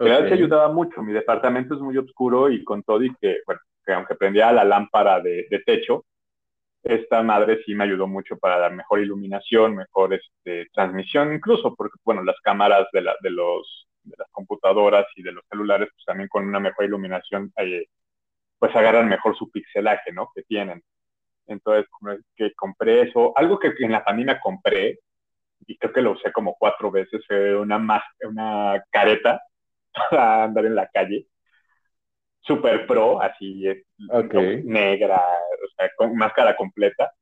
Okay. 0.00 0.28
se 0.28 0.34
ayudaba 0.34 0.72
mucho. 0.72 1.02
Mi 1.02 1.12
departamento 1.12 1.74
es 1.74 1.80
muy 1.80 1.96
oscuro 1.98 2.48
y 2.48 2.64
con 2.64 2.82
todo 2.82 3.02
y 3.02 3.14
que, 3.16 3.40
bueno, 3.44 3.60
que 3.84 3.92
aunque 3.92 4.14
prendía 4.14 4.50
la 4.50 4.64
lámpara 4.64 5.20
de, 5.20 5.46
de, 5.50 5.58
techo, 5.60 6.06
esta 6.82 7.22
madre 7.22 7.62
sí 7.66 7.74
me 7.74 7.84
ayudó 7.84 8.06
mucho 8.06 8.38
para 8.38 8.58
dar 8.58 8.72
mejor 8.72 9.00
iluminación, 9.00 9.76
mejor 9.76 10.14
este, 10.14 10.68
transmisión, 10.72 11.34
incluso 11.34 11.74
porque, 11.74 11.98
bueno, 12.02 12.22
las 12.24 12.40
cámaras 12.42 12.86
de, 12.92 13.02
la, 13.02 13.14
de 13.20 13.30
los 13.30 13.88
de 14.02 14.14
las 14.16 14.28
computadoras 14.30 15.06
y 15.16 15.22
de 15.22 15.32
los 15.32 15.44
celulares, 15.50 15.90
pues 15.92 16.04
también 16.06 16.28
con 16.30 16.46
una 16.46 16.60
mejor 16.60 16.86
iluminación, 16.86 17.52
eh, 17.58 17.84
pues 18.58 18.74
agarran 18.74 19.08
mejor 19.08 19.36
su 19.36 19.50
pixelaje, 19.50 20.12
¿no? 20.12 20.30
Que 20.34 20.42
tienen. 20.44 20.82
Entonces, 21.46 21.86
que 22.36 22.54
compré 22.54 23.02
eso. 23.02 23.34
Algo 23.36 23.58
que 23.58 23.74
en 23.78 23.92
la 23.92 24.02
pandemia 24.02 24.40
compré, 24.40 25.00
y 25.66 25.76
creo 25.76 25.92
que 25.92 26.00
lo 26.00 26.12
usé 26.12 26.32
como 26.32 26.56
cuatro 26.58 26.90
veces, 26.90 27.22
fue 27.26 27.54
una, 27.54 28.02
una 28.22 28.82
careta 28.90 29.42
para 30.10 30.44
andar 30.44 30.66
en 30.66 30.74
la 30.74 30.88
calle. 30.88 31.26
Super 32.42 32.86
pro, 32.86 33.20
así, 33.20 33.64
negra, 34.64 35.16
o 35.18 35.68
sea, 35.76 35.90
con 35.96 36.16
máscara 36.16 36.56
completa. 36.56 37.12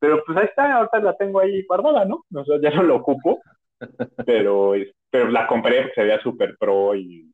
Pero 0.00 0.22
pues 0.24 0.36
ahí 0.38 0.44
está, 0.46 0.74
ahorita 0.74 0.98
la 1.00 1.16
tengo 1.16 1.40
ahí 1.40 1.64
guardada, 1.66 2.04
¿no? 2.04 2.24
O 2.34 2.44
sea, 2.44 2.58
ya 2.60 2.70
no 2.70 2.82
lo 2.82 2.96
ocupo. 2.96 3.40
Pero 4.26 4.74
pero 5.10 5.28
la 5.28 5.46
compré 5.46 5.82
porque 5.82 5.94
se 5.94 6.02
veía 6.02 6.20
súper 6.20 6.56
pro 6.58 6.94
y 6.94 7.32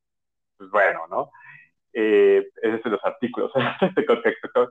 pues 0.56 0.70
bueno, 0.70 1.06
¿no? 1.08 1.30
Eh, 1.92 2.46
ese 2.62 2.76
es 2.76 2.82
de 2.82 2.90
los 2.90 3.04
artículos. 3.04 3.52
Este 3.80 4.04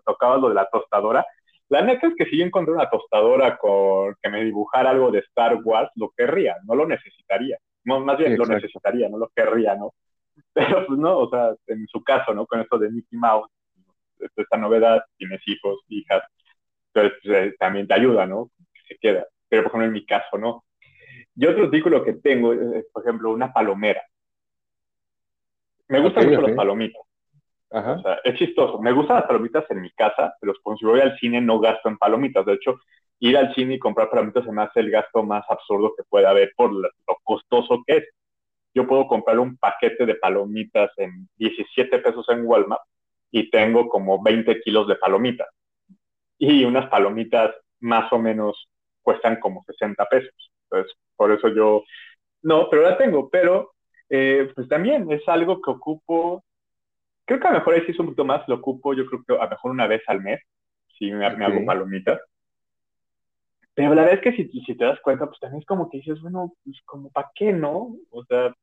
tocaba 0.06 0.38
lo 0.38 0.50
de 0.50 0.56
la 0.56 0.70
tostadora. 0.70 1.26
La 1.70 1.82
neta 1.82 2.08
es 2.08 2.14
que 2.18 2.26
si 2.26 2.38
yo 2.38 2.46
encontré 2.46 2.74
una 2.74 2.90
tostadora 2.90 3.58
con 3.58 4.16
que 4.22 4.30
me 4.30 4.44
dibujara 4.44 4.92
algo 4.92 5.12
de 5.12 5.20
Star 5.20 5.58
Wars, 5.64 5.90
lo 5.96 6.12
querría, 6.16 6.58
no 6.66 6.76
lo 6.76 6.86
necesitaría. 6.86 7.58
Más 7.86 8.18
bien 8.18 8.38
lo 8.38 8.46
necesitaría, 8.46 9.10
no 9.10 9.18
lo 9.18 9.30
querría, 9.36 9.76
¿no? 9.76 9.94
Pero 10.54 10.86
pues 10.88 11.00
no, 11.00 11.18
o 11.20 11.30
sea, 11.30 11.54
en 11.68 11.88
su 11.88 12.04
caso, 12.04 12.34
¿no? 12.34 12.46
Con 12.46 12.60
esto 12.62 12.78
de 12.78 12.90
Mickey 12.90 13.18
Mouse, 13.18 13.50
esta 14.36 14.58
novedad, 14.58 15.04
tienes 15.18 15.42
hijos, 15.48 15.80
hijas, 15.90 16.24
entonces 16.94 17.20
pues, 17.24 17.36
eh, 17.36 17.56
también 17.60 17.88
te 17.88 17.94
ayuda, 17.94 18.26
¿no? 18.26 18.52
Se 18.88 18.98
queda. 18.98 19.26
Pero 19.50 19.64
por 19.64 19.72
ejemplo 19.72 19.88
en 19.88 19.94
mi 19.94 20.06
caso, 20.06 20.38
¿no? 20.38 20.64
Y 21.36 21.46
otro 21.46 21.66
artículo 21.66 22.04
que 22.04 22.14
tengo 22.14 22.54
es, 22.54 22.86
por 22.92 23.04
ejemplo, 23.04 23.32
una 23.32 23.52
palomera. 23.52 24.04
Me 25.88 26.00
gustan 26.00 26.28
mucho 26.28 26.42
las 26.42 26.56
palomitas. 26.56 27.02
O 27.70 28.02
sea, 28.02 28.20
es 28.24 28.36
chistoso. 28.36 28.80
Me 28.80 28.92
gustan 28.92 29.18
las 29.18 29.26
palomitas 29.26 29.66
en 29.70 29.82
mi 29.82 29.92
casa, 29.92 30.36
pero 30.40 30.54
cuando 30.62 30.78
si 30.78 30.86
voy 30.86 31.02
al 31.02 31.18
cine 31.18 31.42
no 31.42 31.60
gasto 31.60 31.90
en 31.90 31.98
palomitas. 31.98 32.46
De 32.46 32.54
hecho, 32.54 32.80
ir 33.20 33.38
al 33.38 33.54
cine 33.56 33.76
y 33.76 33.80
comprar 33.80 34.10
palomitas 34.10 34.46
se 34.46 34.52
me 34.52 34.64
hace 34.64 34.80
el 34.80 34.92
gasto 34.92 35.24
más 35.24 35.46
absurdo 35.50 35.94
que 35.96 36.04
pueda 36.04 36.30
haber 36.30 36.52
por 36.56 36.74
lo, 36.74 36.90
costoso 37.24 37.84
que 37.86 37.98
es. 37.98 38.04
Yo 38.74 38.88
puedo 38.88 39.08
comprar 39.08 39.40
un 39.40 39.58
paquete 39.58 40.06
de 40.06 40.16
palomitas 40.16 40.92
en 40.98 41.30
17 41.38 42.00
pesos 42.00 42.26
en 42.30 42.46
Walmart 42.46 42.82
y 43.32 43.50
tengo 43.50 43.88
como 43.88 44.22
20 44.22 44.62
kilos 44.62 44.88
de 44.88 44.96
palomitas. 44.96 45.48
Y 46.38 46.66
unas 46.66 46.90
palomitas 46.90 47.56
más 47.80 48.12
o 48.12 48.20
menos 48.20 48.68
cuestan 49.02 49.40
como 49.40 49.64
60 49.64 50.06
pesos. 50.06 50.52
Entonces, 50.64 50.98
por 51.16 51.32
eso 51.32 51.50
yo, 51.50 51.84
no, 52.42 52.70
pero 52.70 52.84
la 52.84 52.98
tengo, 52.98 53.30
pero 53.30 53.74
eh, 54.10 54.52
pues 54.56 54.68
también 54.68 55.12
es 55.12 55.28
algo 55.28 55.62
que 55.62 55.72
ocupo, 55.72 56.44
creo 57.26 57.40
que 57.40 57.48
a 57.48 57.52
lo 57.52 57.60
mejor 57.60 57.74
ahí 57.74 57.82
sí 57.82 57.92
es 57.92 58.00
un 58.00 58.08
poquito 58.08 58.26
más, 58.26 58.48
lo 58.48 58.56
ocupo 58.56 58.94
yo 58.94 59.06
creo 59.06 59.24
que 59.26 59.34
a 59.34 59.46
lo 59.46 59.50
mejor 59.50 59.72
una 59.72 59.88
vez 59.88 60.02
al 60.08 60.22
mes, 60.22 60.42
si 60.98 61.12
me, 61.12 61.26
hago 61.26 61.66
palomitas. 61.66 62.20
Pero 63.76 63.96
la 63.96 64.04
verdad 64.04 64.20
es 64.20 64.22
que 64.22 64.34
si, 64.34 64.62
si 64.62 64.76
te 64.76 64.86
das 64.86 65.00
cuenta, 65.02 65.26
pues 65.28 65.40
también 65.40 65.62
es 65.62 65.66
como 65.66 65.90
que 65.90 65.98
dices, 65.98 66.22
bueno, 66.22 66.54
pues 66.64 66.78
como 66.86 67.10
para 67.12 67.32
qué, 67.36 67.54
¿no? 67.54 67.96
O 68.12 68.24
sea, 68.26 68.54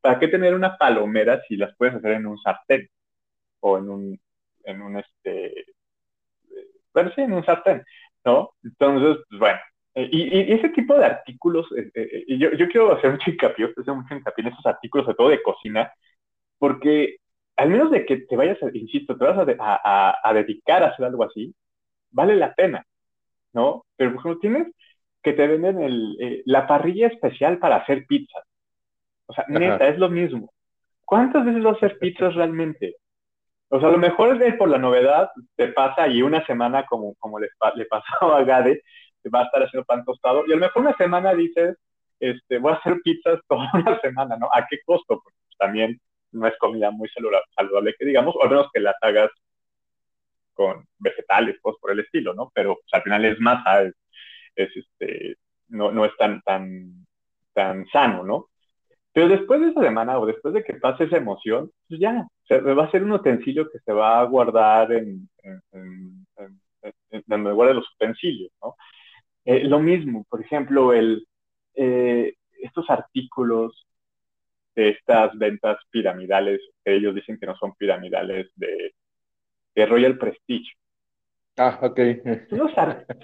¿para 0.00 0.18
qué 0.18 0.28
tener 0.28 0.54
una 0.54 0.76
palomera 0.78 1.42
si 1.48 1.56
las 1.56 1.74
puedes 1.76 1.94
hacer 1.94 2.12
en 2.12 2.26
un 2.26 2.38
sartén? 2.38 2.88
O 3.60 3.78
en 3.78 3.90
un, 3.90 4.20
en 4.64 4.82
un, 4.82 4.98
este, 4.98 5.66
bueno, 6.92 7.10
sí, 7.14 7.22
en 7.22 7.32
un 7.32 7.44
sartén, 7.44 7.84
¿no? 8.24 8.52
Entonces, 8.62 9.24
pues 9.28 9.40
bueno, 9.40 9.58
eh, 9.94 10.08
y, 10.10 10.52
ese 10.52 10.70
tipo 10.70 10.94
de 10.96 11.04
artículos, 11.06 11.66
eh, 11.76 11.90
eh, 11.94 12.38
yo, 12.38 12.52
yo, 12.52 12.68
quiero 12.68 12.92
hacer 12.96 13.12
mucho 13.12 13.30
hincapié, 13.30 13.66
hacer 13.76 13.94
mucho 13.94 14.14
hincapié 14.14 14.46
en 14.46 14.52
esos 14.52 14.66
artículos, 14.66 15.04
sobre 15.06 15.16
todo 15.16 15.28
de 15.30 15.42
cocina, 15.42 15.92
porque 16.58 17.16
al 17.56 17.70
menos 17.70 17.90
de 17.90 18.06
que 18.06 18.18
te 18.18 18.36
vayas, 18.36 18.58
insisto, 18.74 19.16
te 19.16 19.24
vas 19.24 19.38
a, 19.58 20.20
a, 20.28 20.34
dedicar 20.34 20.82
a 20.82 20.88
hacer 20.88 21.06
algo 21.06 21.24
así, 21.24 21.54
vale 22.10 22.36
la 22.36 22.54
pena, 22.54 22.86
¿no? 23.52 23.84
Pero 23.96 24.12
por 24.12 24.20
ejemplo, 24.20 24.40
tienes 24.40 24.74
que 25.22 25.32
te 25.32 25.46
venden 25.46 25.80
el, 25.80 26.42
la 26.46 26.66
parrilla 26.66 27.06
especial 27.08 27.58
para 27.58 27.76
hacer 27.76 28.06
pizzas. 28.06 28.44
O 29.26 29.32
sea, 29.32 29.44
neta, 29.48 29.88
es 29.88 29.98
lo 29.98 30.08
mismo. 30.08 30.52
¿Cuántas 31.04 31.44
veces 31.44 31.62
vas 31.62 31.74
a 31.74 31.76
hacer 31.76 31.98
pizzas 31.98 32.34
realmente? 32.34 32.96
O 33.68 33.78
sea, 33.78 33.88
a 33.88 33.92
lo 33.92 33.98
mejor 33.98 34.34
es 34.34 34.38
de 34.40 34.52
por 34.54 34.68
la 34.68 34.78
novedad, 34.78 35.30
te 35.56 35.68
pasa 35.68 36.08
y 36.08 36.22
una 36.22 36.44
semana 36.44 36.84
como, 36.84 37.14
como 37.18 37.38
le, 37.38 37.48
le 37.76 37.86
pasó 37.86 38.34
a 38.34 38.44
Gade, 38.44 38.82
va 39.32 39.40
a 39.40 39.44
estar 39.44 39.62
haciendo 39.62 39.84
pan 39.84 40.04
tostado 40.04 40.44
y 40.46 40.52
a 40.52 40.56
lo 40.56 40.60
mejor 40.60 40.82
una 40.82 40.96
semana 40.96 41.34
dices, 41.34 41.76
este, 42.20 42.58
voy 42.58 42.72
a 42.72 42.76
hacer 42.76 43.00
pizzas 43.02 43.40
toda 43.48 43.70
una 43.74 44.00
semana, 44.00 44.36
¿no? 44.36 44.48
¿A 44.52 44.66
qué 44.68 44.78
costo? 44.84 45.20
Porque 45.22 45.38
pues, 45.46 45.56
también 45.58 46.00
no 46.32 46.46
es 46.46 46.56
comida 46.58 46.90
muy 46.90 47.08
saludable 47.10 47.94
que 47.98 48.06
digamos, 48.06 48.34
o 48.36 48.42
al 48.42 48.50
menos 48.50 48.68
que 48.72 48.80
las 48.80 48.96
hagas 49.02 49.30
con 50.54 50.84
vegetales, 50.98 51.58
cosas 51.60 51.80
por 51.80 51.92
el 51.92 52.00
estilo, 52.00 52.34
¿no? 52.34 52.50
Pero 52.54 52.80
al 52.92 53.02
final 53.02 53.24
es 53.24 53.40
masa, 53.40 53.82
es, 53.82 53.94
este, 54.56 55.36
no, 55.68 55.90
no 55.92 56.04
es 56.04 56.12
tan, 56.16 56.40
tan, 56.42 57.06
tan 57.52 57.86
sano, 57.88 58.24
¿no? 58.24 58.48
Pero 59.12 59.28
después 59.28 59.60
de 59.60 59.68
esa 59.68 59.82
semana 59.82 60.18
o 60.18 60.26
después 60.26 60.54
de 60.54 60.64
que 60.64 60.74
pase 60.74 61.04
esa 61.04 61.18
emoción, 61.18 61.70
pues 61.88 62.00
ya, 62.00 62.26
se, 62.48 62.60
va 62.60 62.84
a 62.84 62.90
ser 62.90 63.02
un 63.02 63.12
utensilio 63.12 63.70
que 63.70 63.78
se 63.80 63.92
va 63.92 64.20
a 64.20 64.24
guardar 64.24 64.92
en, 64.92 65.28
en, 65.72 66.26
donde 67.26 67.52
guarde 67.52 67.74
los 67.74 67.92
utensilios, 67.94 68.50
¿no? 68.62 68.74
Eh, 69.44 69.64
lo 69.64 69.80
mismo, 69.80 70.24
por 70.28 70.40
ejemplo, 70.40 70.92
el, 70.92 71.26
eh, 71.74 72.34
estos 72.62 72.88
artículos 72.88 73.86
de 74.74 74.90
estas 74.90 75.36
ventas 75.36 75.78
piramidales, 75.90 76.60
que 76.84 76.94
ellos 76.94 77.14
dicen 77.14 77.38
que 77.38 77.46
no 77.46 77.56
son 77.56 77.74
piramidales, 77.74 78.50
de, 78.56 78.94
de 79.74 79.86
Royal 79.86 80.18
Prestige. 80.18 80.72
Ah, 81.56 81.78
ok. 81.82 81.98
Son 82.48 82.58
los, 82.58 82.72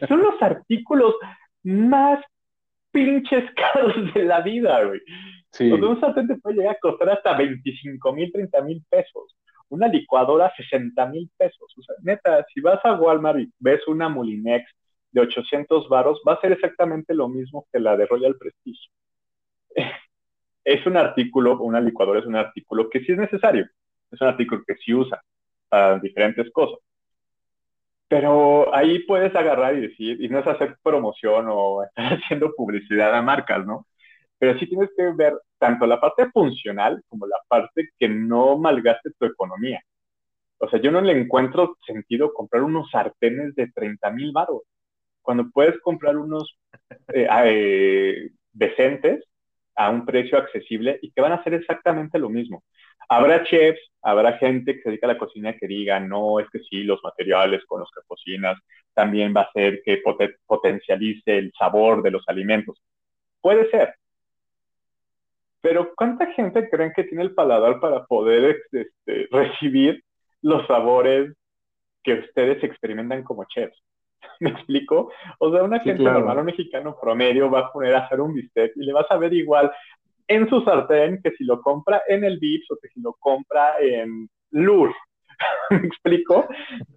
son 0.09 0.23
los 0.23 0.43
artículos 0.43 1.15
más 1.63 2.23
pinches 2.91 3.45
caros 3.57 4.15
de 4.15 4.25
la 4.25 4.41
vida, 4.41 4.85
güey. 4.85 5.01
Sí. 5.51 5.71
un 5.71 6.01
sartén 6.01 6.29
te 6.29 6.37
puede 6.37 6.57
llegar 6.57 6.77
a 6.77 6.81
costar 6.81 7.11
hasta 7.11 7.37
25 7.37 8.13
mil, 8.13 8.31
30 8.31 8.63
mil 8.63 8.85
pesos. 8.89 9.37
Una 9.71 9.89
licuadora, 9.89 10.53
60 10.57 11.07
mil 11.07 11.31
pesos. 11.37 11.75
O 11.77 11.83
sea, 11.83 11.95
neta, 12.03 12.45
si 12.53 12.61
vas 12.61 12.81
a 12.85 12.95
Walmart 12.95 13.41
y 13.41 13.53
ves 13.59 13.87
una 13.87 14.09
Molinex 14.09 14.71
de 15.11 15.21
800 15.23 15.89
varos 15.89 16.21
va 16.27 16.35
a 16.35 16.41
ser 16.41 16.53
exactamente 16.53 17.15
lo 17.15 17.29
mismo 17.29 17.67
que 17.73 17.81
la 17.81 17.97
de 17.97 18.07
Royal 18.07 18.37
Prestige. 18.37 18.91
es 20.65 20.87
un 20.87 20.97
artículo, 20.97 21.59
una 21.61 21.81
licuadora 21.81 22.21
es 22.21 22.27
un 22.27 22.37
artículo 22.37 22.91
que 22.91 23.01
sí 23.01 23.13
es 23.13 23.19
necesario, 23.19 23.67
es 24.11 24.21
un 24.21 24.29
artículo 24.29 24.63
que 24.67 24.75
sí 24.77 24.93
usa 24.93 25.23
para 25.69 25.99
diferentes 25.99 26.51
cosas. 26.53 26.79
Pero 28.09 28.75
ahí 28.75 29.01
puedes 29.01 29.35
agarrar 29.35 29.77
y 29.77 29.83
decir, 29.83 30.23
y 30.23 30.29
no 30.29 30.39
es 30.39 30.47
hacer 30.47 30.77
promoción 30.83 31.47
o 31.51 31.83
estar 31.85 32.15
haciendo 32.15 32.53
publicidad 32.57 33.15
a 33.15 33.23
marcas, 33.23 33.67
¿no? 33.67 33.87
Pero 34.39 34.59
sí 34.59 34.67
tienes 34.69 34.91
que 34.97 35.11
ver 35.13 35.35
tanto 35.59 35.87
la 35.87 36.01
parte 36.01 36.31
funcional 36.31 37.03
como 37.09 37.27
la 37.27 37.39
parte 37.49 37.91
que 37.99 38.09
no 38.09 38.57
malgaste 38.59 39.11
tu 39.19 39.27
economía. 39.27 39.81
O 40.59 40.69
sea, 40.69 40.81
yo 40.81 40.91
no 40.91 41.01
le 41.01 41.13
encuentro 41.13 41.77
sentido 41.87 42.33
comprar 42.33 42.63
unos 42.63 42.91
sartenes 42.91 43.55
de 43.55 43.71
30 43.73 44.11
mil 44.11 44.33
baros, 44.33 44.63
cuando 45.23 45.51
puedes 45.51 45.79
comprar 45.81 46.17
unos 46.17 46.59
eh, 47.13 47.29
eh, 47.45 48.31
decentes 48.53 49.25
a 49.77 49.91
un 49.91 50.05
precio 50.07 50.39
accesible 50.39 50.99
y 51.03 51.11
que 51.13 51.21
van 51.21 51.33
a 51.33 51.37
hacer 51.37 51.55
exactamente 51.55 52.19
lo 52.19 52.29
mismo. 52.29 52.65
Habrá 53.09 53.45
chefs, 53.45 53.81
habrá 54.03 54.35
gente 54.39 54.75
que 54.75 54.83
se 54.83 54.89
dedica 54.91 55.07
a 55.07 55.13
la 55.13 55.19
cocina 55.19 55.57
que 55.57 55.67
diga, 55.67 55.99
no, 56.01 56.41
es 56.41 56.49
que 56.51 56.61
sí, 56.61 56.85
los 56.85 57.03
materiales 57.03 57.65
con 57.67 57.81
los 57.81 57.91
que 57.91 58.01
cocinas 58.07 58.59
también 58.95 59.33
va 59.35 59.43
a 59.43 59.45
hacer 59.45 59.83
que 59.85 60.03
potencialice 60.47 61.39
el 61.39 61.53
sabor 61.59 62.03
de 62.03 62.11
los 62.11 62.25
alimentos. 62.29 62.83
Puede 63.41 63.71
ser. 63.71 63.95
Pero 65.61 65.93
¿cuánta 65.97 66.27
gente 66.33 66.69
creen 66.69 66.93
que 66.95 67.05
tiene 67.05 67.25
el 67.25 67.35
paladar 67.35 67.81
para 67.81 68.05
poder 68.05 68.63
este, 68.71 69.29
recibir 69.31 70.03
los 70.43 70.67
sabores 70.67 71.35
que 72.03 72.15
ustedes 72.15 72.63
experimentan 72.63 73.25
como 73.25 73.45
chefs? 73.45 73.77
¿Me 74.41 74.51
explico? 74.51 75.11
O 75.39 75.53
sea, 75.53 75.63
una 75.63 75.81
gente 75.81 76.03
normal, 76.03 76.39
un 76.39 76.47
mexicano 76.47 76.97
promedio 77.01 77.51
va 77.51 77.61
a 77.61 77.73
poner 77.73 77.95
a 77.95 78.05
hacer 78.05 78.21
un 78.21 78.35
bistec 78.35 78.73
y 78.77 78.85
le 78.85 78.93
vas 78.93 79.07
a 79.11 79.17
ver 79.17 79.33
igual 79.33 79.71
en 80.29 80.49
su 80.49 80.61
sartén 80.63 81.21
que 81.23 81.33
si 81.33 81.45
lo 81.45 81.61
compra 81.61 82.03
en 82.07 82.23
el 82.23 82.39
Vips 82.39 82.71
o 82.71 82.79
que 82.81 82.89
si 82.89 83.01
lo 83.01 83.15
compra 83.15 83.81
en 83.81 84.29
Lur. 84.51 84.95
¿Me 85.71 85.87
explico? 85.87 86.47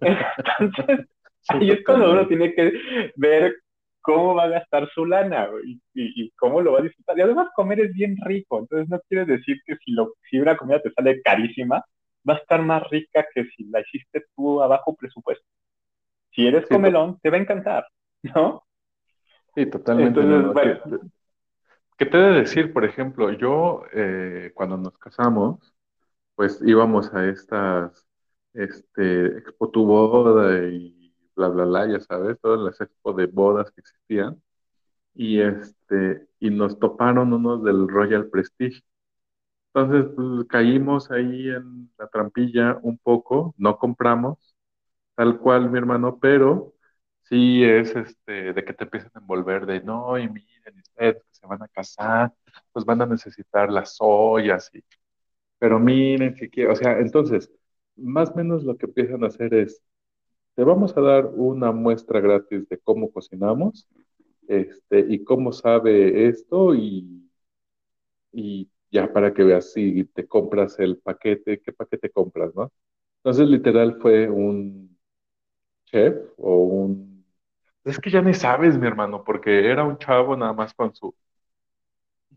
Entonces, 0.00 1.06
ahí 1.48 1.70
es 1.70 1.84
cuando 1.84 2.12
uno 2.12 2.26
tiene 2.28 2.54
que 2.54 2.72
ver 3.16 3.56
cómo 4.00 4.34
va 4.34 4.44
a 4.44 4.48
gastar 4.48 4.88
su 4.90 5.06
lana 5.06 5.48
y, 5.64 5.80
y, 5.94 6.30
cómo 6.32 6.60
lo 6.60 6.72
va 6.72 6.80
a 6.80 6.82
disfrutar. 6.82 7.16
Y 7.16 7.22
además 7.22 7.48
comer 7.54 7.80
es 7.80 7.94
bien 7.94 8.16
rico, 8.24 8.58
entonces 8.58 8.88
no 8.88 9.00
quiere 9.08 9.24
decir 9.24 9.58
que 9.64 9.76
si, 9.76 9.92
lo, 9.92 10.14
si 10.28 10.38
una 10.38 10.56
comida 10.56 10.80
te 10.80 10.92
sale 10.92 11.22
carísima, 11.22 11.84
va 12.28 12.34
a 12.34 12.38
estar 12.38 12.62
más 12.62 12.82
rica 12.90 13.26
que 13.34 13.44
si 13.56 13.64
la 13.64 13.80
hiciste 13.80 14.24
tú 14.36 14.62
a 14.62 14.66
bajo 14.66 14.94
presupuesto. 14.94 15.46
Si 16.32 16.46
eres 16.46 16.66
comelón, 16.66 17.18
te 17.22 17.30
va 17.30 17.36
a 17.36 17.40
encantar, 17.40 17.86
¿no? 18.22 18.64
Sí, 19.54 19.66
totalmente. 19.66 20.20
Entonces, 20.20 20.52
bueno. 20.52 21.12
¿Qué 21.98 22.06
te 22.06 22.16
he 22.18 22.20
de 22.20 22.40
decir? 22.40 22.72
Por 22.72 22.84
ejemplo, 22.84 23.30
yo 23.32 23.84
eh, 23.92 24.50
cuando 24.54 24.76
nos 24.76 24.98
casamos, 24.98 25.74
pues 26.36 26.60
íbamos 26.64 27.12
a 27.14 27.26
estas, 27.28 28.06
este, 28.54 29.38
Expo 29.38 29.70
Tu 29.70 29.86
Boda 29.86 30.68
y 30.68 31.14
bla, 31.36 31.48
bla, 31.48 31.64
bla, 31.66 31.88
ya 31.88 32.00
sabes, 32.00 32.38
todas 32.40 32.60
las 32.60 32.80
expo 32.80 33.12
de 33.14 33.26
bodas 33.26 33.70
que 33.72 33.80
existían. 33.82 34.42
Y, 35.14 35.40
este, 35.40 36.28
y 36.40 36.50
nos 36.50 36.78
toparon 36.80 37.32
unos 37.34 37.64
del 37.64 37.88
Royal 37.88 38.28
Prestige. 38.30 38.82
Entonces, 39.74 40.12
pues, 40.16 40.46
caímos 40.48 41.10
ahí 41.10 41.48
en 41.48 41.90
la 41.98 42.06
trampilla 42.08 42.78
un 42.82 42.98
poco, 42.98 43.54
no 43.58 43.78
compramos, 43.78 44.38
tal 45.16 45.38
cual, 45.40 45.70
mi 45.70 45.78
hermano, 45.78 46.18
pero 46.20 46.74
sí 47.24 47.64
es 47.64 47.94
este, 47.96 48.52
de 48.52 48.64
que 48.64 48.72
te 48.74 48.84
empiezan 48.84 49.10
a 49.14 49.20
envolver 49.20 49.66
de 49.66 49.80
no, 49.82 50.18
y 50.18 50.28
miren, 50.28 50.78
ustedes 50.78 51.16
que 51.24 51.34
se 51.34 51.46
van 51.46 51.62
a 51.62 51.68
casar, 51.68 52.32
pues 52.72 52.84
van 52.84 53.02
a 53.02 53.06
necesitar 53.06 53.70
las 53.70 53.96
ollas, 54.00 54.70
y, 54.74 54.82
pero 55.58 55.78
miren 55.80 56.34
que 56.34 56.50
quiero, 56.50 56.72
o 56.72 56.76
sea, 56.76 56.98
entonces, 57.00 57.50
más 57.96 58.30
o 58.30 58.34
menos 58.36 58.64
lo 58.64 58.76
que 58.76 58.86
empiezan 58.86 59.24
a 59.24 59.28
hacer 59.28 59.54
es, 59.54 59.82
te 60.56 60.64
vamos 60.64 60.96
a 60.96 61.00
dar 61.02 61.26
una 61.26 61.72
muestra 61.72 62.20
gratis 62.20 62.68
de 62.68 62.78
cómo 62.78 63.12
cocinamos, 63.12 63.88
este, 64.48 65.00
y 65.08 65.24
cómo 65.24 65.52
sabe 65.52 66.28
esto, 66.28 66.74
y, 66.74 67.30
y 68.32 68.68
ya 68.90 69.12
para 69.12 69.32
que 69.34 69.44
veas 69.44 69.72
si 69.72 70.04
te 70.04 70.26
compras 70.26 70.78
el 70.78 70.98
paquete, 70.98 71.60
qué 71.60 71.72
paquete 71.72 72.10
compras, 72.10 72.54
¿no? 72.54 72.72
Entonces, 73.18 73.48
literal, 73.48 73.98
fue 74.00 74.28
un 74.28 74.98
chef 75.86 76.16
o 76.38 76.56
un... 76.64 77.11
Es 77.84 77.98
que 77.98 78.10
ya 78.10 78.22
ni 78.22 78.32
sabes, 78.34 78.78
mi 78.78 78.86
hermano, 78.86 79.24
porque 79.24 79.68
era 79.70 79.84
un 79.84 79.98
chavo 79.98 80.36
nada 80.36 80.52
más 80.52 80.72
con 80.72 80.94
su, 80.94 81.14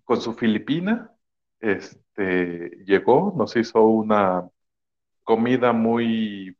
con 0.03 0.19
su 0.19 0.33
filipina, 0.33 1.11
este, 1.59 2.83
llegó, 2.85 3.33
nos 3.37 3.55
hizo 3.55 3.85
una 3.85 4.49
comida 5.23 5.71
muy, 5.71 6.57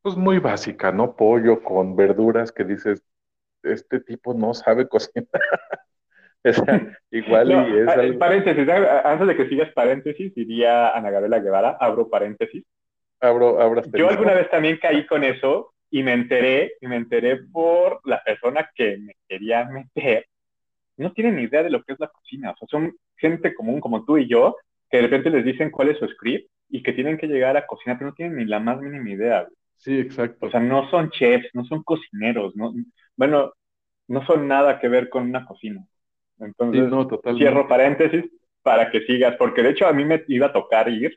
pues 0.00 0.16
muy 0.16 0.38
básica, 0.38 0.90
¿no? 0.90 1.16
Pollo 1.16 1.62
con 1.62 1.96
verduras 1.96 2.50
que 2.50 2.64
dices, 2.64 3.02
este 3.62 4.00
tipo 4.00 4.32
no 4.32 4.54
sabe 4.54 4.88
cocinar. 4.88 5.28
o 6.44 6.52
sea, 6.52 6.98
igual 7.10 7.50
y 7.50 7.78
es 7.78 7.88
algo... 7.88 8.18
Paréntesis, 8.18 8.66
antes 8.68 9.26
de 9.26 9.36
que 9.36 9.48
sigas 9.48 9.70
paréntesis, 9.72 10.34
diría 10.34 10.90
Ana 10.90 11.10
Gabriela 11.10 11.40
Guevara, 11.40 11.76
abro 11.78 12.08
paréntesis. 12.08 12.64
Abro, 13.20 13.60
abro 13.60 13.82
Yo 13.92 14.08
alguna 14.08 14.34
vez 14.34 14.50
también 14.50 14.78
caí 14.78 15.06
con 15.06 15.24
eso 15.24 15.73
y 15.94 16.02
me 16.02 16.12
enteré, 16.12 16.72
y 16.80 16.88
me 16.88 16.96
enteré 16.96 17.36
por 17.36 18.00
la 18.02 18.20
persona 18.20 18.68
que 18.74 18.98
me 18.98 19.14
quería 19.28 19.64
meter. 19.64 20.26
No 20.96 21.12
tienen 21.12 21.36
ni 21.36 21.42
idea 21.42 21.62
de 21.62 21.70
lo 21.70 21.84
que 21.84 21.92
es 21.92 22.00
la 22.00 22.08
cocina. 22.08 22.50
O 22.50 22.56
sea, 22.56 22.66
son 22.66 22.96
gente 23.16 23.54
común 23.54 23.80
como 23.80 24.04
tú 24.04 24.18
y 24.18 24.26
yo, 24.26 24.56
que 24.90 24.96
de 24.96 25.04
repente 25.04 25.30
les 25.30 25.44
dicen 25.44 25.70
cuál 25.70 25.90
es 25.90 25.98
su 25.98 26.08
script 26.08 26.50
y 26.68 26.82
que 26.82 26.94
tienen 26.94 27.16
que 27.16 27.28
llegar 27.28 27.56
a 27.56 27.64
cocinar, 27.64 27.96
pero 27.96 28.10
no 28.10 28.16
tienen 28.16 28.38
ni 28.38 28.44
la 28.44 28.58
más 28.58 28.80
mínima 28.80 29.08
idea. 29.08 29.46
Sí, 29.76 30.00
exacto. 30.00 30.46
O 30.46 30.50
sea, 30.50 30.58
no 30.58 30.90
son 30.90 31.10
chefs, 31.10 31.48
no 31.52 31.64
son 31.64 31.84
cocineros, 31.84 32.56
no, 32.56 32.74
bueno, 33.14 33.52
no 34.08 34.26
son 34.26 34.48
nada 34.48 34.80
que 34.80 34.88
ver 34.88 35.08
con 35.08 35.28
una 35.28 35.46
cocina. 35.46 35.80
Entonces, 36.40 36.90
cierro 37.36 37.68
paréntesis 37.68 38.24
para 38.62 38.90
que 38.90 39.02
sigas, 39.02 39.36
porque 39.36 39.62
de 39.62 39.70
hecho 39.70 39.86
a 39.86 39.92
mí 39.92 40.04
me 40.04 40.24
iba 40.26 40.48
a 40.48 40.52
tocar 40.52 40.88
ir, 40.88 41.16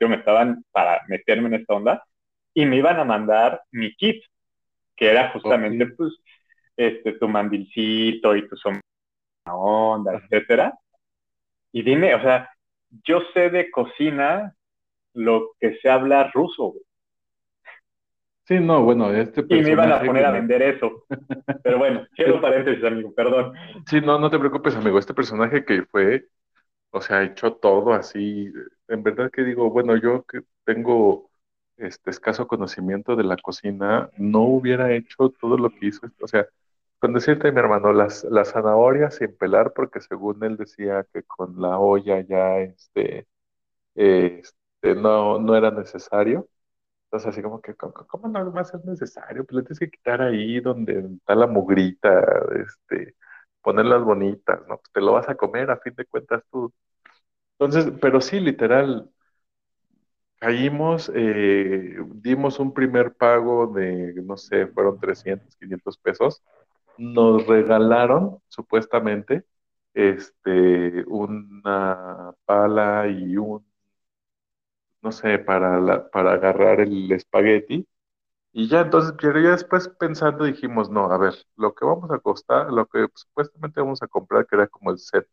yo 0.00 0.08
me 0.08 0.16
estaban 0.16 0.64
para 0.72 1.02
meterme 1.08 1.48
en 1.48 1.54
esta 1.56 1.74
onda, 1.74 2.02
y 2.54 2.64
me 2.66 2.76
iban 2.76 2.98
a 3.00 3.04
mandar 3.04 3.62
mi 3.72 3.94
kit, 3.94 4.22
que 4.96 5.10
era 5.10 5.30
justamente, 5.30 5.86
pues, 5.88 6.14
este, 6.76 7.12
tu 7.14 7.28
mandilcito 7.28 8.34
y 8.36 8.48
tu 8.48 8.56
onda, 9.46 10.14
etcétera. 10.14 10.78
Y 11.72 11.82
dime, 11.82 12.14
o 12.14 12.22
sea, 12.22 12.50
yo 13.04 13.20
sé 13.32 13.50
de 13.50 13.70
cocina 13.70 14.54
lo 15.14 15.52
que 15.60 15.76
se 15.78 15.88
habla 15.90 16.30
ruso, 16.32 16.74
Sí, 18.46 18.60
no, 18.60 18.82
bueno, 18.82 19.10
este 19.10 19.42
Y 19.48 19.62
me 19.62 19.70
iban 19.70 19.90
a 19.90 20.02
poner 20.02 20.26
a 20.26 20.30
vender 20.30 20.60
eso. 20.60 21.06
Pero 21.62 21.78
bueno, 21.78 22.06
quiero 22.14 22.42
paréntesis, 22.42 22.84
amigo, 22.84 23.14
perdón. 23.14 23.54
Sí, 23.86 24.02
no, 24.02 24.18
no 24.18 24.30
te 24.30 24.38
preocupes, 24.38 24.76
amigo. 24.76 24.98
Este 24.98 25.14
personaje 25.14 25.64
que 25.64 25.84
fue, 25.86 26.26
o 26.90 27.00
sea, 27.00 27.22
hecho 27.22 27.54
todo 27.54 27.94
así. 27.94 28.52
En 28.88 29.02
verdad 29.02 29.30
que 29.30 29.44
digo, 29.44 29.70
bueno, 29.70 29.96
yo 29.96 30.24
que 30.24 30.42
tengo 30.64 31.30
este 31.76 32.10
escaso 32.10 32.46
conocimiento 32.46 33.16
de 33.16 33.24
la 33.24 33.36
cocina, 33.36 34.10
no 34.18 34.42
hubiera 34.42 34.92
hecho 34.92 35.30
todo 35.40 35.56
lo 35.58 35.70
que 35.70 35.86
hizo. 35.86 36.06
O 36.20 36.28
sea, 36.28 36.46
con 36.98 37.12
decirte, 37.14 37.52
mi 37.52 37.58
hermano, 37.60 37.92
las, 37.92 38.24
las 38.24 38.52
zanahorias 38.52 39.16
sin 39.16 39.36
pelar, 39.36 39.72
porque 39.74 40.00
según 40.00 40.42
él 40.44 40.56
decía 40.56 41.06
que 41.12 41.22
con 41.24 41.60
la 41.60 41.78
olla 41.78 42.20
ya 42.22 42.58
este, 42.60 43.26
este 43.94 44.94
no, 44.96 45.38
no 45.40 45.56
era 45.56 45.70
necesario. 45.70 46.48
Entonces, 47.06 47.30
así 47.30 47.42
como 47.42 47.60
que, 47.60 47.74
¿cómo, 47.76 48.28
no 48.28 48.50
más 48.52 48.74
es 48.74 48.84
necesario? 48.84 49.44
Pues 49.44 49.56
le 49.56 49.62
tienes 49.62 49.78
que 49.80 49.90
quitar 49.90 50.22
ahí 50.22 50.60
donde 50.60 50.98
está 51.16 51.34
la 51.36 51.46
mugrita, 51.46 52.24
este, 52.56 53.14
ponerlas 53.62 54.02
bonitas, 54.04 54.60
¿no? 54.68 54.78
Pues 54.78 54.92
te 54.92 55.00
lo 55.00 55.12
vas 55.12 55.28
a 55.28 55.36
comer 55.36 55.70
a 55.70 55.78
fin 55.78 55.94
de 55.96 56.06
cuentas 56.06 56.42
tú. 56.50 56.72
Entonces, 57.58 57.92
pero 58.00 58.20
sí, 58.20 58.40
literal, 58.40 59.10
caímos, 60.44 61.10
eh, 61.14 61.96
dimos 62.16 62.58
un 62.60 62.72
primer 62.74 63.14
pago 63.16 63.66
de, 63.68 64.14
no 64.24 64.36
sé, 64.36 64.66
fueron 64.68 64.98
300, 65.00 65.56
500 65.56 65.98
pesos. 65.98 66.42
Nos 66.98 67.46
regalaron, 67.46 68.38
supuestamente, 68.48 69.44
este, 69.94 71.04
una 71.08 72.32
pala 72.46 73.08
y 73.08 73.36
un, 73.36 73.64
no 75.02 75.12
sé, 75.12 75.38
para, 75.38 75.80
la, 75.80 76.10
para 76.10 76.32
agarrar 76.34 76.80
el 76.80 77.10
espagueti. 77.12 77.86
Y 78.52 78.68
ya 78.68 78.82
entonces, 78.82 79.14
ya 79.22 79.30
después 79.52 79.88
pensando 79.88 80.44
dijimos, 80.44 80.90
no, 80.90 81.06
a 81.12 81.18
ver, 81.18 81.34
lo 81.56 81.74
que 81.74 81.84
vamos 81.86 82.10
a 82.12 82.18
costar, 82.20 82.72
lo 82.72 82.86
que 82.88 83.06
supuestamente 83.14 83.80
vamos 83.80 84.02
a 84.02 84.08
comprar, 84.08 84.46
que 84.46 84.56
era 84.56 84.68
como 84.68 84.90
el 84.92 84.98
set 84.98 85.28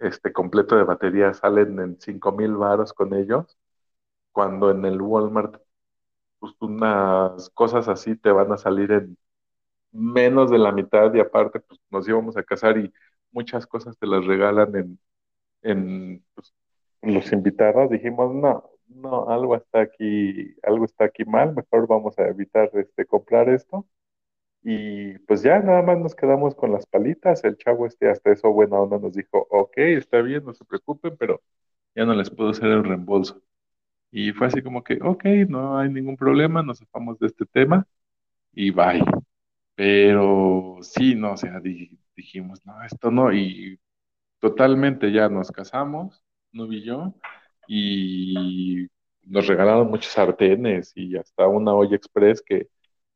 este 0.00 0.32
completo 0.32 0.76
de 0.76 0.84
batería, 0.84 1.34
salen 1.34 1.78
en 1.80 2.00
5 2.00 2.32
mil 2.32 2.54
baros 2.56 2.92
con 2.92 3.14
ellos 3.14 3.58
cuando 4.32 4.70
en 4.70 4.84
el 4.84 5.00
Walmart 5.02 5.56
pues 6.40 6.54
unas 6.60 7.50
cosas 7.50 7.88
así 7.88 8.16
te 8.16 8.32
van 8.32 8.52
a 8.52 8.58
salir 8.58 8.92
en 8.92 9.18
menos 9.92 10.50
de 10.50 10.58
la 10.58 10.72
mitad 10.72 11.14
y 11.14 11.20
aparte 11.20 11.60
pues 11.60 11.80
nos 11.90 12.08
íbamos 12.08 12.36
a 12.36 12.42
casar 12.44 12.78
y 12.78 12.92
muchas 13.32 13.66
cosas 13.66 13.98
te 13.98 14.06
las 14.06 14.24
regalan 14.26 14.74
en, 14.76 15.00
en, 15.62 16.24
pues, 16.34 16.54
los 17.02 17.32
invitados, 17.32 17.90
dijimos 17.90 18.34
no, 18.34 18.70
no, 18.88 19.28
algo 19.30 19.56
está 19.56 19.80
aquí, 19.82 20.54
algo 20.62 20.84
está 20.84 21.04
aquí 21.06 21.24
mal, 21.24 21.54
mejor 21.54 21.86
vamos 21.88 22.18
a 22.18 22.28
evitar 22.28 22.70
este, 22.74 23.06
comprar 23.06 23.48
esto. 23.48 23.86
Y 24.62 25.18
pues 25.20 25.42
ya 25.42 25.58
nada 25.60 25.82
más 25.82 25.98
nos 25.98 26.14
quedamos 26.14 26.54
con 26.54 26.72
las 26.72 26.86
palitas. 26.86 27.42
El 27.44 27.56
chavo 27.56 27.86
este 27.86 28.10
hasta 28.10 28.32
eso 28.32 28.52
buena 28.52 28.78
onda 28.80 28.98
nos 28.98 29.12
dijo, 29.14 29.46
ok, 29.50 29.72
está 29.78 30.20
bien, 30.22 30.44
no 30.44 30.54
se 30.54 30.64
preocupen, 30.64 31.16
pero 31.18 31.42
ya 31.94 32.04
no 32.04 32.14
les 32.14 32.30
puedo 32.30 32.50
hacer 32.50 32.68
el 32.68 32.84
reembolso. 32.84 33.42
Y 34.12 34.32
fue 34.34 34.48
así 34.48 34.62
como 34.62 34.84
que, 34.84 35.00
ok, 35.02 35.24
no 35.48 35.78
hay 35.78 35.90
ningún 35.90 36.16
problema, 36.18 36.62
nos 36.64 36.80
zafamos 36.80 37.18
de 37.20 37.28
este 37.28 37.46
tema 37.46 37.86
y 38.52 38.70
bye. 38.72 39.02
Pero 39.74 40.78
sí, 40.82 41.14
no, 41.14 41.32
o 41.32 41.36
sea, 41.36 41.60
di- 41.60 41.98
dijimos, 42.16 42.64
no, 42.66 42.82
esto 42.84 43.10
no, 43.10 43.32
y 43.32 43.80
totalmente 44.40 45.12
ya 45.12 45.28
nos 45.28 45.50
casamos, 45.52 46.24
no 46.52 46.72
y 46.72 46.84
yo, 46.84 47.14
y 47.68 48.88
nos 49.24 49.46
regalaron 49.46 49.88
muchos 49.90 50.12
sartenes 50.12 50.92
y 50.96 51.16
hasta 51.16 51.48
una 51.48 51.74
olla 51.74 51.96
express 51.96 52.42
que 52.42 52.68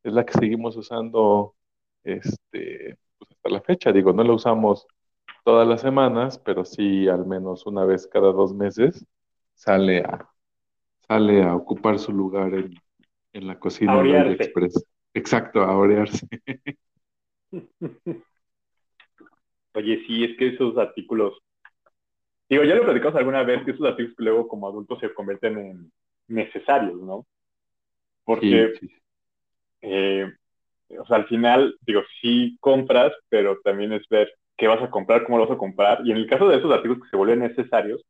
es 0.05 0.12
la 0.12 0.24
que 0.26 0.34
seguimos 0.34 0.76
usando 0.76 1.57
este, 2.05 2.99
pues 3.18 3.30
hasta 3.32 3.51
la 3.51 3.61
fecha. 3.62 3.92
Digo, 3.92 4.12
no 4.12 4.22
la 4.24 4.32
usamos 4.34 4.86
todas 5.44 5.66
las 5.68 5.80
semanas, 5.82 6.38
pero 6.38 6.64
sí 6.64 7.09
al 7.09 7.26
menos 7.26 7.66
una 7.66 7.84
vez 7.84 8.07
cada 8.09 8.32
dos 8.32 8.55
meses 8.55 9.07
sale 9.55 10.01
a, 10.05 10.28
sale 11.09 11.42
a 11.42 11.54
ocupar 11.54 11.98
su 11.98 12.12
lugar 12.12 12.54
en, 12.54 12.74
en 13.32 13.46
la 13.46 13.59
cocina 13.59 13.94
A 13.94 13.96
de 13.98 14.00
olla 14.16 14.30
orearse. 14.30 14.34
express. 14.34 14.84
Exacto, 15.14 15.62
a 15.62 15.76
orearse. 15.76 16.26
Oye, 19.74 20.02
sí, 20.09 20.24
es 20.24 20.36
que 20.36 20.48
esos 20.48 20.76
artículos, 20.76 21.38
digo, 22.48 22.64
ya 22.64 22.74
lo 22.74 22.84
platicamos 22.84 23.16
alguna 23.16 23.42
vez, 23.42 23.64
que 23.64 23.72
esos 23.72 23.86
artículos 23.86 24.16
que 24.16 24.24
luego 24.24 24.48
como 24.48 24.68
adultos 24.68 24.98
se 25.00 25.12
convierten 25.14 25.59
en 25.59 25.92
necesarios, 26.28 27.00
¿no? 27.02 27.26
Porque, 28.24 28.61
Sí, 28.61 28.74
sí, 28.80 28.88
eh, 29.82 30.26
o 31.00 31.07
sea, 31.07 31.16
al 31.18 31.26
final, 31.28 31.76
digo, 31.82 32.02
sí 32.20 32.57
compras, 32.61 33.12
pero 33.28 33.61
también 33.64 33.92
es 33.92 34.09
ver 34.09 34.30
qué 34.57 34.68
vas 34.68 34.82
a 34.82 34.90
comprar, 34.90 35.24
cómo 35.24 35.38
lo 35.38 35.46
vas 35.46 35.57
a 35.57 35.59
comprar. 35.61 36.00
Y 36.07 36.11
en 36.12 36.18
el 36.18 36.28
caso 36.28 36.48
de 36.48 36.59
esos 36.59 36.72
artículos 36.72 37.04
que 37.04 37.11
se 37.11 37.16
vuelven 37.16 37.40
necesarios, 37.40 38.04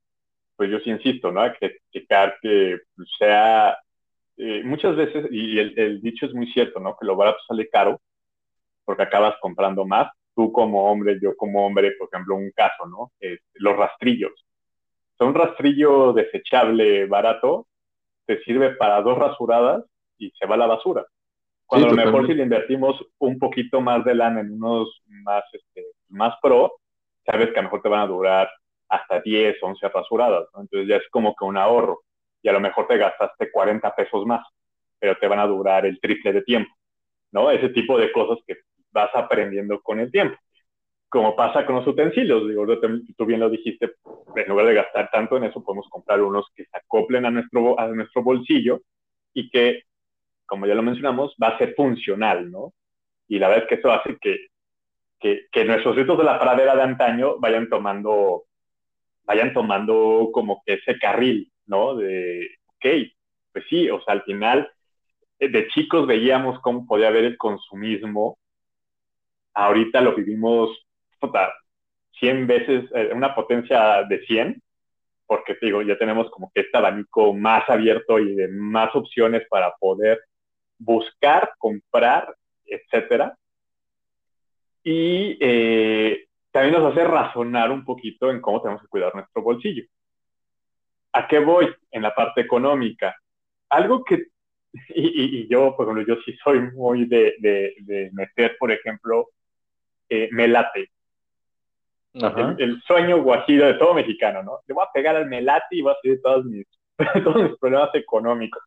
pues 0.56 0.70
yo 0.70 0.78
sí 0.80 0.90
insisto, 0.90 1.30
¿no? 1.30 1.42
Hay 1.42 1.52
que 1.60 1.78
checar 1.92 2.38
que 2.40 2.78
sea, 3.18 3.78
eh, 4.38 4.62
muchas 4.64 4.96
veces, 4.96 5.26
y 5.30 5.58
el, 5.58 5.78
el 5.78 6.00
dicho 6.00 6.26
es 6.26 6.34
muy 6.34 6.46
cierto, 6.52 6.80
¿no? 6.80 6.96
Que 6.98 7.06
lo 7.06 7.16
barato 7.16 7.38
sale 7.46 7.68
caro, 7.68 8.00
porque 8.84 9.02
acabas 9.02 9.34
comprando 9.40 9.84
más. 9.84 10.10
Tú 10.34 10.52
como 10.52 10.90
hombre, 10.90 11.18
yo 11.20 11.36
como 11.36 11.66
hombre, 11.66 11.92
por 11.98 12.08
ejemplo, 12.12 12.36
un 12.36 12.50
caso, 12.50 12.86
¿no? 12.86 13.12
Eh, 13.20 13.38
los 13.54 13.76
rastrillos. 13.76 14.32
O 14.32 15.16
sea, 15.18 15.26
un 15.26 15.34
rastrillo 15.34 16.12
desechable 16.12 17.06
barato 17.06 17.66
te 18.26 18.42
sirve 18.42 18.70
para 18.74 19.00
dos 19.02 19.16
rasuradas 19.16 19.84
y 20.18 20.30
se 20.32 20.46
va 20.46 20.56
a 20.56 20.58
la 20.58 20.66
basura. 20.66 21.06
Cuando 21.64 21.88
Sí, 21.88 21.94
a 21.94 22.04
lo 22.04 22.12
mejor 22.12 22.26
si 22.26 22.34
le 22.34 22.42
invertimos 22.42 23.02
un 23.18 23.38
poquito 23.38 23.80
más 23.80 24.04
de 24.04 24.14
lana 24.14 24.40
en 24.40 24.52
unos 24.52 25.02
más, 25.06 25.44
este, 25.52 25.86
más 26.08 26.34
pro, 26.40 26.74
sabes 27.24 27.50
que 27.52 27.58
a 27.58 27.62
lo 27.62 27.68
mejor 27.68 27.82
te 27.82 27.88
van 27.88 28.00
a 28.00 28.06
durar 28.06 28.48
hasta 28.88 29.20
10, 29.20 29.56
11 29.62 29.88
rasuradas, 29.88 30.48
¿no? 30.54 30.62
Entonces 30.62 30.88
ya 30.88 30.96
es 30.96 31.08
como 31.10 31.34
que 31.34 31.44
un 31.44 31.56
ahorro. 31.56 32.02
Y 32.42 32.48
a 32.48 32.52
lo 32.52 32.60
mejor 32.60 32.86
te 32.86 32.98
gastaste 32.98 33.50
40 33.50 33.94
pesos 33.94 34.24
más, 34.26 34.46
pero 34.98 35.16
te 35.18 35.28
van 35.28 35.40
a 35.40 35.46
durar 35.46 35.86
el 35.86 36.00
triple 36.00 36.32
de 36.32 36.42
tiempo, 36.42 36.72
¿no? 37.32 37.50
Ese 37.50 37.70
tipo 37.70 37.98
de 37.98 38.12
cosas 38.12 38.38
que 38.46 38.56
vas 38.92 39.10
aprendiendo 39.14 39.80
con 39.82 40.00
el 40.00 40.10
tiempo. 40.10 40.36
Como 41.08 41.36
pasa 41.36 41.64
con 41.64 41.76
los 41.76 41.86
utensilios, 41.86 42.48
digo, 42.48 42.66
tú 43.16 43.26
bien 43.26 43.40
lo 43.40 43.48
dijiste, 43.48 43.92
en 44.34 44.48
lugar 44.48 44.66
de 44.66 44.74
gastar 44.74 45.10
tanto 45.10 45.36
en 45.36 45.44
eso, 45.44 45.62
podemos 45.62 45.88
comprar 45.88 46.20
unos 46.20 46.46
que 46.54 46.64
se 46.64 46.76
acoplen 46.76 47.24
a 47.26 47.30
nuestro, 47.30 47.78
a 47.78 47.86
nuestro 47.88 48.22
bolsillo 48.22 48.80
y 49.32 49.50
que, 49.50 49.82
como 50.46 50.66
ya 50.66 50.74
lo 50.74 50.82
mencionamos, 50.82 51.34
va 51.42 51.48
a 51.48 51.58
ser 51.58 51.74
funcional, 51.74 52.50
¿no? 52.50 52.72
Y 53.28 53.38
la 53.38 53.48
verdad 53.48 53.64
es 53.64 53.68
que 53.68 53.74
eso 53.76 53.92
hace 53.92 54.18
que, 54.20 54.46
que, 55.18 55.46
que 55.50 55.64
nuestros 55.64 55.96
ritos 55.96 56.18
de 56.18 56.24
la 56.24 56.38
pradera 56.38 56.74
de 56.74 56.82
antaño 56.82 57.38
vayan 57.38 57.68
tomando, 57.68 58.44
vayan 59.26 59.52
tomando 59.52 60.30
como 60.32 60.62
que 60.64 60.74
ese 60.74 60.98
carril, 60.98 61.52
¿no? 61.66 61.96
De, 61.96 62.48
ok, 62.68 62.86
pues 63.52 63.64
sí, 63.68 63.90
o 63.90 64.00
sea, 64.02 64.14
al 64.14 64.22
final, 64.22 64.70
de 65.38 65.68
chicos 65.68 66.06
veíamos 66.06 66.60
cómo 66.60 66.86
podía 66.86 67.08
haber 67.08 67.24
el 67.24 67.36
consumismo, 67.36 68.38
ahorita 69.54 70.00
lo 70.00 70.14
vivimos 70.14 70.86
puta, 71.18 71.52
100 72.18 72.46
veces, 72.46 72.90
eh, 72.94 73.10
una 73.14 73.34
potencia 73.34 74.02
de 74.04 74.24
100, 74.26 74.62
porque 75.26 75.56
digo, 75.60 75.82
ya 75.82 75.98
tenemos 75.98 76.30
como 76.30 76.50
que 76.54 76.62
este 76.62 76.78
abanico 76.78 77.34
más 77.34 77.68
abierto 77.68 78.18
y 78.18 78.34
de 78.34 78.48
más 78.48 78.94
opciones 78.94 79.46
para 79.48 79.74
poder 79.78 80.20
buscar, 80.78 81.50
comprar, 81.58 82.34
etcétera. 82.64 83.36
Y 84.84 85.36
eh, 85.40 86.26
también 86.56 86.80
nos 86.80 86.90
hace 86.90 87.04
razonar 87.04 87.70
un 87.70 87.84
poquito 87.84 88.30
en 88.30 88.40
cómo 88.40 88.62
tenemos 88.62 88.80
que 88.80 88.88
cuidar 88.88 89.14
nuestro 89.14 89.42
bolsillo. 89.42 89.84
¿A 91.12 91.28
qué 91.28 91.38
voy? 91.38 91.68
En 91.90 92.00
la 92.00 92.14
parte 92.14 92.40
económica. 92.40 93.14
Algo 93.68 94.02
que, 94.02 94.28
y, 94.88 95.40
y, 95.40 95.48
yo, 95.48 95.76
por 95.76 95.84
ejemplo, 95.86 96.14
yo 96.14 96.22
sí 96.24 96.34
soy 96.42 96.60
muy 96.72 97.04
de, 97.04 97.34
de, 97.40 97.74
de 97.80 98.10
meter, 98.14 98.56
por 98.58 98.72
ejemplo, 98.72 99.28
eh, 100.08 100.30
melate. 100.32 100.88
El, 102.14 102.56
el, 102.58 102.82
sueño 102.86 103.22
guajiro 103.22 103.66
de 103.66 103.74
todo 103.74 103.92
mexicano, 103.92 104.42
¿no? 104.42 104.60
Le 104.66 104.72
voy 104.72 104.84
a 104.88 104.92
pegar 104.94 105.14
al 105.14 105.26
melate 105.26 105.76
y 105.76 105.82
voy 105.82 105.92
a 105.92 105.96
hacer 105.98 106.22
todos 106.22 106.46
mis, 106.46 106.66
todos 107.22 107.50
mis 107.50 107.58
problemas 107.58 107.94
económicos. 107.94 108.62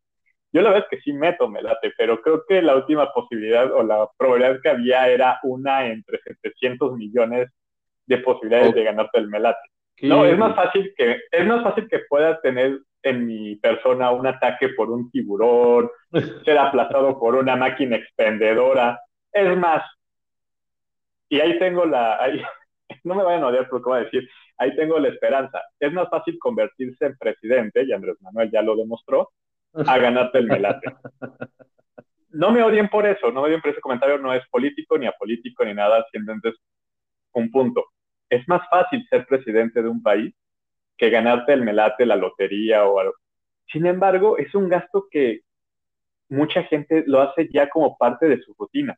Yo 0.54 0.62
la 0.62 0.70
verdad 0.70 0.88
es 0.92 0.96
que 0.96 1.04
sí 1.04 1.12
meto 1.12 1.50
melate, 1.50 1.92
pero 1.98 2.22
creo 2.22 2.44
que 2.48 2.62
la 2.62 2.76
última 2.76 3.12
posibilidad 3.12 3.72
o 3.74 3.82
la 3.82 4.08
probabilidad 4.16 4.62
que 4.62 4.70
había 4.70 5.08
era 5.08 5.40
una 5.42 5.88
entre 5.88 6.20
700 6.20 6.96
millones 6.96 7.50
de 8.10 8.18
posibilidades 8.18 8.70
okay. 8.70 8.82
de 8.82 8.86
ganarte 8.86 9.20
el 9.20 9.28
melate. 9.28 9.70
No, 10.02 10.26
es 10.26 10.38
más 10.38 10.56
fácil 10.56 10.94
que 10.98 11.22
es 11.32 11.46
más 11.46 11.62
fácil 11.62 11.88
que 11.90 12.00
puedas 12.10 12.42
tener 12.42 12.80
en 13.04 13.26
mi 13.26 13.56
persona 13.58 14.12
un 14.12 14.28
ataque 14.28 14.70
por 14.70 14.90
un 14.90 15.10
tiburón, 15.12 15.90
ser 16.46 16.58
aplastado 16.58 17.20
por 17.20 17.36
una 17.36 17.56
máquina 17.56 17.98
expendedora. 17.98 19.00
Es 19.32 19.56
más, 19.58 19.84
y 21.30 21.40
ahí 21.40 21.60
tengo 21.60 21.86
la, 21.86 22.22
ahí, 22.22 22.42
no 23.04 23.16
me 23.16 23.24
vayan 23.24 23.44
a 23.44 23.48
odiar 23.48 23.70
por 23.70 23.80
lo 23.80 23.84
que 23.84 23.90
voy 23.90 24.00
a 24.00 24.04
decir, 24.06 24.28
ahí 24.58 24.76
tengo 24.76 25.00
la 25.00 25.10
esperanza. 25.10 25.62
Es 25.80 25.94
más 25.94 26.10
fácil 26.10 26.38
convertirse 26.40 27.06
en 27.06 27.18
presidente, 27.18 27.84
y 27.84 27.94
Andrés 27.94 28.16
Manuel 28.22 28.50
ya 28.52 28.62
lo 28.62 28.76
demostró, 28.76 29.32
a 29.74 29.98
ganarte 30.00 30.40
el 30.40 30.48
melate. 30.48 30.92
No 32.32 32.52
me 32.52 32.64
odien 32.64 32.90
por 32.90 33.06
eso, 33.06 33.32
no 33.32 33.42
me 33.42 33.48
odien 33.48 33.62
por 33.62 33.72
ese 33.72 33.82
comentario, 33.82 34.18
no 34.18 34.34
es 34.34 34.48
político, 34.50 34.98
ni 34.98 35.06
apolítico, 35.06 35.64
ni 35.64 35.74
nada, 35.74 36.06
simplemente 36.12 36.50
es 36.50 36.56
un 37.34 37.52
punto. 37.52 37.86
Es 38.30 38.48
más 38.48 38.62
fácil 38.70 39.06
ser 39.10 39.26
presidente 39.26 39.82
de 39.82 39.90
un 39.90 40.02
país 40.02 40.34
que 40.98 41.10
ganarte 41.10 41.54
el 41.54 41.64
melate, 41.64 42.06
la 42.06 42.16
lotería 42.16 42.86
o 42.86 43.00
algo. 43.00 43.14
Sin 43.72 43.86
embargo, 43.86 44.38
es 44.38 44.54
un 44.54 44.70
gasto 44.70 45.08
que 45.10 45.42
mucha 46.30 46.64
gente 46.64 47.04
lo 47.08 47.22
hace 47.22 47.50
ya 47.52 47.70
como 47.70 47.98
parte 47.98 48.28
de 48.28 48.42
su 48.42 48.54
rutina. 48.58 48.98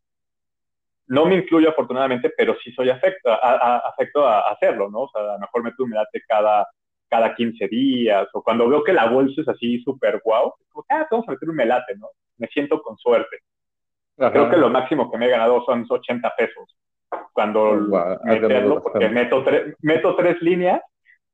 No 1.08 1.26
me 1.26 1.36
incluyo 1.36 1.70
afortunadamente, 1.70 2.32
pero 2.36 2.56
sí 2.64 2.72
soy 2.72 2.90
afecto 2.90 3.30
a, 3.32 3.36
a, 3.36 3.78
afecto 3.80 4.26
a 4.26 4.52
hacerlo, 4.52 4.90
¿no? 4.90 5.02
O 5.02 5.10
sea, 5.10 5.22
a 5.22 5.34
lo 5.34 5.40
mejor 5.40 5.64
meto 5.64 5.84
un 5.84 5.90
melate 5.90 6.22
cada, 6.28 6.68
cada 7.10 7.36
15 7.36 7.68
días, 7.68 8.28
o 8.34 8.42
cuando 8.42 8.70
veo 8.70 8.84
que 8.84 8.94
la 8.94 9.10
bolsa 9.10 9.42
es 9.42 9.48
así 9.48 9.82
súper 9.84 10.22
guau, 10.24 10.54
como, 10.70 10.86
ah, 10.90 11.06
vamos 11.12 11.28
a 11.28 11.32
meter 11.32 11.50
un 11.50 11.56
melate, 11.56 11.96
¿no? 11.98 12.08
Me 12.38 12.48
siento 12.48 12.82
con 12.82 12.98
suerte. 12.98 13.40
Ajá. 14.18 14.32
Creo 14.32 14.50
que 14.50 14.58
lo 14.58 14.70
máximo 14.70 15.12
que 15.12 15.18
me 15.18 15.26
he 15.26 15.30
ganado 15.30 15.64
son 15.66 15.86
80 15.88 16.34
pesos. 16.38 16.76
Cuando 17.34 17.88
wow, 17.88 18.20
meterlo, 18.24 18.82
porque 18.82 19.08
meto, 19.10 19.44
tre 19.44 19.76
meto 19.82 20.16
tres 20.16 20.42
líneas, 20.42 20.82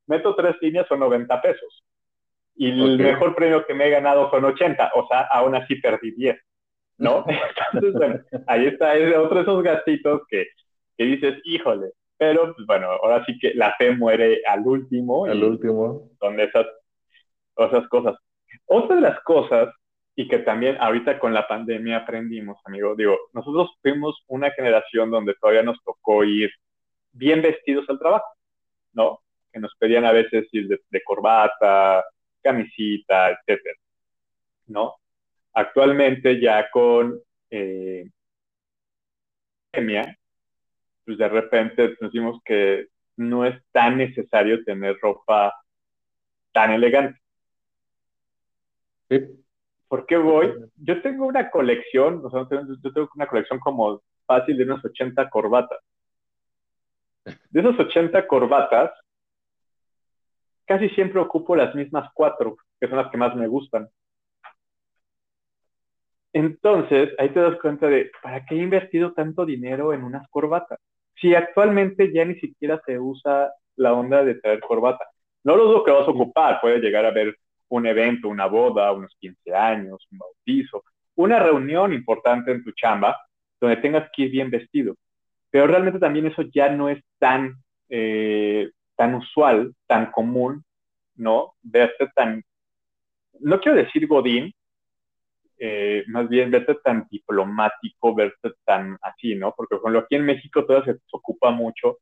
meto 0.06 0.36
tres 0.36 0.56
líneas 0.62 0.88
son 0.88 1.00
90 1.00 1.42
pesos. 1.42 1.84
Y 2.56 2.72
okay. 2.72 2.94
el 2.94 2.98
mejor 2.98 3.36
premio 3.36 3.66
que 3.66 3.74
me 3.74 3.88
he 3.88 3.90
ganado 3.90 4.30
son 4.30 4.46
80, 4.46 4.92
o 4.96 5.08
sea, 5.08 5.22
aún 5.32 5.56
así 5.56 5.76
perdí 5.76 6.12
10, 6.12 6.38
¿no? 7.00 7.26
Entonces, 7.74 7.94
bueno, 7.94 8.20
ahí 8.48 8.68
está, 8.68 8.96
es 8.96 9.16
otro 9.16 9.38
de 9.38 9.42
esos 9.42 9.64
gastitos 9.64 10.22
que, 10.30 10.48
que 10.98 11.04
dices, 11.04 11.40
híjole, 11.44 11.92
pero 12.18 12.54
pues, 12.56 12.66
bueno, 12.66 12.88
ahora 12.88 13.24
sí 13.26 13.38
que 13.40 13.54
la 13.54 13.74
fe 13.78 13.96
muere 13.96 14.42
al 14.48 14.62
último. 14.66 15.26
Al 15.26 15.44
último. 15.44 16.10
Son 16.20 16.40
esas, 16.40 16.66
esas 17.58 17.88
cosas. 17.90 18.16
Otra 18.66 18.96
de 18.96 19.02
las 19.02 19.20
cosas, 19.22 19.70
y 20.20 20.28
que 20.28 20.40
también 20.40 20.78
ahorita 20.80 21.20
con 21.20 21.32
la 21.32 21.48
pandemia 21.48 21.98
aprendimos, 21.98 22.58
amigo, 22.66 22.96
digo, 22.96 23.16
nosotros 23.34 23.78
fuimos 23.84 24.24
una 24.26 24.50
generación 24.50 25.12
donde 25.12 25.36
todavía 25.36 25.62
nos 25.62 25.78
tocó 25.84 26.24
ir 26.24 26.50
bien 27.12 27.44
vestidos 27.44 27.88
al 27.88 28.00
trabajo, 28.00 28.26
¿no? 28.94 29.20
Que 29.54 29.60
nos 29.60 29.76
pedían 29.76 30.06
a 30.06 30.12
veces 30.12 30.48
ir 30.54 30.68
de, 30.68 31.04
corbata, 31.04 32.04
camisita, 32.42 33.30
etcétera, 33.30 33.76
¿no? 34.66 34.96
Actualmente 35.54 36.42
ya 36.42 36.68
con 36.72 37.22
eh, 37.52 38.10
pandemia, 39.70 40.18
pues 41.06 41.20
de 41.20 41.30
repente 41.30 41.96
nos 42.02 42.12
dimos 42.12 42.42
que 42.44 42.88
no 43.18 43.46
es 43.46 43.56
tan 43.72 44.00
necesario 44.00 44.64
tener 44.64 44.98
ropa 45.00 45.54
tan 46.54 46.72
elegante. 46.72 47.20
Sí. 49.12 49.44
¿Por 49.88 50.06
qué 50.06 50.18
voy? 50.18 50.54
Yo 50.76 51.02
tengo 51.02 51.26
una 51.26 51.50
colección, 51.50 52.22
o 52.24 52.30
sea, 52.30 52.48
yo 52.50 52.94
tengo 52.94 53.10
una 53.16 53.28
colección 53.28 53.60
como 53.60 54.02
fácil 54.26 54.58
de 54.58 54.64
unas 54.66 54.84
80 54.84 55.30
corbatas. 55.30 55.80
De 57.50 57.60
esas 57.62 57.80
80 57.80 58.28
corbatas, 58.28 58.92
casi 60.66 60.90
siempre 60.90 61.20
ocupo 61.20 61.56
las 61.56 61.74
mismas 61.74 62.10
cuatro, 62.14 62.58
que 62.80 62.88
son 62.88 62.98
las 62.98 63.10
que 63.10 63.18
más 63.18 63.36
me 63.36 63.48
gustan. 63.48 63.90
Entonces, 66.34 67.14
ahí 67.18 67.30
te 67.30 67.40
das 67.40 67.58
cuenta 67.60 67.88
de, 67.88 68.12
¿para 68.22 68.46
qué 68.46 68.56
he 68.56 68.60
invertido 68.60 69.14
tanto 69.14 69.46
dinero 69.46 69.94
en 69.94 70.04
unas 70.04 70.28
corbatas? 70.30 70.80
Si 71.16 71.34
actualmente 71.34 72.14
ya 72.14 72.26
ni 72.26 72.36
siquiera 72.36 72.80
se 72.86 73.00
usa 73.00 73.52
la 73.76 73.94
onda 73.94 74.24
de 74.24 74.36
traer 74.36 74.60
corbata. 74.60 75.06
No 75.44 75.56
lo 75.56 75.66
dudo 75.66 75.84
que 75.84 75.92
vas 75.92 76.08
a 76.08 76.12
ocupar, 76.12 76.60
puede 76.62 76.80
llegar 76.80 77.06
a 77.06 77.10
haber 77.10 77.36
un 77.70 77.86
evento, 77.86 78.30
una 78.30 78.46
boda, 78.46 78.92
unos 78.92 79.16
15 79.20 79.54
años, 79.54 80.08
un 80.12 80.18
bautizo, 80.18 80.84
una 81.16 81.40
reunión 81.40 81.94
importante 81.94 82.52
en 82.52 82.64
tu 82.64 82.72
chamba 82.72 83.18
donde 83.60 83.78
tengas 83.78 84.10
que 84.14 84.24
ir 84.24 84.32
bien 84.32 84.50
vestido. 84.50 84.96
Pero 85.50 85.68
realmente 85.68 86.00
también 86.00 86.28
eso 86.28 86.44
ya 86.54 86.70
no 86.70 86.90
es 86.90 87.04
tan, 87.20 87.56
eh, 87.90 88.70
tan 88.96 89.16
usual, 89.16 89.74
tan 89.88 90.12
común, 90.12 90.64
¿no? 91.16 91.56
Verte 91.62 92.08
tan, 92.16 92.44
no 93.40 93.60
quiero 93.60 93.78
decir 93.78 94.08
godín, 94.08 94.54
eh, 95.60 96.04
más 96.08 96.30
bien 96.30 96.52
verte 96.52 96.76
tan 96.84 97.08
diplomático, 97.10 98.14
verte 98.14 98.52
tan 98.64 98.98
así, 99.02 99.34
¿no? 99.36 99.54
Porque 99.58 99.80
con 99.80 99.94
lo 99.94 100.00
aquí 100.00 100.16
en 100.16 100.26
México 100.26 100.66
todavía 100.66 100.94
se 100.94 101.00
ocupa 101.12 101.50
mucho 101.50 101.98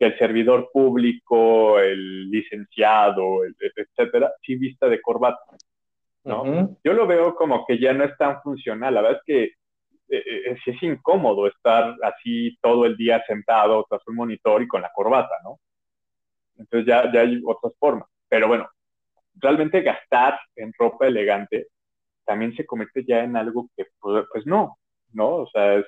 que 0.00 0.06
el 0.06 0.18
servidor 0.18 0.70
público, 0.72 1.78
el 1.78 2.30
licenciado, 2.30 3.42
etcétera, 3.44 4.32
sí 4.40 4.56
vista 4.56 4.88
de 4.88 4.98
corbata, 5.02 5.42
¿no? 6.24 6.74
Yo 6.82 6.94
lo 6.94 7.06
veo 7.06 7.34
como 7.34 7.66
que 7.66 7.78
ya 7.78 7.92
no 7.92 8.04
es 8.04 8.16
tan 8.16 8.40
funcional. 8.40 8.94
La 8.94 9.02
verdad 9.02 9.18
es 9.18 9.24
que 9.26 9.42
eh, 10.08 10.42
eh, 10.46 10.56
sí 10.64 10.70
es 10.70 10.82
incómodo 10.82 11.46
estar 11.46 11.94
así 12.02 12.56
todo 12.62 12.86
el 12.86 12.96
día 12.96 13.22
sentado 13.26 13.84
tras 13.90 14.00
un 14.06 14.16
monitor 14.16 14.62
y 14.62 14.68
con 14.68 14.80
la 14.80 14.90
corbata, 14.94 15.34
¿no? 15.44 15.60
Entonces 16.56 16.86
ya, 16.86 17.12
ya 17.12 17.20
hay 17.20 17.42
otras 17.44 17.74
formas. 17.78 18.08
Pero 18.26 18.48
bueno, 18.48 18.70
realmente 19.34 19.82
gastar 19.82 20.40
en 20.56 20.72
ropa 20.78 21.08
elegante 21.08 21.66
también 22.24 22.56
se 22.56 22.64
convierte 22.64 23.04
ya 23.06 23.22
en 23.22 23.36
algo 23.36 23.68
que, 23.76 23.84
pues, 23.98 24.24
pues 24.32 24.46
no, 24.46 24.78
¿no? 25.12 25.28
O 25.28 25.46
sea, 25.50 25.74
es, 25.74 25.86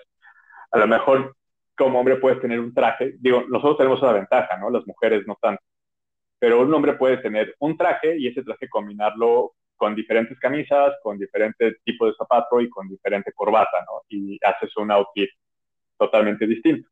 a 0.71 0.79
lo 0.79 0.87
mejor 0.87 1.35
como 1.83 1.99
hombre 1.99 2.17
puedes 2.17 2.41
tener 2.41 2.61
un 2.61 2.73
traje, 2.73 3.15
digo, 3.19 3.45
nosotros 3.49 3.79
tenemos 3.79 4.01
una 4.03 4.13
ventaja, 4.13 4.57
¿no? 4.57 4.71
Las 4.71 4.87
mujeres 4.87 5.27
no 5.27 5.37
tanto, 5.41 5.63
pero 6.39 6.61
un 6.61 6.73
hombre 6.73 6.95
puede 6.95 7.17
tener 7.17 7.57
un 7.59 7.77
traje 7.77 8.17
y 8.19 8.29
ese 8.29 8.45
traje 8.45 8.69
combinarlo 8.69 9.55
con 9.77 9.97
diferentes 9.97 10.39
camisas, 10.39 10.95
con 11.03 11.19
diferentes 11.19 11.83
tipos 11.83 12.11
de 12.11 12.15
zapato 12.17 12.61
y 12.61 12.71
con 12.71 12.89
diferente 12.89 13.33
corbata, 13.33 13.79
¿no? 13.81 14.03
Y 14.09 14.39
haces 14.45 14.77
un 14.77 14.93
outfit 14.93 15.29
totalmente 15.99 16.47
distinto. 16.47 16.89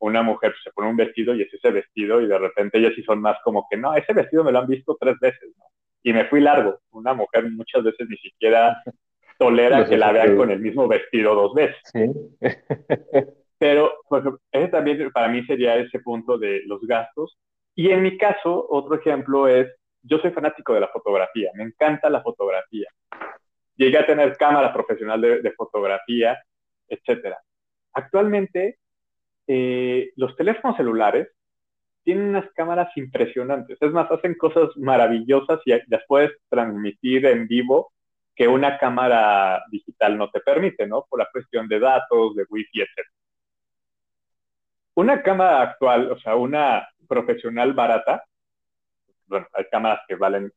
Una 0.00 0.22
mujer 0.22 0.54
se 0.62 0.70
pone 0.72 0.90
un 0.90 0.96
vestido 0.96 1.34
y 1.34 1.40
es 1.40 1.54
ese 1.54 1.70
vestido 1.70 2.20
y 2.20 2.26
de 2.26 2.38
repente 2.38 2.76
ellas 2.76 2.92
sí 2.94 3.02
son 3.02 3.22
más 3.22 3.38
como 3.42 3.66
que, 3.70 3.78
no, 3.78 3.94
ese 3.94 4.12
vestido 4.12 4.44
me 4.44 4.52
lo 4.52 4.58
han 4.58 4.66
visto 4.66 4.94
tres 5.00 5.18
veces, 5.20 5.54
¿no? 5.56 5.64
Y 6.02 6.12
me 6.12 6.26
fui 6.26 6.40
largo. 6.42 6.80
Una 6.90 7.14
mujer 7.14 7.50
muchas 7.50 7.82
veces 7.82 8.06
ni 8.10 8.16
siquiera 8.18 8.76
tolera 9.38 9.86
que 9.88 9.96
la 9.96 10.12
vean 10.12 10.36
con 10.36 10.50
el 10.50 10.60
mismo 10.60 10.86
vestido 10.86 11.34
dos 11.34 11.54
veces. 11.54 11.80
¿Sí? 11.84 12.10
Pero 13.64 13.94
ese 14.52 14.68
también 14.68 15.10
para 15.10 15.28
mí 15.28 15.42
sería 15.46 15.76
ese 15.76 15.98
punto 16.00 16.36
de 16.36 16.60
los 16.66 16.82
gastos. 16.82 17.38
Y 17.74 17.88
en 17.88 18.02
mi 18.02 18.18
caso, 18.18 18.66
otro 18.68 18.96
ejemplo 18.96 19.48
es, 19.48 19.66
yo 20.02 20.18
soy 20.18 20.32
fanático 20.32 20.74
de 20.74 20.80
la 20.80 20.88
fotografía, 20.88 21.50
me 21.54 21.64
encanta 21.64 22.10
la 22.10 22.20
fotografía. 22.20 22.86
Llegué 23.74 23.96
a 23.96 24.04
tener 24.04 24.36
cámara 24.36 24.70
profesional 24.70 25.18
de, 25.18 25.52
fotografía, 25.52 26.38
etc. 26.88 27.36
Actualmente, 27.94 28.80
eh, 29.46 30.10
los 30.16 30.36
teléfonos 30.36 30.76
celulares 30.76 31.28
tienen 32.02 32.28
unas 32.28 32.52
cámaras 32.52 32.94
impresionantes. 32.98 33.78
Es 33.80 33.92
más, 33.92 34.10
hacen 34.10 34.34
cosas 34.34 34.76
maravillosas 34.76 35.60
y 35.64 35.72
las 35.88 36.02
puedes 36.06 36.32
transmitir 36.50 37.24
en 37.24 37.48
vivo 37.48 37.94
que 38.36 38.46
una 38.46 38.76
cámara 38.76 39.64
digital 39.70 40.18
no 40.18 40.28
te 40.28 40.40
permite, 40.40 40.86
¿no? 40.86 41.06
Por 41.08 41.20
la 41.20 41.30
cuestión 41.32 41.66
de 41.66 41.78
datos, 41.78 42.36
de 42.36 42.44
wifi, 42.50 42.82
etc 42.82 43.08
una 44.94 45.22
cámara 45.22 45.62
actual, 45.62 46.12
o 46.12 46.18
sea, 46.18 46.36
una 46.36 46.88
profesional 47.08 47.72
barata, 47.72 48.24
bueno, 49.26 49.46
hay 49.52 49.64
cámaras 49.70 50.00
que 50.06 50.14
valen 50.14 50.52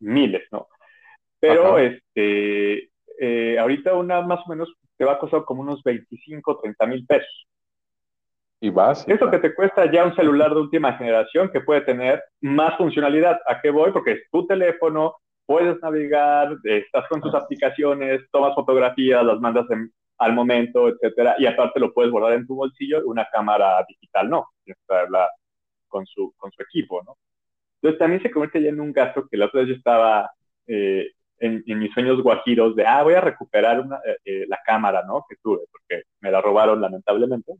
miles, 0.00 0.46
¿no? 0.52 0.68
Pero 1.40 1.78
este, 1.78 2.90
eh, 3.18 3.58
ahorita 3.58 3.94
una 3.94 4.22
más 4.22 4.40
o 4.46 4.50
menos 4.50 4.72
te 4.96 5.04
va 5.04 5.12
a 5.12 5.18
costar 5.18 5.44
como 5.44 5.62
unos 5.62 5.82
25, 5.82 6.58
30 6.60 6.86
mil 6.86 7.06
pesos. 7.06 7.46
Y 8.60 8.70
vas. 8.70 9.06
Eso 9.08 9.30
que 9.30 9.38
te 9.38 9.54
cuesta 9.54 9.90
ya 9.90 10.04
un 10.04 10.16
celular 10.16 10.52
de 10.52 10.60
última 10.60 10.94
generación 10.94 11.50
que 11.52 11.60
puede 11.60 11.82
tener 11.82 12.22
más 12.40 12.76
funcionalidad. 12.76 13.40
¿A 13.46 13.60
qué 13.60 13.70
voy? 13.70 13.92
Porque 13.92 14.12
es 14.12 14.30
tu 14.32 14.46
teléfono, 14.48 15.14
puedes 15.46 15.80
navegar, 15.80 16.56
estás 16.64 17.06
con 17.08 17.20
tus 17.20 17.34
aplicaciones, 17.34 18.22
tomas 18.32 18.56
fotografías, 18.56 19.24
las 19.24 19.38
mandas 19.38 19.70
en, 19.70 19.92
al 20.18 20.34
momento, 20.34 20.88
etcétera, 20.88 21.36
y 21.38 21.46
aparte 21.46 21.80
lo 21.80 21.92
puedes 21.92 22.10
guardar 22.10 22.32
en 22.34 22.46
tu 22.46 22.56
bolsillo, 22.56 23.02
una 23.06 23.26
cámara 23.32 23.84
digital 23.88 24.28
no, 24.28 24.48
tienes 24.64 24.78
que 24.78 24.86
traerla 24.86 25.28
con 25.86 26.04
su, 26.06 26.34
con 26.36 26.50
su 26.52 26.62
equipo, 26.62 27.02
¿no? 27.04 27.16
Entonces 27.76 27.98
también 27.98 28.22
se 28.22 28.30
convierte 28.30 28.62
ya 28.62 28.70
en 28.70 28.80
un 28.80 28.92
gasto 28.92 29.26
que 29.28 29.36
la 29.36 29.46
otra 29.46 29.60
vez 29.60 29.68
yo 29.70 29.74
estaba 29.76 30.30
eh, 30.66 31.12
en, 31.38 31.62
mis 31.66 31.92
sueños 31.92 32.20
guajiros 32.20 32.74
de, 32.74 32.84
ah, 32.84 33.02
voy 33.04 33.14
a 33.14 33.20
recuperar 33.20 33.80
una, 33.80 33.96
eh, 33.98 34.16
eh, 34.24 34.44
la 34.48 34.58
cámara, 34.64 35.04
¿no? 35.06 35.24
Que 35.28 35.36
tuve, 35.40 35.60
porque 35.70 36.02
me 36.20 36.32
la 36.32 36.40
robaron 36.40 36.80
lamentablemente. 36.80 37.52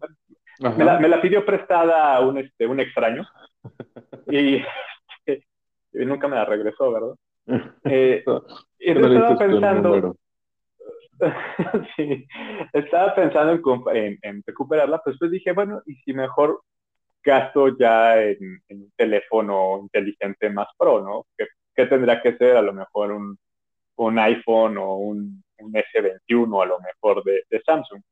me, 0.58 0.84
la, 0.84 0.98
me, 0.98 1.08
la, 1.08 1.20
pidió 1.20 1.44
prestada 1.46 2.20
un, 2.20 2.38
este, 2.38 2.66
un 2.66 2.80
extraño 2.80 3.24
y, 4.26 4.56
y, 4.56 5.44
nunca 5.92 6.26
me 6.26 6.34
la 6.34 6.44
regresó, 6.44 6.92
¿verdad? 6.92 7.14
y 7.84 8.90
entonces 8.90 9.12
estaba 9.12 9.38
pensando, 9.38 10.16
sí, 11.96 12.26
estaba 12.72 13.14
pensando 13.14 13.60
en, 13.92 14.42
recuperarla, 14.46 15.00
pero 15.02 15.12
después 15.12 15.30
dije, 15.30 15.52
bueno, 15.52 15.82
y 15.86 15.94
si 15.96 16.12
mejor 16.12 16.62
gasto 17.22 17.76
ya 17.76 18.22
en, 18.22 18.62
un 18.68 18.92
teléfono 18.96 19.80
inteligente 19.82 20.50
más 20.50 20.68
pro, 20.78 21.02
¿no? 21.02 21.26
¿Qué, 21.36 21.46
qué 21.74 21.86
tendrá 21.86 22.22
que 22.22 22.36
ser? 22.36 22.56
A 22.56 22.62
lo 22.62 22.72
mejor 22.72 23.12
un, 23.12 23.38
un 23.96 24.18
iPhone 24.18 24.78
o 24.78 24.94
un, 24.94 25.42
un, 25.58 25.72
S21 25.72 26.62
a 26.62 26.66
lo 26.66 26.78
mejor 26.80 27.22
de, 27.24 27.42
de 27.50 27.60
Samsung. 27.62 28.02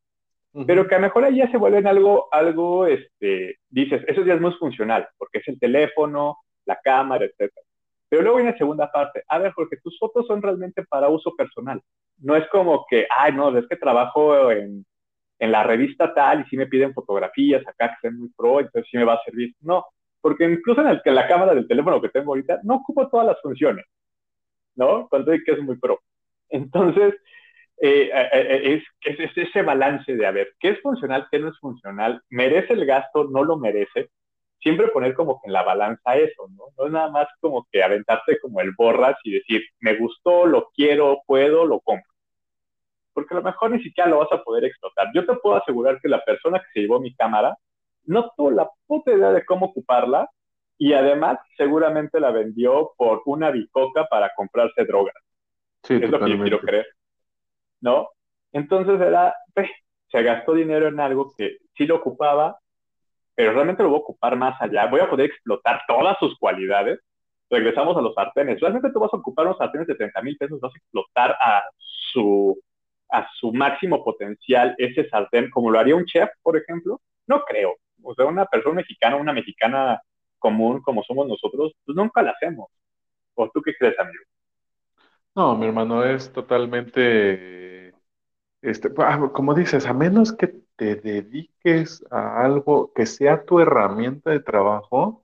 Pero 0.67 0.89
que 0.89 0.95
a 0.95 0.99
lo 0.99 1.07
mejor 1.07 1.25
ahí 1.25 1.37
ya 1.37 1.51
se 1.51 1.59
vuelven 1.59 1.87
algo, 1.87 2.29
algo, 2.33 2.87
este, 2.87 3.59
dices, 3.69 4.03
eso 4.07 4.25
ya 4.25 4.35
es 4.35 4.41
muy 4.41 4.53
funcional, 4.53 5.07
porque 5.19 5.39
es 5.39 5.49
el 5.49 5.61
teléfono, 5.61 6.39
la 6.65 6.79
cámara, 6.83 7.27
etcétera. 7.27 7.66
Pero 8.09 8.23
luego 8.23 8.37
viene 8.37 8.53
la 8.53 8.59
segunda 8.59 8.91
parte. 8.91 9.23
A 9.29 9.39
ver, 9.39 9.53
porque 9.55 9.77
tus 9.79 9.99
fotos 9.99 10.27
son 10.27 10.43
realmente 10.43 10.85
para 10.85 11.09
uso 11.09 11.35
personal. 11.37 11.83
No 12.19 12.37
es 12.37 12.47
como 12.49 12.87
que, 12.89 13.07
ay, 13.11 13.33
no, 13.33 13.57
es 13.57 13.67
que 13.69 13.77
trabajo 13.77 14.51
en, 14.51 14.85
en 15.39 15.53
la 15.53 15.65
revista 15.65 16.15
tal 16.15 16.41
y 16.43 16.45
si 16.45 16.57
me 16.57 16.67
piden 16.67 16.95
fotografías 16.95 17.67
acá 17.67 17.91
que 17.91 17.97
sean 18.03 18.19
muy 18.19 18.31
pro, 18.37 18.61
entonces 18.61 18.89
sí 18.91 18.97
me 18.97 19.05
va 19.05 19.15
a 19.15 19.25
servir. 19.25 19.55
No, 19.61 19.85
porque 20.21 20.45
incluso 20.45 20.81
en, 20.81 20.89
el, 20.89 21.03
que 21.03 21.11
la 21.11 21.29
cámara 21.29 21.55
del 21.55 21.69
teléfono 21.69 22.01
que 22.01 22.09
tengo 22.09 22.33
ahorita 22.33 22.61
no 22.65 22.77
ocupo 22.77 23.09
todas 23.09 23.27
las 23.27 23.41
funciones, 23.41 23.85
¿no? 24.77 25.09
Cuando 25.09 25.33
que 25.33 25.53
es 25.53 25.63
muy 25.63 25.79
pro. 25.79 26.01
Entonces, 26.49 27.15
eh, 27.79 28.11
eh, 28.13 28.29
eh, 28.33 28.83
es, 29.05 29.19
es, 29.19 29.37
ese 29.37 29.63
balance 29.63 30.17
de, 30.17 30.27
a 30.27 30.31
ver, 30.31 30.55
¿qué 30.59 30.71
es 30.71 30.81
funcional, 30.81 31.27
qué 31.31 31.39
no 31.39 31.49
es 31.49 31.59
funcional? 31.59 32.23
¿Merece 32.31 32.73
el 32.73 32.87
gasto, 32.87 33.25
no 33.25 33.45
lo 33.45 33.59
merece? 33.59 34.11
Siempre 34.61 34.89
poner 34.89 35.15
como 35.15 35.41
que 35.41 35.47
en 35.47 35.53
la 35.53 35.63
balanza 35.63 36.17
eso, 36.17 36.49
¿no? 36.51 36.65
No 36.77 36.87
es 36.87 36.93
nada 36.93 37.11
más 37.11 37.29
como 37.41 37.67
que 37.71 37.83
aventarte 37.83 38.39
como 38.41 38.61
el 38.61 38.73
borras 38.77 39.17
y 39.25 39.33
decir, 39.33 39.63
me 39.81 39.97
gustó, 39.97 40.47
lo 40.47 40.71
quiero, 40.75 41.23
puedo, 41.27 41.65
lo 41.65 41.81
compro. 41.81 42.11
Porque 43.13 43.35
a 43.35 43.39
lo 43.39 43.43
mejor 43.43 43.71
ni 43.71 43.83
siquiera 43.83 44.11
lo 44.11 44.19
vas 44.19 44.33
a 44.33 44.43
poder 44.43 44.65
explotar. 44.65 45.09
Yo 45.15 45.25
te 45.25 45.35
puedo 45.37 45.57
asegurar 45.57 46.01
que 46.01 46.09
la 46.09 46.25
persona 46.25 46.59
que 46.59 46.67
se 46.73 46.81
llevó 46.81 47.01
mi 47.01 47.15
cámara 47.15 47.57
no 48.05 48.31
tuvo 48.37 48.51
la 48.51 48.69
puta 48.87 49.13
idea 49.13 49.33
de 49.33 49.45
cómo 49.45 49.67
ocuparla 49.67 50.29
y 50.79 50.93
además 50.93 51.39
seguramente 51.57 52.21
la 52.21 52.31
vendió 52.31 52.93
por 52.97 53.23
una 53.27 53.51
bicoca 53.51 54.07
para 54.07 54.33
comprarse 54.35 54.85
drogas. 54.85 55.15
Sí, 55.83 55.95
es 55.95 56.11
lo 56.11 56.19
que 56.19 56.31
yo 56.31 56.41
quiero 56.41 56.61
creer. 56.61 56.87
¿No? 57.81 58.09
Entonces 58.53 59.01
era, 59.01 59.35
pues, 59.55 59.71
se 60.09 60.23
gastó 60.23 60.55
dinero 60.55 60.89
en 60.89 61.01
algo 61.01 61.33
que 61.37 61.59
sí 61.77 61.87
lo 61.87 61.97
ocupaba, 61.97 62.59
pero 63.37 63.53
realmente 63.53 63.83
lo 63.83 63.91
voy 63.91 63.99
a 63.99 64.01
ocupar 64.01 64.35
más 64.35 64.61
allá, 64.61 64.87
voy 64.87 65.01
a 65.01 65.11
poder 65.11 65.27
explotar 65.27 65.83
todas 65.87 66.17
sus 66.19 66.37
cualidades. 66.39 66.99
Regresamos 67.51 67.97
a 67.97 68.01
los 68.01 68.15
sartenes. 68.15 68.59
Realmente 68.59 68.91
tú 68.91 68.99
vas 68.99 69.13
a 69.13 69.19
ocupar 69.19 69.47
unos 69.47 69.59
sartenes 69.59 69.87
de 69.87 69.95
30 69.95 70.23
mil 70.23 70.37
pesos, 70.39 70.59
vas 70.59 70.73
a 70.75 70.79
explotar 70.79 71.37
a 71.39 71.63
su, 71.77 72.59
a 73.11 73.29
su 73.39 73.53
máximo 73.53 74.03
potencial 74.03 74.75
ese 74.79 75.09
sartén, 75.11 75.51
como 75.51 75.71
lo 75.71 75.79
haría 75.79 75.95
un 75.95 76.07
chef, 76.07 76.31
por 76.43 76.57
ejemplo. 76.57 77.01
No 77.27 77.43
creo. 77.45 77.77
O 78.03 78.15
sea, 78.15 78.25
una 78.25 78.47
persona 78.47 78.77
mexicana, 78.77 79.17
una 79.17 79.35
mexicana 79.35 80.01
común 80.39 80.81
como 80.81 81.03
somos 81.03 81.29
nosotros, 81.29 81.73
pues 81.85 81.95
nunca 81.95 82.23
la 82.23 82.31
hacemos. 82.31 82.71
¿O 83.35 83.51
tú 83.51 83.61
qué 83.61 83.75
crees, 83.79 83.99
amigo? 83.99 84.25
No, 85.35 85.55
mi 85.57 85.67
hermano, 85.67 86.03
es 86.03 86.33
totalmente, 86.33 87.93
este, 88.63 88.91
ah, 88.97 89.31
como 89.35 89.53
dices, 89.53 89.87
a 89.87 89.93
menos 89.93 90.33
que 90.33 90.66
te 90.77 90.97
dediques 90.97 92.05
a 92.11 92.43
algo 92.45 92.93
que 92.95 93.07
sea 93.07 93.45
tu 93.45 93.61
herramienta 93.61 94.31
de 94.31 94.41
trabajo, 94.41 95.23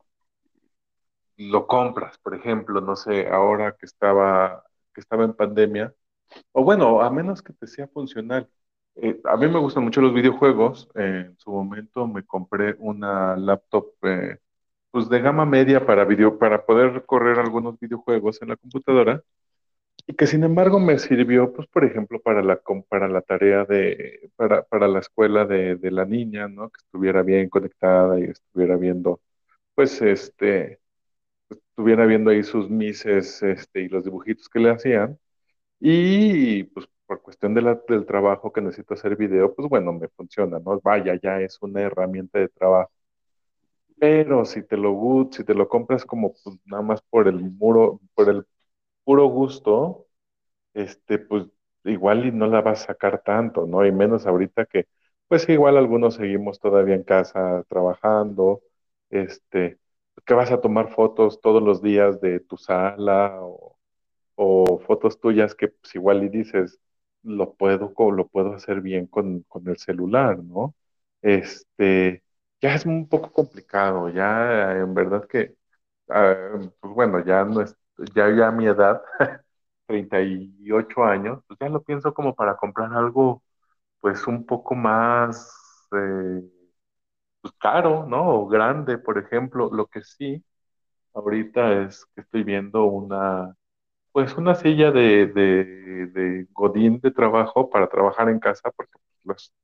lo 1.37 1.67
compras, 1.67 2.19
por 2.19 2.35
ejemplo, 2.35 2.81
no 2.81 2.97
sé, 2.97 3.29
ahora 3.29 3.77
que 3.77 3.87
estaba, 3.87 4.65
que 4.95 5.01
estaba 5.01 5.25
en 5.25 5.35
pandemia, 5.35 5.95
o 6.53 6.65
bueno, 6.65 7.03
a 7.03 7.11
menos 7.11 7.43
que 7.43 7.53
te 7.53 7.67
sea 7.67 7.89
funcional. 7.89 8.51
Eh, 8.97 9.21
a 9.25 9.37
mí 9.37 9.49
me 9.49 9.59
gustan 9.61 9.85
mucho 9.85 10.01
los 10.03 10.15
videojuegos. 10.15 10.91
eh, 10.97 11.27
en 11.29 11.39
su 11.39 11.51
momento 11.53 12.07
me 12.09 12.25
compré 12.25 12.77
una 12.81 13.37
laptop 13.37 13.93
eh, 14.05 14.39
pues 14.91 15.09
de 15.09 15.21
gama 15.21 15.47
media 15.47 15.87
para 15.87 16.05
video, 16.05 16.39
para 16.39 16.67
poder 16.67 17.05
correr 17.07 17.39
algunos 17.41 17.79
videojuegos 17.81 18.43
en 18.43 18.51
la 18.51 18.57
computadora 18.57 19.23
que 20.17 20.27
sin 20.27 20.45
embargo 20.45 20.79
me 20.81 20.99
sirvió, 20.99 21.53
pues 21.53 21.69
por 21.69 21.85
ejemplo, 21.85 22.21
para 22.21 22.43
la, 22.43 22.61
para 22.89 23.09
la 23.09 23.23
tarea 23.23 23.65
de, 23.65 24.31
para, 24.37 24.63
para 24.65 24.89
la 24.89 25.01
escuela 25.01 25.45
de, 25.47 25.77
de 25.77 25.91
la 25.91 26.05
niña, 26.05 26.49
¿no? 26.49 26.71
Que 26.71 26.79
estuviera 26.79 27.23
bien 27.23 27.49
conectada 27.49 28.19
y 28.21 28.25
estuviera 28.25 28.77
viendo, 28.77 29.21
pues 29.75 30.03
este, 30.03 30.81
estuviera 31.51 32.07
viendo 32.07 32.31
ahí 32.31 32.43
sus 32.45 32.71
mises, 32.71 33.43
este, 33.43 33.83
y 33.83 33.89
los 33.89 34.05
dibujitos 34.05 34.49
que 34.49 34.61
le 34.61 34.71
hacían. 34.71 35.19
Y 35.81 36.65
pues 36.65 36.87
por 37.07 37.23
cuestión 37.23 37.55
de 37.55 37.63
la- 37.63 37.81
del 37.89 38.07
trabajo 38.07 38.53
que 38.53 38.63
necesito 38.63 38.95
hacer 38.95 39.17
video, 39.17 39.55
pues 39.55 39.69
bueno, 39.69 39.93
me 39.95 40.09
funciona, 40.11 40.59
¿no? 40.61 40.81
Vaya, 40.83 41.19
ya 41.23 41.41
es 41.41 41.59
una 41.63 41.83
herramienta 41.83 42.39
de 42.41 42.49
trabajo. 42.51 42.93
Pero 43.99 44.45
si 44.45 44.63
te 44.63 44.77
lo, 44.77 45.29
si 45.33 45.45
te 45.45 45.55
lo 45.55 45.69
compras 45.69 46.05
como 46.05 46.33
pues, 46.33 46.57
nada 46.67 46.83
más 46.83 47.01
por 47.03 47.29
el 47.29 47.37
muro, 47.41 48.01
por 48.15 48.29
el 48.31 48.47
puro 49.05 49.27
gusto, 49.27 50.07
este, 50.75 51.19
pues 51.19 51.47
igual 51.85 52.27
y 52.27 52.33
no 52.33 52.47
la 52.47 52.61
vas 52.63 52.83
a 52.85 52.87
sacar 52.89 53.23
tanto, 53.25 53.67
¿no? 53.67 53.87
Y 53.87 53.93
menos 53.93 54.27
ahorita 54.27 54.67
que, 54.67 54.89
pues 55.29 55.49
igual 55.49 55.77
algunos 55.79 56.15
seguimos 56.17 56.61
todavía 56.61 56.95
en 56.97 57.05
casa 57.05 57.65
trabajando, 57.69 58.63
este, 59.11 59.79
que 60.27 60.35
vas 60.35 60.51
a 60.53 60.61
tomar 60.61 60.91
fotos 60.95 61.41
todos 61.41 61.63
los 61.63 61.83
días 61.83 62.21
de 62.21 62.41
tu 62.41 62.57
sala 62.57 63.41
o 64.37 64.79
fotos 64.87 65.21
tuyas 65.21 65.55
que 65.55 65.69
pues 65.69 65.95
igual 65.95 66.25
y 66.25 66.29
dices, 66.29 66.81
lo 67.23 67.55
puedo, 67.55 67.93
lo 68.11 68.29
puedo 68.29 68.55
hacer 68.55 68.81
bien 68.81 69.07
con, 69.07 69.43
con 69.45 69.69
el 69.69 69.77
celular, 69.79 70.39
¿no? 70.43 70.75
Este, 71.23 72.23
ya 72.61 72.75
es 72.75 72.87
un 72.87 73.09
poco 73.09 73.33
complicado, 73.33 74.09
ya 74.11 74.73
en 74.79 74.95
verdad 74.95 75.27
que, 75.29 75.55
ah, 76.09 76.59
pues 76.81 76.95
bueno, 76.95 77.25
ya 77.25 77.45
no 77.45 77.63
es, 77.63 77.77
ya, 78.15 78.31
ya 78.35 78.49
a 78.49 78.53
mi 78.53 78.67
edad, 78.67 79.03
38 79.87 81.05
años, 81.05 81.43
pues 81.47 81.59
ya 81.61 81.69
lo 81.69 81.83
pienso 81.83 82.15
como 82.15 82.35
para 82.35 82.57
comprar 82.57 82.93
algo, 82.95 83.43
pues 84.01 84.27
un 84.27 84.47
poco 84.47 84.75
más, 84.77 85.53
eh, 85.97 86.43
pues, 87.41 87.55
caro, 87.59 88.07
¿no? 88.07 88.29
O 88.43 88.49
grande, 88.49 88.99
por 88.99 89.19
ejemplo, 89.19 89.71
lo 89.73 89.87
que 89.87 90.03
sí, 90.03 90.45
ahorita 91.15 91.85
es 91.85 92.07
que 92.15 92.23
estoy 92.23 92.45
viendo 92.45 92.85
una 92.87 93.57
pues 94.13 94.37
una 94.37 94.55
silla 94.57 94.91
de, 94.93 95.27
de, 95.29 96.07
de 96.09 96.47
godín 96.53 97.01
de 97.01 97.13
trabajo 97.13 97.71
para 97.71 97.89
trabajar 97.89 98.29
en 98.31 98.41
casa, 98.41 98.71
porque 98.77 98.93
los, 99.25 99.55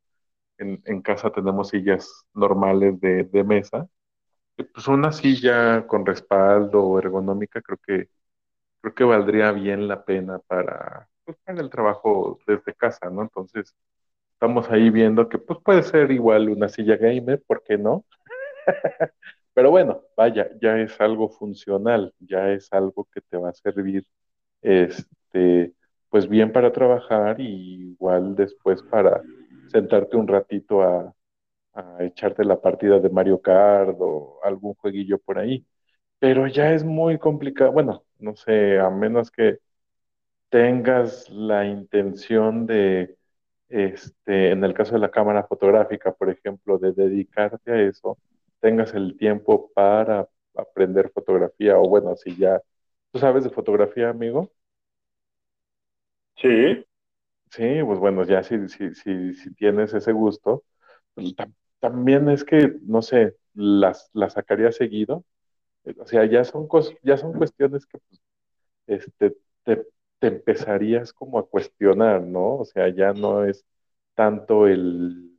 en, 0.58 0.82
en 0.86 1.02
casa 1.02 1.30
tenemos 1.32 1.68
sillas 1.70 2.26
normales 2.34 3.00
de, 3.00 3.24
de 3.24 3.44
mesa. 3.44 3.88
Pues 4.74 4.88
una 4.88 5.12
silla 5.12 5.86
con 5.86 6.04
respaldo 6.06 6.98
ergonómica 6.98 7.62
creo 7.62 7.78
que, 7.86 8.08
creo 8.80 8.94
que 8.94 9.04
valdría 9.04 9.52
bien 9.52 9.88
la 9.88 10.04
pena 10.04 10.38
para, 10.40 11.08
pues, 11.24 11.36
el 11.46 11.70
trabajo 11.70 12.40
desde 12.46 12.74
casa, 12.74 13.10
¿no? 13.10 13.22
Entonces, 13.22 13.74
estamos 14.34 14.70
ahí 14.70 14.90
viendo 14.90 15.28
que 15.28 15.38
pues 15.38 15.60
puede 15.64 15.82
ser 15.84 16.10
igual 16.12 16.48
una 16.50 16.68
silla 16.68 16.96
gamer, 16.96 17.42
¿por 17.46 17.62
qué 17.64 17.78
no? 17.78 18.04
Pero 19.54 19.70
bueno, 19.70 20.02
vaya, 20.16 20.48
ya 20.60 20.78
es 20.78 21.00
algo 21.00 21.28
funcional, 21.30 22.14
ya 22.20 22.50
es 22.52 22.72
algo 22.72 23.08
que 23.12 23.20
te 23.22 23.36
va 23.36 23.50
a 23.50 23.54
servir 23.54 24.04
este, 24.62 25.74
pues 26.10 26.28
bien 26.28 26.52
para 26.52 26.72
trabajar 26.72 27.40
y 27.40 27.92
igual 27.92 28.34
después 28.36 28.82
para 28.84 29.22
sentarte 29.68 30.16
un 30.16 30.28
ratito 30.28 30.82
a, 30.82 31.14
a 31.74 32.04
echarte 32.04 32.44
la 32.44 32.60
partida 32.60 32.98
de 33.00 33.10
Mario 33.10 33.40
Kart 33.42 33.96
o 34.00 34.40
algún 34.44 34.74
jueguillo 34.74 35.18
por 35.18 35.38
ahí. 35.38 35.66
Pero 36.20 36.46
ya 36.48 36.72
es 36.74 36.84
muy 36.84 37.18
complicado, 37.18 37.72
bueno, 37.72 38.04
no 38.20 38.36
sé, 38.36 38.78
a 38.80 38.90
menos 38.90 39.30
que 39.30 39.58
tengas 40.50 41.28
la 41.30 41.66
intención 41.66 42.66
de, 42.66 43.16
este, 43.68 44.50
en 44.52 44.64
el 44.64 44.74
caso 44.74 44.94
de 44.94 45.00
la 45.00 45.10
cámara 45.10 45.44
fotográfica, 45.46 46.12
por 46.14 46.30
ejemplo, 46.30 46.78
de 46.78 46.92
dedicarte 46.92 47.72
a 47.72 47.82
eso, 47.82 48.18
tengas 48.60 48.94
el 48.94 49.16
tiempo 49.18 49.70
para 49.74 50.28
aprender 50.56 51.10
fotografía 51.12 51.78
o 51.78 51.88
bueno, 51.88 52.16
si 52.16 52.36
ya, 52.36 52.62
¿tú 53.12 53.18
sabes 53.20 53.44
de 53.44 53.50
fotografía, 53.50 54.10
amigo? 54.10 54.50
Sí, 56.36 56.84
Sí, 57.52 57.64
pues 57.84 57.98
bueno, 58.00 58.24
ya 58.24 58.42
si, 58.44 58.68
si, 58.68 58.94
si, 58.94 59.34
si 59.34 59.54
tienes 59.54 59.94
ese 59.94 60.12
gusto, 60.12 60.64
tam- 61.16 61.54
también 61.80 62.28
es 62.30 62.44
que, 62.44 62.74
no 62.82 63.02
sé, 63.02 63.36
las, 63.54 64.10
las 64.14 64.34
sacaría 64.34 64.72
seguido. 64.72 65.24
O 66.00 66.06
sea, 66.06 66.24
ya 66.26 66.44
son 66.44 66.68
cos- 66.68 66.96
ya 67.02 67.16
son 67.16 67.32
cuestiones 67.34 67.86
que 67.86 67.98
pues, 67.98 68.20
este, 68.86 69.36
te, 69.64 69.86
te 70.20 70.28
empezarías 70.28 71.12
como 71.12 71.38
a 71.38 71.48
cuestionar, 71.48 72.22
¿no? 72.22 72.56
O 72.58 72.64
sea, 72.64 72.88
ya 72.90 73.12
no 73.14 73.44
es 73.44 73.64
tanto 74.14 74.66
el, 74.68 75.38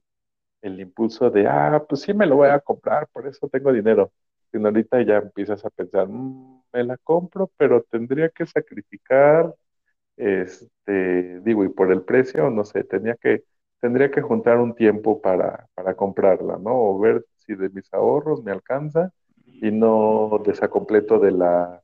el 0.61 0.79
impulso 0.81 1.29
de, 1.31 1.47
ah, 1.47 1.85
pues 1.87 2.01
sí 2.01 2.13
me 2.13 2.25
lo 2.27 2.37
voy 2.37 2.49
a 2.49 2.59
comprar, 2.59 3.07
por 3.13 3.27
eso 3.27 3.49
tengo 3.49 3.73
dinero. 3.73 4.11
Sino 4.51 4.69
ahorita 4.69 5.01
ya 5.03 5.17
empiezas 5.17 5.65
a 5.65 5.69
pensar, 5.71 6.07
"Mm, 6.09 6.63
me 6.73 6.83
la 6.83 6.97
compro, 6.97 7.51
pero 7.57 7.83
tendría 7.83 8.29
que 8.29 8.45
sacrificar 8.45 9.53
este, 10.17 11.39
digo, 11.41 11.63
y 11.63 11.69
por 11.69 11.91
el 11.91 12.03
precio, 12.03 12.49
no 12.49 12.65
sé, 12.65 12.83
tenía 12.83 13.15
que, 13.15 13.43
tendría 13.79 14.11
que 14.11 14.21
juntar 14.21 14.57
un 14.59 14.75
tiempo 14.75 15.21
para, 15.21 15.67
para 15.75 15.95
comprarla, 15.95 16.57
¿no? 16.57 16.71
O 16.75 16.99
ver 16.99 17.25
si 17.37 17.55
de 17.55 17.69
mis 17.69 17.91
ahorros 17.93 18.43
me 18.43 18.51
alcanza 18.51 19.11
y 19.61 19.71
no 19.71 20.41
desacompleto 20.45 21.19
de 21.19 21.31
la, 21.31 21.83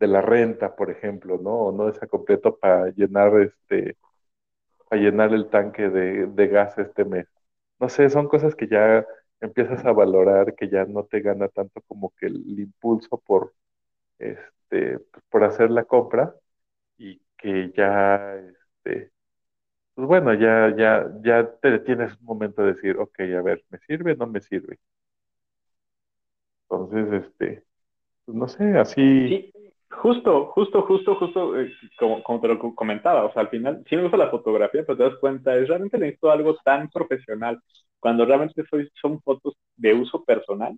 de 0.00 0.06
la 0.08 0.22
renta, 0.22 0.76
por 0.76 0.90
ejemplo, 0.90 1.38
¿no? 1.38 1.50
O 1.68 1.72
no 1.72 1.86
desacompleto 1.86 2.58
para 2.58 2.88
llenar 2.90 3.40
este, 3.42 3.96
para 4.88 5.02
llenar 5.02 5.34
el 5.34 5.48
tanque 5.50 5.88
de, 5.88 6.26
de 6.26 6.48
gas 6.48 6.78
este 6.78 7.04
mes. 7.04 7.26
No 7.80 7.88
sé, 7.88 8.10
son 8.10 8.28
cosas 8.28 8.54
que 8.54 8.68
ya 8.68 9.06
empiezas 9.40 9.84
a 9.84 9.92
valorar, 9.92 10.54
que 10.54 10.68
ya 10.68 10.84
no 10.86 11.04
te 11.04 11.20
gana 11.20 11.48
tanto 11.48 11.82
como 11.86 12.12
que 12.18 12.26
el 12.26 12.58
impulso 12.60 13.18
por, 13.20 13.54
este, 14.18 15.00
por 15.30 15.44
hacer 15.44 15.70
la 15.70 15.84
compra 15.84 16.34
y 16.98 17.20
que 17.38 17.72
ya, 17.76 18.34
este, 18.36 19.12
pues 19.94 20.08
bueno, 20.08 20.34
ya, 20.34 20.74
ya, 20.76 21.06
ya 21.24 21.50
te 21.60 21.70
detienes 21.70 22.16
un 22.20 22.24
momento 22.26 22.62
de 22.62 22.74
decir, 22.74 22.98
ok, 22.98 23.20
a 23.38 23.42
ver, 23.42 23.64
¿me 23.70 23.78
sirve 23.80 24.12
o 24.12 24.16
no 24.16 24.26
me 24.26 24.40
sirve? 24.40 24.78
Entonces, 26.70 27.24
este, 27.24 27.64
pues 28.26 28.36
no 28.38 28.48
sé, 28.48 28.78
así, 28.78 29.02
sí, 29.26 29.52
justo, 29.90 30.46
justo, 30.52 30.82
justo, 30.82 31.16
justo, 31.16 31.58
eh, 31.60 31.72
como, 31.98 32.22
como 32.22 32.40
te 32.40 32.48
lo 32.48 32.58
co- 32.58 32.74
comentaba, 32.74 33.24
o 33.24 33.32
sea, 33.32 33.42
al 33.42 33.48
final 33.50 33.82
sí 33.88 33.96
me 33.96 34.02
gusta 34.02 34.16
la 34.16 34.30
fotografía, 34.30 34.84
pero 34.84 34.96
te 34.98 35.04
das 35.04 35.18
cuenta, 35.20 35.56
es 35.56 35.68
realmente 35.68 35.98
necesito 35.98 36.30
algo 36.30 36.56
tan 36.64 36.88
profesional, 36.90 37.60
cuando 38.00 38.24
realmente 38.24 38.64
soy, 38.70 38.88
son 39.00 39.20
fotos 39.22 39.54
de 39.76 39.94
uso 39.94 40.24
personal, 40.24 40.76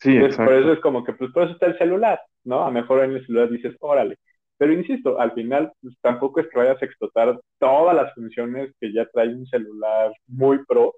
sí, 0.00 0.16
entonces 0.16 0.40
por 0.42 0.54
eso 0.54 0.72
exacto. 0.72 0.74
es 0.74 0.80
como 0.80 1.04
que, 1.04 1.12
pues 1.14 1.32
por 1.32 1.44
eso 1.44 1.52
está 1.54 1.66
el 1.66 1.78
celular, 1.78 2.20
¿no? 2.44 2.62
A 2.64 2.68
lo 2.68 2.72
mejor 2.72 3.04
en 3.04 3.12
el 3.12 3.26
celular 3.26 3.50
dices, 3.50 3.76
órale, 3.80 4.18
pero 4.58 4.72
insisto, 4.72 5.20
al 5.20 5.32
final 5.34 5.72
pues, 5.82 5.96
tampoco 6.02 6.40
es 6.40 6.48
que 6.48 6.58
vayas 6.58 6.82
a 6.82 6.86
explotar 6.86 7.40
todas 7.58 7.96
las 7.96 8.14
funciones 8.14 8.72
que 8.80 8.92
ya 8.92 9.06
trae 9.12 9.28
un 9.34 9.46
celular 9.46 10.12
muy 10.28 10.64
pro 10.66 10.94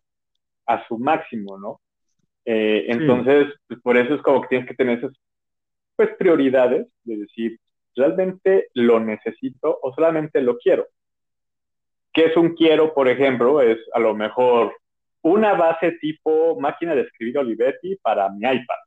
a 0.67 0.87
su 0.89 0.99
máximo, 0.99 1.59
¿no? 1.59 1.81
Eh, 2.47 2.85
Sí, 2.87 2.93
entonces, 2.93 3.53
pues, 3.67 3.81
por 3.81 3.97
eso 3.97 4.15
es 4.15 4.23
como 4.23 4.41
que 4.41 4.49
tienes 4.49 4.69
que 4.69 4.75
tener 4.75 4.99
esas 4.99 5.13
pues, 5.97 6.11
prioridades 6.17 6.87
de 7.05 7.17
decir, 7.17 7.59
¿realmente 7.95 8.69
lo 8.75 9.01
necesito 9.01 9.79
o 9.83 9.93
solamente 9.93 10.41
lo 10.41 10.57
quiero? 10.57 10.87
¿Qué 12.13 12.27
es 12.27 12.37
un 12.37 12.55
quiero, 12.55 12.95
por 12.95 13.09
ejemplo? 13.09 13.61
Es 13.61 13.79
a 13.93 13.99
lo 13.99 14.15
mejor 14.15 14.75
una 15.23 15.55
base 15.55 15.93
tipo 16.01 16.59
máquina 16.61 16.95
de 16.95 17.03
escribir 17.03 17.39
Olivetti 17.39 17.97
para 17.97 18.29
mi 18.31 18.47
iPad. 18.47 18.79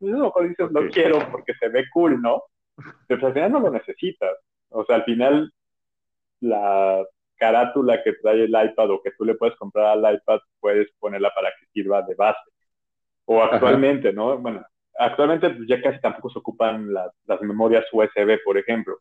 Entonces, 0.00 0.16
a 0.16 0.18
lo 0.18 0.24
mejor 0.24 0.48
dices, 0.48 0.72
lo 0.72 0.88
quiero 0.88 1.18
porque 1.30 1.54
se 1.54 1.68
ve 1.68 1.84
cool, 1.92 2.20
¿no? 2.20 2.44
Pero 3.06 3.20
pues, 3.20 3.24
al 3.24 3.34
final 3.34 3.52
no 3.52 3.60
lo 3.60 3.70
necesitas. 3.70 4.36
O 4.70 4.84
sea, 4.84 4.96
al 4.96 5.04
final 5.04 5.52
la 6.40 7.04
carátula 7.36 8.02
que 8.02 8.14
trae 8.14 8.44
el 8.44 8.50
iPad 8.50 8.90
o 8.90 9.02
que 9.02 9.12
tú 9.12 9.24
le 9.24 9.34
puedes 9.34 9.56
comprar 9.56 9.86
al 9.86 10.14
iPad, 10.14 10.40
puedes 10.60 10.90
ponerla 10.98 11.32
para 11.34 11.50
que 11.50 11.66
sirva 11.72 12.02
de 12.02 12.14
base. 12.14 12.50
O 13.26 13.42
ajá, 13.42 13.54
actualmente, 13.54 14.12
¿no? 14.12 14.38
Bueno, 14.38 14.64
actualmente 14.98 15.50
pues, 15.50 15.68
ya 15.68 15.80
casi 15.80 16.00
tampoco 16.00 16.30
se 16.30 16.38
ocupan 16.38 16.92
las, 16.92 17.12
las 17.26 17.40
memorias 17.42 17.84
USB, 17.92 18.38
por 18.44 18.58
ejemplo. 18.58 18.98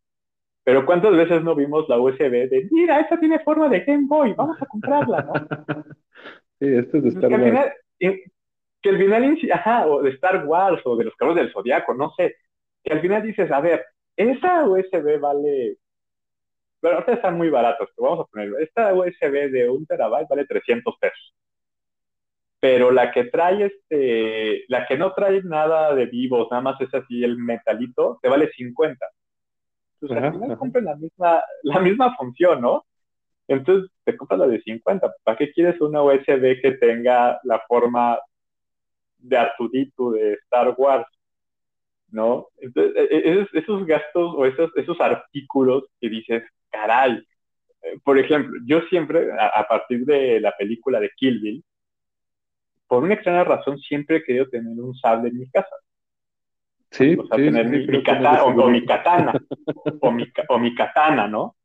Pero 0.63 0.85
¿cuántas 0.85 1.15
veces 1.15 1.43
no 1.43 1.55
vimos 1.55 1.87
la 1.89 1.99
USB 1.99 2.49
de, 2.49 2.67
mira, 2.71 2.99
esta 2.99 3.19
tiene 3.19 3.39
forma 3.39 3.67
de 3.67 3.81
Game 3.81 4.05
Boy, 4.07 4.33
vamos 4.33 4.61
a 4.61 4.65
comprarla, 4.65 5.21
¿no? 5.21 5.33
sí, 6.59 6.67
este 6.75 6.97
es 6.99 7.03
de 7.03 7.09
Star 7.09 7.31
Wars. 7.31 7.43
final, 7.43 7.73
eh, 7.99 8.23
que 8.81 8.89
al 8.89 8.97
final, 8.97 9.37
ajá, 9.51 9.87
o 9.87 10.01
de 10.01 10.11
Star 10.11 10.45
Wars 10.45 10.81
o 10.85 10.95
de 10.95 11.05
los 11.05 11.15
carros 11.15 11.35
del 11.35 11.51
Zodiaco, 11.51 11.93
no 11.93 12.13
sé, 12.15 12.37
que 12.83 12.93
al 12.93 13.01
final 13.01 13.23
dices, 13.23 13.51
a 13.51 13.59
ver, 13.59 13.85
esa 14.15 14.67
USB 14.67 15.19
vale, 15.19 15.77
bueno, 16.81 16.97
ahorita 16.97 17.13
están 17.13 17.37
muy 17.37 17.49
baratos, 17.49 17.89
pero 17.95 18.09
vamos 18.09 18.25
a 18.25 18.29
ponerlo, 18.29 18.57
esta 18.59 18.93
USB 18.93 19.51
de 19.51 19.69
un 19.69 19.85
terabyte 19.85 20.29
vale 20.29 20.45
300 20.45 20.95
pesos. 20.97 21.33
Pero 22.63 22.91
la 22.91 23.11
que 23.11 23.25
trae 23.25 23.65
este, 23.65 24.63
la 24.69 24.85
que 24.87 24.97
no 24.97 25.13
trae 25.13 25.41
nada 25.43 25.93
de 25.95 26.05
vivos, 26.07 26.47
nada 26.51 26.63
más 26.63 26.79
es 26.81 26.93
así 26.93 27.23
el 27.23 27.37
metalito, 27.37 28.19
te 28.21 28.29
vale 28.29 28.49
50. 28.55 29.05
Entonces 30.01 30.17
Ajá, 30.17 30.27
al 30.27 30.33
final 30.33 30.51
ajá. 30.51 30.57
compras 30.59 30.83
la 30.85 30.95
misma, 30.97 31.43
la 31.63 31.79
misma 31.81 32.15
función, 32.17 32.61
¿no? 32.61 32.85
Entonces 33.47 33.91
te 34.05 34.17
compras 34.17 34.39
la 34.41 34.47
de 34.47 34.61
50. 34.61 35.13
¿Para 35.23 35.37
qué 35.37 35.51
quieres 35.53 35.81
una 35.81 36.03
USB 36.03 36.61
que 36.61 36.73
tenga 36.73 37.39
la 37.43 37.61
forma 37.67 38.19
de 39.17 39.37
Artudito 39.37 40.11
de 40.11 40.33
Star 40.33 40.75
Wars? 40.77 41.07
¿No? 42.09 42.47
Entonces, 42.57 42.93
e- 42.95 43.15
e- 43.17 43.31
esos, 43.33 43.53
esos 43.55 43.85
gastos 43.87 44.33
o 44.35 44.45
esos, 44.45 44.71
esos 44.75 44.99
artículos 45.01 45.85
que 45.99 46.09
dices, 46.09 46.43
caray. 46.69 47.17
Eh, 47.83 47.99
Por 48.03 48.19
ejemplo, 48.19 48.59
yo 48.67 48.81
siempre, 48.89 49.31
a, 49.33 49.47
a 49.61 49.67
partir 49.67 50.05
de 50.05 50.41
la 50.41 50.53
película 50.57 50.99
de 50.99 51.11
Kill 51.17 51.39
Bill, 51.41 51.63
por 52.93 53.03
una 53.03 53.15
extraña 53.15 53.43
razón, 53.43 53.79
siempre 53.79 54.17
he 54.17 54.23
querido 54.23 54.47
tener 54.49 54.79
un 54.79 54.93
sable 54.93 55.29
en 55.29 55.39
mi 55.39 55.49
casa. 55.49 55.75
Sí, 56.91 57.17
O 57.17 57.25
sea, 57.25 57.37
sí, 57.37 57.45
tener 57.45 57.67
sí, 57.71 57.91
mi, 57.91 58.03
katana, 58.03 58.43
o, 58.43 58.69
mi 58.69 58.85
katana, 58.85 59.33
o 59.99 60.11
mi, 60.11 60.31
ca- 60.31 60.45
o 60.47 60.59
mi 60.59 60.75
katana, 60.75 61.27
¿no? 61.27 61.55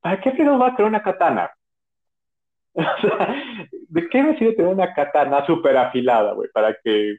¿Para 0.00 0.20
qué 0.20 0.32
fregados 0.32 0.60
va 0.60 0.66
a 0.66 0.74
tener 0.74 0.88
una 0.88 1.04
katana? 1.04 1.48
O 2.74 3.00
sea, 3.00 3.32
¿de 3.70 4.08
qué 4.08 4.22
me 4.24 4.36
sirve 4.38 4.54
tener 4.54 4.74
una 4.74 4.92
katana 4.92 5.46
súper 5.46 5.76
afilada, 5.76 6.32
güey? 6.32 6.48
Para 6.52 6.76
que... 6.82 7.18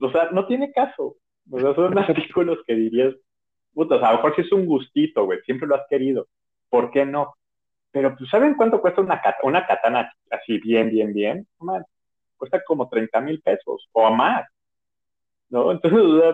O 0.00 0.10
sea, 0.10 0.30
no 0.32 0.48
tiene 0.48 0.72
caso. 0.72 1.14
O 1.52 1.60
sea, 1.60 1.72
son 1.76 1.96
artículos 1.98 2.58
que 2.66 2.74
dirías, 2.74 3.14
puta, 3.72 3.94
o 3.94 3.98
sea, 4.00 4.08
a 4.08 4.12
lo 4.12 4.16
mejor 4.18 4.34
sí 4.34 4.42
es 4.42 4.50
un 4.50 4.66
gustito, 4.66 5.24
güey, 5.24 5.38
siempre 5.42 5.68
lo 5.68 5.76
has 5.76 5.86
querido. 5.88 6.26
¿Por 6.68 6.90
qué 6.90 7.06
no? 7.06 7.36
Pero, 7.94 8.16
pues, 8.16 8.28
¿saben 8.28 8.54
cuánto 8.56 8.80
cuesta 8.80 9.00
una, 9.00 9.22
una 9.44 9.66
katana 9.66 10.12
así 10.30 10.58
bien, 10.58 10.90
bien, 10.90 11.14
bien? 11.14 11.46
Man, 11.60 11.84
cuesta 12.36 12.60
como 12.64 12.88
30 12.88 13.20
mil 13.20 13.40
pesos 13.40 13.88
o 13.92 14.10
más, 14.10 14.44
¿no? 15.48 15.70
Entonces, 15.70 16.00
o 16.00 16.20
sea, 16.20 16.30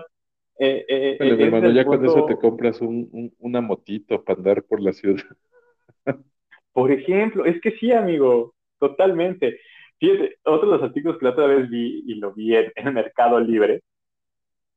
eh, 0.58 0.86
eh, 0.88 1.16
mi 1.20 1.30
es 1.32 1.38
hermano, 1.40 1.66
del 1.68 1.74
ya 1.74 1.84
con 1.84 2.02
eso 2.04 2.14
punto- 2.14 2.34
te 2.34 2.40
compras 2.40 2.80
un, 2.80 3.08
un- 3.12 3.34
una 3.40 3.60
motito 3.60 4.24
para 4.24 4.38
andar 4.38 4.62
por 4.64 4.80
la 4.80 4.92
ciudad. 4.94 5.22
Por 6.72 6.90
ejemplo, 6.92 7.44
es 7.44 7.60
que 7.60 7.72
sí, 7.72 7.92
amigo, 7.92 8.54
totalmente. 8.78 9.60
Fíjate, 9.98 10.36
otro 10.44 10.70
de 10.70 10.78
los 10.78 10.82
artículos 10.88 11.18
que 11.18 11.26
la 11.26 11.32
otra 11.32 11.46
vez 11.46 11.68
vi 11.68 12.04
y 12.06 12.14
lo 12.14 12.32
vi 12.32 12.56
en, 12.56 12.72
en 12.74 12.94
Mercado 12.94 13.38
Libre. 13.38 13.82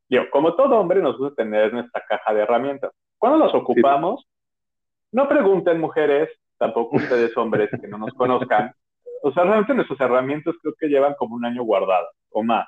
Digo, 0.10 0.26
como 0.32 0.56
todo 0.56 0.80
hombre 0.80 1.02
nos 1.02 1.18
gusta 1.18 1.44
tener 1.44 1.72
nuestra 1.72 2.04
caja 2.08 2.34
de 2.34 2.42
herramientas. 2.42 2.92
Cuando 3.18 3.38
los 3.38 3.54
ocupamos, 3.54 4.28
no 5.12 5.30
pregunten 5.30 5.80
mujeres, 5.80 6.30
tampoco 6.58 6.98
ustedes 6.98 7.36
hombres 7.38 7.70
que 7.70 7.88
no 7.88 7.98
nos 7.98 8.14
conozcan. 8.14 8.74
O 9.22 9.32
sea, 9.32 9.44
realmente 9.44 9.74
nuestras 9.74 10.00
herramientas 10.02 10.56
creo 10.62 10.74
que 10.78 10.88
llevan 10.88 11.16
como 11.18 11.36
un 11.36 11.46
año 11.46 11.64
guardadas 11.64 12.12
o 12.32 12.44
más. 12.44 12.68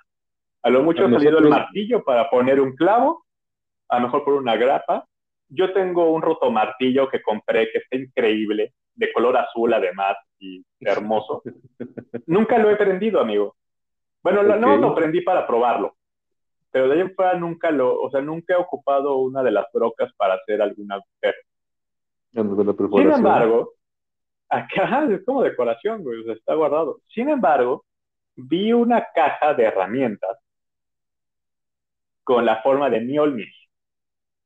A 0.64 0.70
lo 0.70 0.82
mucho 0.84 1.04
A 1.04 1.08
ha 1.08 1.12
salido 1.12 1.40
el 1.40 1.50
martillo 1.50 2.04
para 2.04 2.30
poner 2.30 2.60
un 2.60 2.76
clavo, 2.76 3.26
a 3.90 4.00
lo 4.00 4.06
mejor 4.08 4.24
por 4.24 4.34
una 4.34 4.56
grapa. 4.56 5.06
Yo 5.48 5.74
tengo 5.74 6.12
un 6.12 6.22
rotomartillo 6.22 7.08
que 7.10 7.22
compré 7.22 7.70
que 7.72 7.80
está 7.80 7.98
increíble, 7.98 8.74
de 8.96 9.14
color 9.14 9.38
azul 9.38 9.74
además 9.74 10.16
y 10.40 10.64
hermoso. 10.80 11.44
nunca 12.26 12.58
lo 12.58 12.70
he 12.70 12.76
prendido, 12.78 13.20
amigo. 13.20 13.56
Bueno, 14.24 14.42
no 14.42 14.78
lo 14.78 14.96
prendí 14.96 15.22
para 15.22 15.46
probarlo, 15.46 15.96
pero 16.72 16.88
de 16.88 16.96
ahí 16.96 17.02
en 17.02 17.14
fuera 17.14 17.36
nunca 17.36 17.70
lo, 17.70 18.02
o 18.02 18.10
sea, 18.10 18.22
nunca 18.22 18.56
he 18.56 18.58
ocupado 18.58 19.18
una 19.18 19.44
de 19.44 19.52
las 19.52 19.66
brocas 19.72 20.12
para 20.18 20.34
hacer 20.34 20.64
algún 20.64 20.92
agujero. 20.92 21.38
Sin 22.36 23.12
embargo, 23.12 23.74
acá 24.50 25.08
es 25.12 25.24
como 25.26 25.44
decoración, 25.44 26.04
güey, 26.04 26.22
o 26.22 26.24
sea, 26.24 26.34
está 26.34 26.54
guardado. 26.54 27.00
Sin 27.14 27.30
embargo, 27.30 27.86
vi 28.36 28.74
una 28.74 29.08
caja 29.14 29.54
de 29.54 29.64
herramientas 29.64 30.38
con 32.24 32.46
la 32.46 32.62
forma 32.62 32.90
de 32.90 33.02
Mjolnir, 33.02 33.48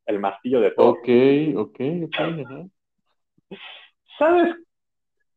el 0.05 0.19
martillo 0.19 0.59
de 0.59 0.71
Thor. 0.71 0.97
Ok, 0.97 1.09
ok, 1.55 1.79
ok. 2.05 2.15
ajá. 2.19 2.65
¿Sabes? 4.17 4.55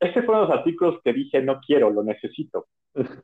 Este 0.00 0.22
fue 0.22 0.34
uno 0.34 0.42
de 0.42 0.48
los 0.48 0.58
artículos 0.58 1.00
que 1.04 1.12
dije, 1.12 1.40
no 1.40 1.60
quiero, 1.64 1.88
lo 1.88 2.02
necesito, 2.02 2.66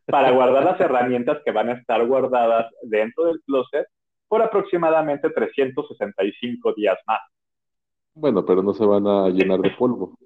para 0.07 0.31
guardar 0.31 0.65
las 0.65 0.81
herramientas 0.81 1.43
que 1.45 1.51
van 1.51 1.69
a 1.69 1.73
estar 1.73 2.07
guardadas 2.07 2.73
dentro 2.83 3.25
del 3.25 3.41
closet 3.43 3.89
por 4.29 4.41
aproximadamente 4.43 5.31
365 5.31 6.75
días 6.75 6.97
más. 7.07 7.21
Bueno, 8.19 8.45
pero 8.45 8.63
no 8.63 8.75
se 8.75 8.85
van 8.85 9.07
a 9.07 9.29
llenar 9.29 9.61
de 9.61 9.71
polvo. 9.71 10.19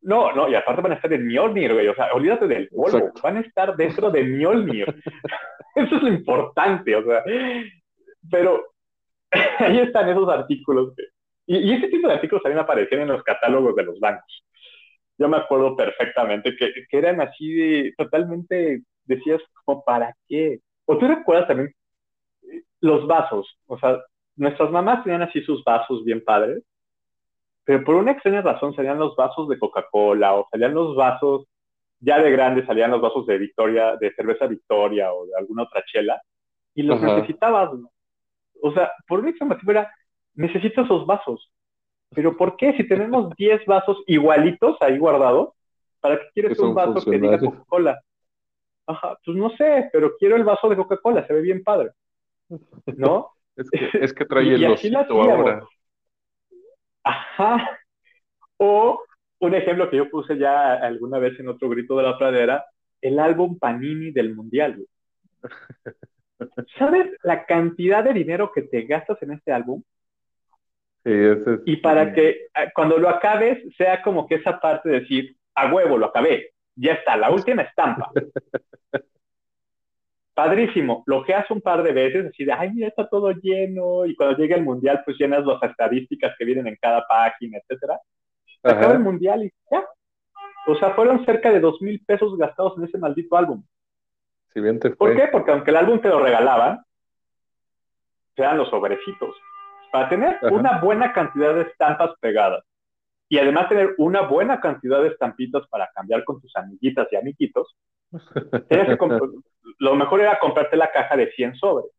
No, 0.00 0.32
no, 0.32 0.48
y 0.48 0.54
aparte 0.54 0.80
van 0.80 0.92
a 0.92 0.94
estar 0.94 1.12
en 1.12 1.26
Mjolnir, 1.26 1.74
güey. 1.74 1.88
O 1.88 1.94
sea, 1.94 2.12
olvídate 2.14 2.46
del 2.46 2.68
polvo. 2.68 2.96
Exacto. 2.96 3.20
Van 3.22 3.36
a 3.36 3.40
estar 3.40 3.76
dentro 3.76 4.10
de 4.10 4.24
Mjolnir. 4.24 4.86
Eso 5.74 5.96
es 5.96 6.02
lo 6.02 6.08
importante, 6.08 6.96
o 6.96 7.04
sea. 7.04 7.22
Pero 8.30 8.64
ahí 9.58 9.80
están 9.80 10.08
esos 10.08 10.28
artículos. 10.28 10.94
Y, 11.46 11.58
y 11.58 11.72
ese 11.74 11.88
tipo 11.88 12.08
de 12.08 12.14
artículos 12.14 12.42
también 12.42 12.60
aparecían 12.60 13.02
en 13.02 13.08
los 13.08 13.22
catálogos 13.22 13.76
de 13.76 13.84
los 13.84 14.00
bancos. 14.00 14.44
Yo 15.18 15.28
me 15.28 15.36
acuerdo 15.36 15.76
perfectamente 15.76 16.56
que, 16.56 16.72
que 16.88 16.98
eran 16.98 17.20
así 17.20 17.52
de 17.52 17.94
totalmente, 17.98 18.82
decías, 19.04 19.42
como, 19.64 19.84
¿para 19.84 20.14
qué? 20.26 20.60
O 20.86 20.96
tú 20.96 21.06
recuerdas 21.06 21.48
también 21.48 21.74
eh, 22.50 22.62
los 22.80 23.06
vasos. 23.06 23.58
O 23.66 23.78
sea, 23.78 23.98
nuestras 24.36 24.70
mamás 24.70 25.02
tenían 25.04 25.22
así 25.22 25.42
sus 25.42 25.64
vasos 25.64 26.04
bien 26.04 26.22
padres 26.24 26.62
pero 27.66 27.82
por 27.82 27.96
una 27.96 28.12
extraña 28.12 28.42
razón 28.42 28.74
salían 28.76 29.00
los 29.00 29.16
vasos 29.16 29.48
de 29.48 29.58
Coca-Cola 29.58 30.34
o 30.34 30.46
salían 30.52 30.72
los 30.72 30.94
vasos, 30.94 31.46
ya 31.98 32.22
de 32.22 32.30
grandes 32.30 32.64
salían 32.64 32.92
los 32.92 33.00
vasos 33.00 33.26
de 33.26 33.38
Victoria, 33.38 33.96
de 33.96 34.14
cerveza 34.14 34.46
Victoria 34.46 35.12
o 35.12 35.26
de 35.26 35.32
alguna 35.36 35.64
otra 35.64 35.82
chela, 35.84 36.22
y 36.76 36.84
los 36.84 37.02
Ajá. 37.02 37.16
necesitabas. 37.16 37.74
¿no? 37.74 37.90
O 38.62 38.72
sea, 38.72 38.92
por 39.08 39.18
una 39.18 39.30
extraña 39.30 39.54
motivo 39.54 39.72
era, 39.72 39.92
necesito 40.34 40.82
esos 40.82 41.06
vasos. 41.06 41.50
Pero 42.14 42.36
¿por 42.36 42.56
qué? 42.56 42.72
Si 42.76 42.86
tenemos 42.86 43.34
10 43.36 43.66
vasos 43.66 44.00
igualitos 44.06 44.76
ahí 44.80 44.96
guardados, 44.96 45.48
¿para 45.98 46.20
qué 46.20 46.26
quieres 46.34 46.58
un 46.60 46.72
vaso 46.72 47.04
que 47.04 47.18
diga. 47.18 47.40
Coca-Cola? 47.40 48.00
Ajá, 48.86 49.18
pues 49.24 49.36
no 49.36 49.50
sé, 49.56 49.90
pero 49.92 50.16
quiero 50.16 50.36
el 50.36 50.44
vaso 50.44 50.68
de 50.68 50.76
Coca-Cola, 50.76 51.26
se 51.26 51.32
ve 51.32 51.40
bien 51.40 51.64
padre. 51.64 51.90
¿No? 52.96 53.32
Es 53.56 53.70
que, 53.70 53.90
es 54.04 54.12
que 54.12 54.24
trae 54.24 54.54
el 54.54 54.64
osito 54.66 54.98
ahora. 55.22 55.60
Ajá. 57.02 57.78
O 58.58 59.02
un 59.38 59.54
ejemplo 59.54 59.88
que 59.90 59.96
yo 59.98 60.10
puse 60.10 60.36
ya 60.38 60.74
alguna 60.74 61.18
vez 61.18 61.38
en 61.38 61.48
otro 61.48 61.68
grito 61.68 61.96
de 61.96 62.02
la 62.02 62.18
pradera, 62.18 62.64
el 63.00 63.18
álbum 63.18 63.58
Panini 63.58 64.10
del 64.10 64.34
Mundial. 64.34 64.84
¿Sabes 66.78 67.10
la 67.22 67.46
cantidad 67.46 68.04
de 68.04 68.12
dinero 68.12 68.50
que 68.54 68.62
te 68.62 68.82
gastas 68.82 69.22
en 69.22 69.32
este 69.32 69.52
álbum? 69.52 69.82
Sí, 71.04 71.12
ese 71.12 71.54
es- 71.54 71.60
Y 71.64 71.76
para 71.76 72.12
que 72.12 72.28
eh, 72.28 72.48
cuando 72.74 72.98
lo 72.98 73.08
acabes 73.08 73.62
sea 73.76 74.02
como 74.02 74.26
que 74.26 74.36
esa 74.36 74.58
parte 74.58 74.88
de 74.88 75.00
decir, 75.00 75.36
a 75.54 75.72
huevo, 75.72 75.96
lo 75.96 76.06
acabé, 76.06 76.50
ya 76.74 76.92
está, 76.94 77.16
la 77.16 77.30
última 77.30 77.62
estampa. 77.62 78.10
Padrísimo, 80.36 81.02
lo 81.06 81.24
que 81.24 81.32
hace 81.32 81.50
un 81.54 81.62
par 81.62 81.82
de 81.82 81.92
veces, 81.92 82.26
así 82.26 82.44
de, 82.44 82.52
ay, 82.52 82.70
mira, 82.70 82.88
está 82.88 83.08
todo 83.08 83.30
lleno, 83.30 84.04
y 84.04 84.14
cuando 84.14 84.36
llega 84.36 84.54
el 84.54 84.64
mundial, 84.64 85.00
pues 85.02 85.16
llenas 85.18 85.46
las 85.46 85.62
estadísticas 85.62 86.34
que 86.38 86.44
vienen 86.44 86.66
en 86.66 86.76
cada 86.78 87.06
página, 87.06 87.56
etcétera. 87.56 87.98
Se 88.62 88.70
acaba 88.70 88.92
el 88.92 88.98
mundial 88.98 89.44
y 89.44 89.52
ya. 89.70 89.82
O 90.66 90.74
sea, 90.74 90.90
fueron 90.90 91.24
cerca 91.24 91.50
de 91.50 91.58
dos 91.58 91.80
mil 91.80 92.04
pesos 92.04 92.36
gastados 92.36 92.76
en 92.76 92.84
ese 92.84 92.98
maldito 92.98 93.34
álbum. 93.34 93.64
Si 94.52 94.60
bien 94.60 94.78
te 94.78 94.90
¿Por 94.90 95.14
fue. 95.14 95.16
qué? 95.16 95.28
Porque 95.28 95.52
aunque 95.52 95.70
el 95.70 95.78
álbum 95.78 96.00
te 96.02 96.10
lo 96.10 96.20
regalaban, 96.20 96.82
te 98.34 98.42
dan 98.42 98.58
los 98.58 98.68
sobrecitos. 98.68 99.34
Para 99.90 100.10
tener 100.10 100.36
Ajá. 100.36 100.48
una 100.52 100.80
buena 100.80 101.14
cantidad 101.14 101.54
de 101.54 101.62
estampas 101.62 102.10
pegadas 102.20 102.62
y 103.30 103.38
además 103.38 103.70
tener 103.70 103.94
una 103.96 104.20
buena 104.20 104.60
cantidad 104.60 105.00
de 105.00 105.08
estampitas 105.08 105.66
para 105.68 105.88
cambiar 105.94 106.24
con 106.24 106.42
tus 106.42 106.54
amiguitas 106.56 107.08
y 107.10 107.16
amiguitos, 107.16 107.74
que 108.68 109.18
lo 109.78 109.94
mejor 109.96 110.20
era 110.20 110.38
comprarte 110.38 110.76
la 110.76 110.90
caja 110.90 111.16
de 111.16 111.30
100 111.32 111.56
sobres. 111.56 111.90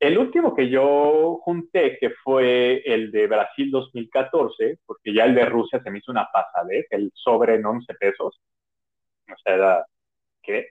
El 0.00 0.18
último 0.18 0.54
que 0.54 0.68
yo 0.68 1.38
junté, 1.42 1.98
que 1.98 2.10
fue 2.22 2.82
el 2.84 3.10
de 3.10 3.26
Brasil 3.26 3.70
2014, 3.70 4.78
porque 4.84 5.14
ya 5.14 5.24
el 5.24 5.34
de 5.34 5.46
Rusia 5.46 5.80
se 5.82 5.90
me 5.90 5.98
hizo 5.98 6.10
una 6.12 6.28
pasadez, 6.30 6.86
el 6.90 7.10
sobre 7.14 7.54
en 7.54 7.64
11 7.64 7.94
pesos. 7.94 8.40
O 9.32 9.36
sea, 9.42 9.54
era, 9.54 9.86
¿qué? 10.42 10.68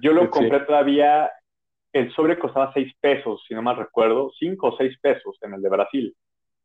Yo 0.00 0.12
lo 0.12 0.22
Sí. 0.24 0.28
compré 0.28 0.60
todavía 0.60 1.30
el 1.92 2.12
sobre 2.12 2.38
costaba 2.38 2.72
6 2.72 2.92
pesos, 3.00 3.42
si 3.48 3.54
no 3.54 3.62
mal 3.62 3.76
recuerdo, 3.76 4.30
5 4.38 4.68
o 4.68 4.76
6 4.76 4.96
pesos 5.00 5.36
en 5.42 5.54
el 5.54 5.62
de 5.62 5.68
Brasil. 5.68 6.16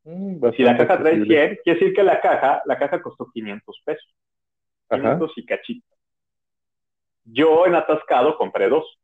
Mm, 0.04 0.44
Si 0.56 0.64
la 0.64 0.78
caja 0.78 1.00
trae 1.00 1.14
accesible. 1.14 1.36
100, 1.36 1.60
quiere 1.64 1.80
decir 1.80 1.96
que 1.96 2.04
la 2.04 2.22
caja, 2.22 2.62
la 2.66 2.78
caja 2.78 3.02
costó 3.02 3.30
500 3.32 3.82
pesos. 3.84 4.16
Ajá. 4.90 5.02
500 5.02 5.32
y 5.38 5.46
cachito. 5.46 5.88
Yo 7.32 7.66
en 7.66 7.76
Atascado 7.76 8.38
compré 8.38 8.70
dos. 8.70 9.00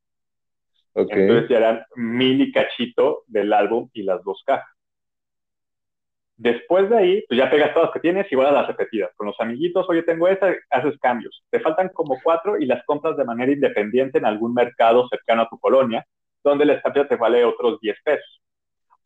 Ok. 0.94 1.10
Entonces 1.12 1.50
ya 1.50 1.58
eran 1.58 1.86
mil 1.96 2.42
y 2.42 2.52
cachito 2.52 3.24
del 3.28 3.52
álbum 3.54 3.90
y 3.94 4.04
las 4.04 4.24
dos 4.24 4.42
cajas. 4.46 4.70
Después 6.38 6.90
de 6.90 6.98
ahí, 6.98 7.26
pues 7.28 7.38
ya 7.38 7.50
pegas 7.50 7.74
todas 7.74 7.88
las 7.88 7.94
que 7.94 8.02
tienes 8.02 8.30
y 8.30 8.36
vas 8.36 8.48
a 8.48 8.52
las 8.52 8.68
repetidas. 8.68 9.12
Con 9.16 9.28
los 9.28 9.40
amiguitos, 9.40 9.88
oye, 9.88 10.04
tengo 10.04 10.28
esta, 10.28 10.54
haces 10.70 10.98
cambios. 11.00 11.44
Te 11.50 11.62
faltan 11.62 11.90
como 11.90 12.20
cuatro 12.22 12.58
y 12.58 12.66
las 12.66 12.84
compras 12.86 13.16
de 13.16 13.24
manera 13.24 13.52
independiente 13.52 14.18
en 14.18 14.26
algún 14.26 14.54
mercado 14.54 15.08
cercano 15.08 15.44
a 15.44 15.50
tu 15.50 15.58
colonia, 15.60 16.06
donde 16.44 16.66
la 16.66 16.74
estampilla 16.74 17.08
te 17.08 17.16
vale 17.16 17.46
otros 17.46 17.80
10 17.80 17.98
pesos. 18.04 18.42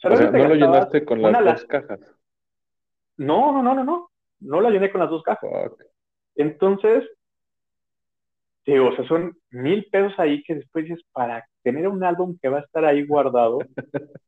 O 0.04 0.16
sea, 0.16 0.32
no 0.32 0.48
lo 0.48 0.56
llenaste 0.56 1.06
con 1.06 1.22
las 1.22 1.44
dos 1.44 1.66
cajas. 1.66 2.00
No, 3.18 3.52
no, 3.52 3.62
no, 3.62 3.76
no, 3.76 3.84
no. 3.84 4.12
No 4.40 4.62
la 4.62 4.70
llené 4.70 4.90
con 4.92 5.02
las 5.02 5.10
dos 5.10 5.22
cajas. 5.22 5.50
Fuck. 5.50 5.84
Entonces, 6.36 7.04
digo, 8.74 8.90
o 8.90 8.96
sea, 8.96 9.06
son 9.08 9.36
mil 9.52 9.86
pesos 9.92 10.14
ahí 10.20 10.44
que 10.44 10.56
después 10.56 10.86
dices, 10.86 11.04
para 11.12 11.46
tener 11.64 11.88
un 11.88 12.04
álbum 12.04 12.38
que 12.42 12.50
va 12.50 12.60
a 12.60 12.62
estar 12.62 12.84
ahí 12.86 13.06
guardado, 13.06 13.60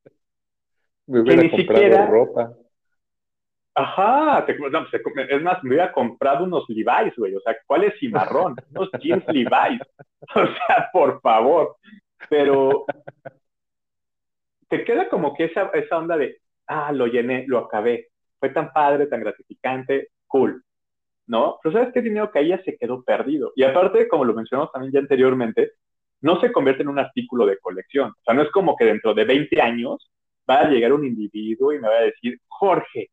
Me 1.08 1.20
hubiera 1.20 1.42
ni 1.44 1.50
comprado 1.50 1.82
siquiera- 1.82 2.06
ropa. 2.08 2.54
Ajá, 3.74 4.46
te- 4.46 4.58
no, 4.58 4.86
pues, 4.90 5.02
es 5.30 5.42
más, 5.42 5.64
me 5.64 5.70
hubiera 5.70 5.94
comprado 5.94 6.44
unos 6.44 6.66
Levi's, 6.68 7.16
güey, 7.16 7.34
o 7.36 7.40
sea, 7.40 7.56
¿cuál 7.66 7.86
es 7.86 7.98
cimarrón? 8.00 8.56
Unos 8.76 8.90
jeans 9.00 9.24
Levi's, 9.28 9.82
o 10.36 10.46
sea, 10.46 10.90
por 10.92 11.22
favor, 11.22 11.78
pero 12.30 12.86
te 14.68 14.84
queda 14.84 15.08
como 15.10 15.34
que 15.36 15.46
esa, 15.46 15.70
esa 15.74 15.98
onda 15.98 16.18
de, 16.18 16.38
ah, 16.68 16.92
lo 16.92 17.08
llené, 17.08 17.46
lo 17.48 17.60
acabé, 17.60 18.10
fue 18.40 18.50
tan 18.50 18.72
padre, 18.74 19.08
tan 19.08 19.22
gratificante, 19.22 20.10
cool, 20.28 20.64
¿no? 21.32 21.58
Pero 21.64 21.74
¿sabes 21.74 21.94
qué 21.94 22.02
dinero 22.02 22.30
que 22.30 22.46
ya 22.46 22.62
se 22.64 22.76
quedó 22.78 23.02
perdido? 23.04 23.54
Y 23.56 23.64
aparte, 23.64 24.10
como 24.10 24.26
lo 24.26 24.34
mencionamos 24.34 24.72
también 24.72 24.92
ya 24.92 25.00
anteriormente, 25.00 25.72
no 26.20 26.40
se 26.42 26.52
convierte 26.52 26.84
en 26.84 26.90
un 26.90 27.00
artículo 27.00 27.46
de 27.46 27.58
colección, 27.58 28.10
o 28.12 28.24
sea, 28.24 28.36
no 28.36 28.42
es 28.44 28.52
como 28.52 28.76
que 28.76 28.86
dentro 28.86 29.14
de 29.14 29.24
20 29.24 29.62
años 29.62 30.12
va 30.48 30.60
a 30.60 30.70
llegar 30.70 30.92
un 30.92 31.06
individuo 31.06 31.72
y 31.72 31.80
me 31.80 31.88
va 31.88 31.96
a 31.96 32.02
decir, 32.02 32.38
Jorge, 32.48 33.10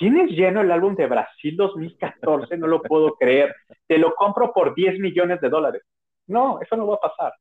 ¿Tienes 0.00 0.30
lleno 0.30 0.62
el 0.62 0.70
álbum 0.70 0.96
de 0.96 1.06
Brasil 1.06 1.54
2014? 1.58 2.56
No 2.56 2.66
lo 2.66 2.80
puedo 2.80 3.16
creer. 3.16 3.54
Te 3.86 3.98
lo 3.98 4.14
compro 4.14 4.50
por 4.50 4.74
10 4.74 4.98
millones 4.98 5.42
de 5.42 5.50
dólares. 5.50 5.82
No, 6.26 6.58
eso 6.62 6.74
no 6.74 6.86
va 6.86 6.94
a 6.94 7.00
pasar. 7.00 7.34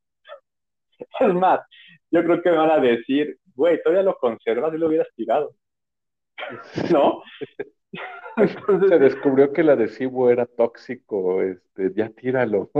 Es 1.21 1.33
más, 1.33 1.61
yo 2.11 2.21
creo 2.21 2.41
que 2.41 2.51
me 2.51 2.57
van 2.57 2.71
a 2.71 2.79
decir, 2.79 3.37
güey, 3.55 3.81
todavía 3.81 4.03
lo 4.03 4.17
conservas 4.17 4.73
y 4.73 4.77
lo 4.77 4.87
hubieras 4.87 5.07
tirado. 5.15 5.53
¿No? 6.91 7.23
Entonces, 8.37 8.89
Se 8.89 8.99
descubrió 8.99 9.53
que 9.53 9.61
el 9.61 9.69
adhesivo 9.69 10.29
era 10.29 10.45
tóxico, 10.45 11.41
este, 11.41 11.93
ya 11.95 12.09
tíralo. 12.09 12.71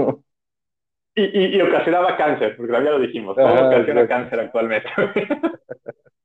y, 1.16 1.24
y, 1.24 1.58
y 1.58 1.62
ocasionaba 1.62 2.16
cáncer, 2.18 2.56
porque 2.56 2.72
ya 2.74 2.80
lo 2.80 3.00
dijimos, 3.00 3.36
todo 3.36 3.68
ocasiona 3.68 4.08
cáncer 4.08 4.40
actualmente. 4.40 4.90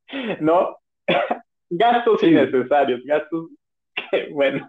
¿No? 0.40 0.76
Gastos 1.70 2.20
Sí. 2.20 2.26
innecesarios, 2.26 3.02
gastos 3.04 3.48
que, 4.10 4.28
bueno. 4.32 4.68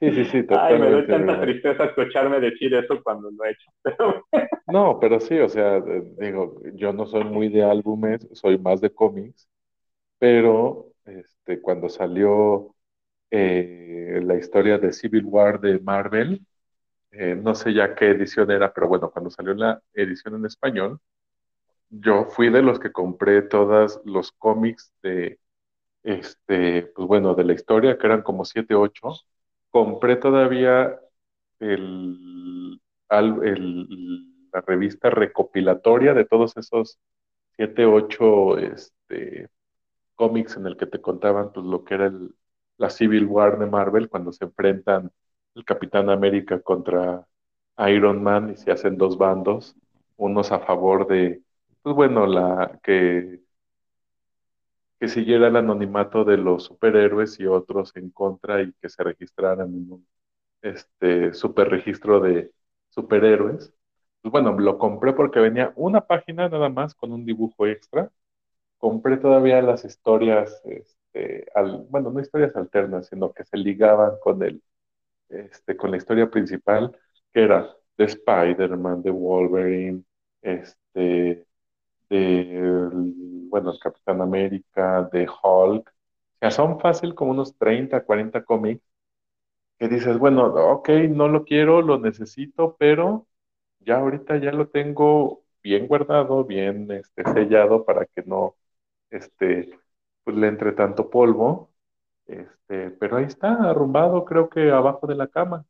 Sí, 0.00 0.10
sí, 0.12 0.24
sí, 0.24 0.42
Ay, 0.52 0.76
me 0.76 0.88
doy 0.90 1.06
totalmente. 1.06 1.08
tanta 1.08 1.40
tristeza 1.40 1.84
escucharme 1.84 2.40
decir 2.40 2.74
eso 2.74 3.02
cuando 3.02 3.30
lo 3.30 3.44
he 3.44 3.50
hecho. 3.52 3.70
Pero, 3.82 4.26
No, 4.66 4.98
pero 5.00 5.18
sí, 5.20 5.38
o 5.38 5.48
sea, 5.48 5.78
eh, 5.78 6.02
digo, 6.18 6.60
yo 6.74 6.92
no 6.92 7.06
soy 7.06 7.24
muy 7.24 7.48
de 7.48 7.64
álbumes, 7.64 8.28
soy 8.32 8.56
más 8.58 8.80
de 8.80 8.94
cómics, 8.94 9.48
pero 10.18 10.89
este, 11.18 11.60
cuando 11.60 11.88
salió 11.88 12.74
eh, 13.30 14.20
la 14.24 14.36
historia 14.36 14.78
de 14.78 14.92
Civil 14.92 15.24
War 15.26 15.60
de 15.60 15.78
Marvel, 15.80 16.46
eh, 17.12 17.34
no 17.34 17.54
sé 17.54 17.74
ya 17.74 17.94
qué 17.94 18.10
edición 18.10 18.50
era, 18.50 18.72
pero 18.72 18.88
bueno, 18.88 19.10
cuando 19.10 19.30
salió 19.30 19.54
la 19.54 19.82
edición 19.94 20.36
en 20.36 20.46
español, 20.46 21.00
yo 21.90 22.26
fui 22.26 22.50
de 22.50 22.62
los 22.62 22.78
que 22.78 22.92
compré 22.92 23.42
todos 23.42 24.00
los 24.04 24.32
cómics 24.32 24.92
de, 25.02 25.40
este, 26.02 26.84
pues 26.94 27.08
bueno, 27.08 27.34
de 27.34 27.44
la 27.44 27.54
historia, 27.54 27.98
que 27.98 28.06
eran 28.06 28.22
como 28.22 28.44
7, 28.44 28.74
8. 28.74 29.12
Compré 29.70 30.16
todavía 30.16 30.98
la 33.10 34.60
revista 34.66 35.10
recopilatoria 35.10 36.14
de 36.14 36.24
todos 36.24 36.56
esos 36.56 36.98
7, 37.56 37.86
8 37.86 38.58
este, 38.58 39.48
cómics 40.20 40.56
en 40.56 40.66
el 40.66 40.76
que 40.76 40.86
te 40.86 41.00
contaban 41.00 41.52
pues, 41.52 41.66
lo 41.66 41.84
que 41.84 41.94
era 41.94 42.06
el- 42.06 42.34
la 42.78 42.90
Civil 42.90 43.26
War 43.26 43.58
de 43.58 43.66
Marvel 43.66 44.08
cuando 44.08 44.32
se 44.32 44.44
enfrentan 44.46 45.10
el 45.54 45.64
Capitán 45.64 46.10
América 46.10 46.60
contra 46.62 47.26
Iron 47.88 48.22
Man 48.22 48.50
y 48.52 48.56
se 48.56 48.70
hacen 48.72 48.96
dos 48.98 49.18
bandos, 49.18 49.76
unos 50.16 50.52
a 50.52 50.60
favor 50.60 51.06
de, 51.08 51.42
pues 51.82 51.94
bueno, 51.96 52.26
la 52.26 52.78
que, 52.82 53.40
que 54.98 55.08
siguiera 55.08 55.48
el 55.48 55.56
anonimato 55.56 56.24
de 56.24 56.36
los 56.36 56.64
superhéroes 56.64 57.40
y 57.40 57.46
otros 57.46 57.92
en 57.96 58.10
contra 58.10 58.62
y 58.62 58.72
que 58.74 58.88
se 58.88 59.02
registraran 59.02 59.68
en 59.74 59.92
un 59.92 60.06
este, 60.62 61.34
super 61.34 61.70
registro 61.70 62.20
de 62.20 62.52
superhéroes. 62.90 63.74
Pues 64.22 64.32
bueno, 64.32 64.58
lo 64.58 64.78
compré 64.78 65.12
porque 65.14 65.40
venía 65.40 65.72
una 65.76 66.02
página 66.06 66.48
nada 66.48 66.68
más 66.70 66.94
con 66.94 67.12
un 67.12 67.24
dibujo 67.26 67.66
extra. 67.66 68.10
Compré 68.80 69.18
todavía 69.18 69.62
las 69.62 69.84
historias, 69.86 70.62
este, 70.66 71.46
bueno, 71.90 72.10
no 72.12 72.20
historias 72.20 72.56
alternas, 72.56 73.08
sino 73.08 73.32
que 73.34 73.44
se 73.44 73.58
ligaban 73.58 74.12
con 74.22 74.42
el, 74.42 74.62
este, 75.30 75.76
con 75.76 75.90
la 75.92 75.98
historia 75.98 76.30
principal, 76.30 76.96
que 77.32 77.42
era 77.44 77.74
de 77.98 78.04
Spider-Man, 78.06 79.02
de 79.02 79.10
Wolverine, 79.10 80.04
este, 80.42 81.46
de, 82.10 82.90
bueno, 83.50 83.72
el 83.72 83.80
Capitán 83.80 84.20
América, 84.22 85.08
de 85.12 85.28
Hulk. 85.28 85.88
O 85.90 86.38
sea, 86.40 86.50
son 86.50 86.80
fácil 86.80 87.14
como 87.14 87.32
unos 87.32 87.56
30, 87.58 88.04
40 88.04 88.44
cómics 88.44 88.82
que 89.78 89.88
dices, 89.88 90.18
bueno, 90.18 90.46
ok, 90.46 90.88
no 91.10 91.28
lo 91.28 91.44
quiero, 91.44 91.82
lo 91.82 91.98
necesito, 91.98 92.76
pero 92.78 93.26
ya 93.80 93.98
ahorita 93.98 94.38
ya 94.38 94.52
lo 94.52 94.68
tengo 94.68 95.44
bien 95.62 95.88
guardado, 95.88 96.44
bien 96.44 96.90
este, 96.92 97.24
sellado 97.32 97.84
para 97.84 98.06
que 98.06 98.22
no 98.24 98.56
este, 99.10 99.78
pues, 100.24 100.36
le 100.36 100.48
entre 100.48 100.72
tanto 100.72 101.10
polvo. 101.10 101.70
Este, 102.26 102.90
pero 102.92 103.16
ahí 103.16 103.24
está, 103.24 103.70
arrumbado, 103.70 104.24
creo 104.24 104.48
que 104.48 104.70
abajo 104.70 105.06
de 105.06 105.16
la 105.16 105.28
cama. 105.28 105.64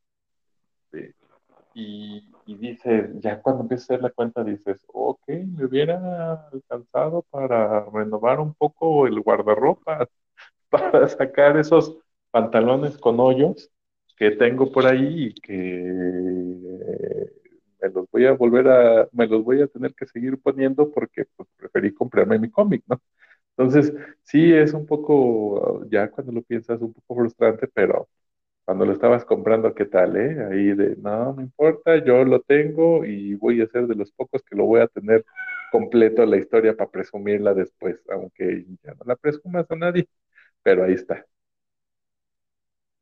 Y, 1.73 2.31
y 2.45 2.55
dices, 2.55 3.09
ya 3.21 3.41
cuando 3.41 3.63
empiezas 3.63 3.91
a 3.91 3.93
hacer 3.93 4.03
la 4.03 4.09
cuenta, 4.11 4.43
dices, 4.43 4.83
ok, 4.87 5.21
me 5.27 5.65
hubiera 5.65 6.47
alcanzado 6.51 7.23
para 7.29 7.85
renovar 7.85 8.39
un 8.39 8.53
poco 8.53 9.07
el 9.07 9.19
guardarropa, 9.21 10.07
para 10.69 11.07
sacar 11.07 11.57
esos 11.57 11.97
pantalones 12.31 12.97
con 12.97 13.19
hoyos 13.19 13.69
que 14.17 14.31
tengo 14.31 14.71
por 14.71 14.85
ahí 14.85 15.27
y 15.27 15.33
que 15.33 15.57
me 17.81 17.89
los 17.89 18.09
voy 18.11 18.25
a 18.25 18.33
volver 18.33 18.67
a, 18.67 19.09
me 19.11 19.27
los 19.27 19.43
voy 19.43 19.61
a 19.61 19.67
tener 19.67 19.93
que 19.95 20.05
seguir 20.05 20.39
poniendo 20.41 20.91
porque 20.91 21.25
pues, 21.35 21.49
preferí 21.57 21.93
comprarme 21.93 22.37
mi 22.39 22.49
cómic, 22.49 22.83
¿no? 22.87 23.01
Entonces, 23.57 23.93
sí 24.23 24.53
es 24.53 24.73
un 24.73 24.85
poco, 24.85 25.85
ya 25.89 26.09
cuando 26.09 26.31
lo 26.33 26.41
piensas, 26.43 26.81
un 26.81 26.93
poco 26.93 27.15
frustrante, 27.15 27.67
pero 27.67 28.09
cuando 28.65 28.85
lo 28.85 28.93
estabas 28.93 29.25
comprando, 29.25 29.73
¿qué 29.75 29.85
tal, 29.85 30.17
eh? 30.17 30.45
Ahí 30.51 30.73
de, 30.75 30.95
no, 30.97 31.33
no 31.33 31.41
importa, 31.41 32.03
yo 32.03 32.23
lo 32.25 32.41
tengo 32.41 33.05
y 33.05 33.35
voy 33.35 33.61
a 33.61 33.67
ser 33.67 33.87
de 33.87 33.95
los 33.95 34.11
pocos 34.13 34.43
que 34.43 34.55
lo 34.55 34.65
voy 34.65 34.81
a 34.81 34.87
tener 34.87 35.25
completo 35.71 36.25
la 36.25 36.37
historia 36.37 36.75
para 36.75 36.89
presumirla 36.91 37.53
después, 37.53 38.01
aunque 38.09 38.65
ya 38.83 38.93
no 38.95 39.05
la 39.05 39.15
presumas 39.17 39.69
a 39.71 39.75
nadie, 39.75 40.07
pero 40.63 40.83
ahí 40.85 40.93
está. 40.93 41.25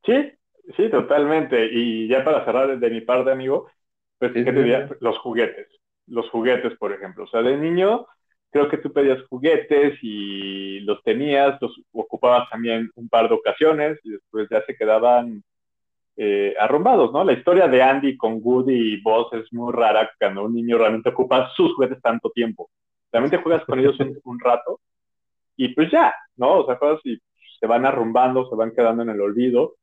sí, 0.05 0.31
sí, 0.77 0.89
totalmente. 0.89 1.69
Y 1.71 2.07
ya 2.07 2.23
para 2.23 2.45
cerrar 2.45 2.79
de 2.79 2.89
mi 2.89 3.01
parte, 3.01 3.31
amigo, 3.31 3.69
pues, 4.17 4.33
¿qué 4.33 4.53
te 4.53 4.59
diría? 4.59 4.87
Los 4.99 5.17
juguetes. 5.19 5.67
Los 6.07 6.29
juguetes, 6.29 6.77
por 6.77 6.93
ejemplo. 6.93 7.25
O 7.25 7.27
sea, 7.27 7.41
de 7.41 7.57
niño, 7.57 8.07
creo 8.51 8.69
que 8.69 8.77
tú 8.77 8.91
pedías 8.91 9.21
juguetes 9.29 9.97
y 10.01 10.79
los 10.81 11.01
tenías, 11.03 11.61
los 11.61 11.79
ocupabas 11.91 12.49
también 12.49 12.89
un 12.95 13.07
par 13.09 13.29
de 13.29 13.35
ocasiones 13.35 13.99
y 14.03 14.11
después 14.11 14.47
ya 14.49 14.63
se 14.65 14.75
quedaban 14.75 15.43
eh, 16.17 16.53
arrumbados, 16.59 17.13
¿no? 17.13 17.23
La 17.23 17.33
historia 17.33 17.67
de 17.67 17.81
Andy 17.81 18.17
con 18.17 18.39
Woody 18.41 18.93
y 18.93 19.01
Buzz 19.01 19.31
es 19.33 19.51
muy 19.53 19.71
rara 19.71 20.09
cuando 20.19 20.43
un 20.43 20.53
niño 20.55 20.77
realmente 20.77 21.09
ocupa 21.09 21.49
sus 21.55 21.73
juguetes 21.75 22.01
tanto 22.01 22.29
tiempo. 22.31 22.69
Realmente 23.11 23.37
juegas 23.37 23.63
con 23.65 23.79
ellos 23.79 23.99
un, 23.99 24.19
un 24.23 24.39
rato 24.39 24.79
y 25.55 25.69
pues 25.75 25.91
ya, 25.91 26.13
¿no? 26.37 26.59
O 26.59 26.65
sea, 26.65 26.77
juegas 26.77 27.01
y 27.03 27.19
se 27.59 27.67
van 27.67 27.85
arrumbando, 27.85 28.49
se 28.49 28.55
van 28.55 28.71
quedando 28.71 29.03
en 29.03 29.09
el 29.09 29.21
olvido. 29.21 29.75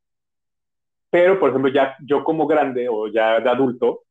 Pero, 1.11 1.39
por 1.39 1.51
ejemplo, 1.51 1.71
ya 1.71 1.97
yo 2.01 2.25
como 2.25 2.47
grande 2.47 2.89
o 2.89 3.09
ya 3.09 3.41
de 3.41 3.51
adulto, 3.51 4.03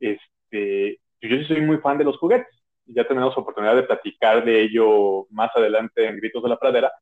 este, 0.00 1.00
yo 1.20 1.36
sí 1.38 1.44
soy 1.44 1.60
muy 1.60 1.78
fan 1.78 1.98
de 1.98 2.04
los 2.04 2.16
juguetes. 2.18 2.61
Ya 2.86 3.06
tenemos 3.06 3.36
oportunidad 3.36 3.76
de 3.76 3.84
platicar 3.84 4.44
de 4.44 4.62
ello 4.62 5.26
más 5.30 5.50
adelante 5.54 6.06
en 6.06 6.16
Gritos 6.16 6.42
de 6.42 6.48
la 6.48 6.58
Pradera, 6.58 6.92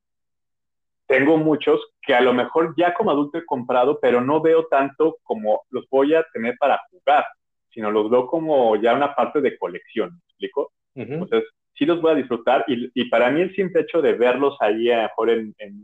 tengo 1.07 1.37
muchos 1.37 1.81
que 2.01 2.15
a 2.15 2.21
lo 2.21 2.33
mejor 2.33 2.75
ya 2.77 2.95
como 2.95 3.11
adulto 3.11 3.39
he 3.39 3.45
comprado, 3.45 3.99
pero 4.01 4.21
no 4.21 4.41
veo 4.41 4.67
tanto 4.67 5.17
como 5.25 5.63
los 5.71 5.85
voy 5.91 6.15
a 6.15 6.25
tener 6.33 6.57
para 6.57 6.81
jugar, 6.91 7.25
sino 7.69 7.91
los 7.91 8.09
veo 8.09 8.27
como 8.27 8.77
ya 8.77 8.95
una 8.95 9.15
parte 9.15 9.41
de 9.41 9.59
colección, 9.59 10.11
¿me 10.11 10.19
explico? 10.29 10.73
Entonces, 10.95 11.45
sí 11.75 11.85
los 11.85 12.01
voy 12.01 12.13
a 12.13 12.17
disfrutar 12.17 12.65
y, 12.69 12.91
y, 12.95 13.09
para 13.09 13.31
mí 13.31 13.41
el 13.41 13.55
simple 13.55 13.81
hecho 13.81 14.03
de 14.03 14.13
verlos 14.13 14.57
ahí 14.61 14.91
a 14.91 14.97
lo 14.97 15.03
mejor 15.03 15.31
en, 15.31 15.55
en, 15.59 15.83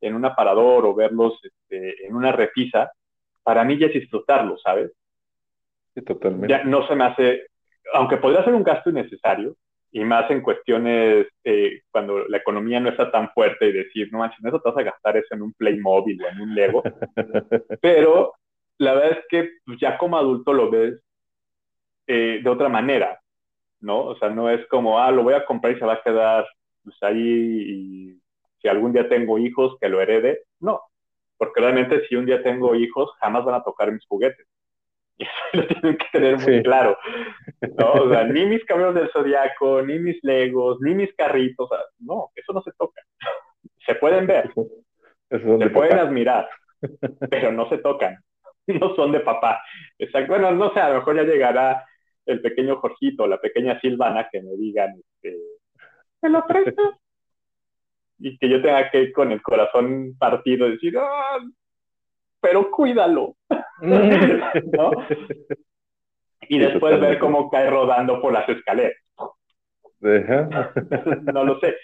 en 0.00 0.14
un 0.14 0.24
aparador 0.24 0.84
o 0.86 0.94
verlos 0.94 1.40
este, 1.42 2.06
en 2.06 2.14
una 2.14 2.32
repisa, 2.32 2.92
para 3.42 3.64
mí 3.64 3.78
ya 3.78 3.86
es 3.86 3.94
disfrutarlo, 3.94 4.56
¿sabes? 4.58 4.92
Sí, 5.94 6.02
totalmente. 6.02 6.48
Ya 6.48 6.64
no 6.64 6.86
se 6.86 6.94
me 6.94 7.04
hace, 7.04 7.46
aunque 7.94 8.16
podría 8.16 8.44
ser 8.44 8.54
un 8.54 8.62
gasto 8.62 8.90
innecesario, 8.90 9.56
y 9.92 10.04
más 10.04 10.30
en 10.30 10.42
cuestiones 10.42 11.26
eh, 11.42 11.80
cuando 11.90 12.26
la 12.28 12.36
economía 12.36 12.80
no 12.80 12.90
está 12.90 13.10
tan 13.10 13.30
fuerte 13.30 13.66
y 13.66 13.72
decir, 13.72 14.08
no 14.12 14.18
manches, 14.18 14.44
eso 14.44 14.60
te 14.60 14.68
vas 14.68 14.78
a 14.78 14.82
gastar 14.82 15.16
eso 15.16 15.34
en 15.34 15.42
un 15.42 15.54
Playmobil 15.54 16.22
o 16.22 16.28
en 16.28 16.40
un 16.40 16.54
Lego. 16.54 16.82
Pero 17.80 18.34
la 18.78 18.94
verdad 18.94 19.12
es 19.12 19.24
que 19.30 19.50
pues, 19.64 19.78
ya 19.80 19.96
como 19.96 20.18
adulto 20.18 20.52
lo 20.52 20.70
ves 20.70 21.00
eh, 22.06 22.40
de 22.42 22.50
otra 22.50 22.68
manera, 22.68 23.18
¿no? 23.80 24.00
O 24.00 24.16
sea, 24.18 24.28
no 24.28 24.50
es 24.50 24.66
como, 24.66 24.98
ah, 25.00 25.10
lo 25.10 25.22
voy 25.22 25.34
a 25.34 25.46
comprar 25.46 25.74
y 25.74 25.78
se 25.78 25.86
va 25.86 25.94
a 25.94 26.02
quedar 26.02 26.46
pues, 26.84 26.96
ahí 27.02 27.18
y 27.18 28.20
si 28.60 28.68
algún 28.68 28.92
día 28.92 29.08
tengo 29.08 29.38
hijos, 29.38 29.76
que 29.80 29.88
lo 29.88 30.00
herede. 30.00 30.42
No, 30.60 30.82
porque 31.38 31.60
realmente 31.60 32.06
si 32.06 32.16
un 32.16 32.26
día 32.26 32.42
tengo 32.42 32.74
hijos, 32.74 33.10
jamás 33.20 33.44
van 33.44 33.54
a 33.54 33.64
tocar 33.64 33.90
mis 33.92 34.06
juguetes. 34.06 34.46
Y 35.18 35.24
eso 35.24 35.32
lo 35.54 35.66
tienen 35.66 35.96
que 35.98 36.06
tener 36.12 36.38
muy 36.38 36.58
Sí. 36.58 36.62
claro. 36.62 36.98
¿no? 37.78 37.92
O 37.92 38.10
sea, 38.10 38.24
ni 38.24 38.46
mis 38.46 38.64
camiones 38.64 38.94
del 38.94 39.10
zodiaco, 39.10 39.82
ni 39.82 39.98
mis 39.98 40.22
legos, 40.22 40.78
ni 40.80 40.94
mis 40.94 41.14
carritos. 41.14 41.70
o 41.70 41.74
sea, 41.74 41.84
no, 42.00 42.30
eso 42.34 42.52
no 42.52 42.62
se 42.62 42.72
toca. 42.72 43.02
Se 43.86 43.94
pueden 43.96 44.26
ver, 44.26 44.50
es 45.30 45.42
se 45.58 45.70
pueden 45.70 45.98
papá. 45.98 46.02
admirar, 46.08 46.48
pero 47.30 47.52
no 47.52 47.68
se 47.68 47.78
tocan. 47.78 48.18
No 48.66 48.94
son 48.96 49.12
de 49.12 49.20
papá. 49.20 49.62
Exacto. 49.98 50.32
Bueno, 50.32 50.50
no 50.52 50.72
sé, 50.74 50.80
a 50.80 50.88
lo 50.90 50.96
mejor 50.96 51.16
ya 51.16 51.22
llegará 51.22 51.84
el 52.26 52.40
pequeño 52.40 52.76
Jorgito, 52.76 53.26
la 53.26 53.40
pequeña 53.40 53.80
Silvana, 53.80 54.28
que 54.30 54.42
me 54.42 54.56
digan, 54.56 54.90
este, 54.98 55.38
¿me 56.22 56.30
lo 56.30 56.44
prestas? 56.46 56.94
Y 58.18 58.36
que 58.38 58.48
yo 58.48 58.60
tenga 58.62 58.90
que 58.90 59.02
ir 59.02 59.12
con 59.12 59.30
el 59.30 59.40
corazón 59.42 60.16
partido 60.18 60.68
decir, 60.68 60.96
ah, 60.98 61.38
pero 62.46 62.70
cuídalo. 62.70 63.34
¿no? 63.80 64.90
Y 66.48 66.58
después 66.58 67.00
ver 67.00 67.18
cómo 67.18 67.50
cae 67.50 67.68
rodando 67.68 68.20
por 68.20 68.32
las 68.32 68.48
escaleras. 68.48 68.96
No 71.32 71.42
lo 71.42 71.58
sé. 71.58 71.74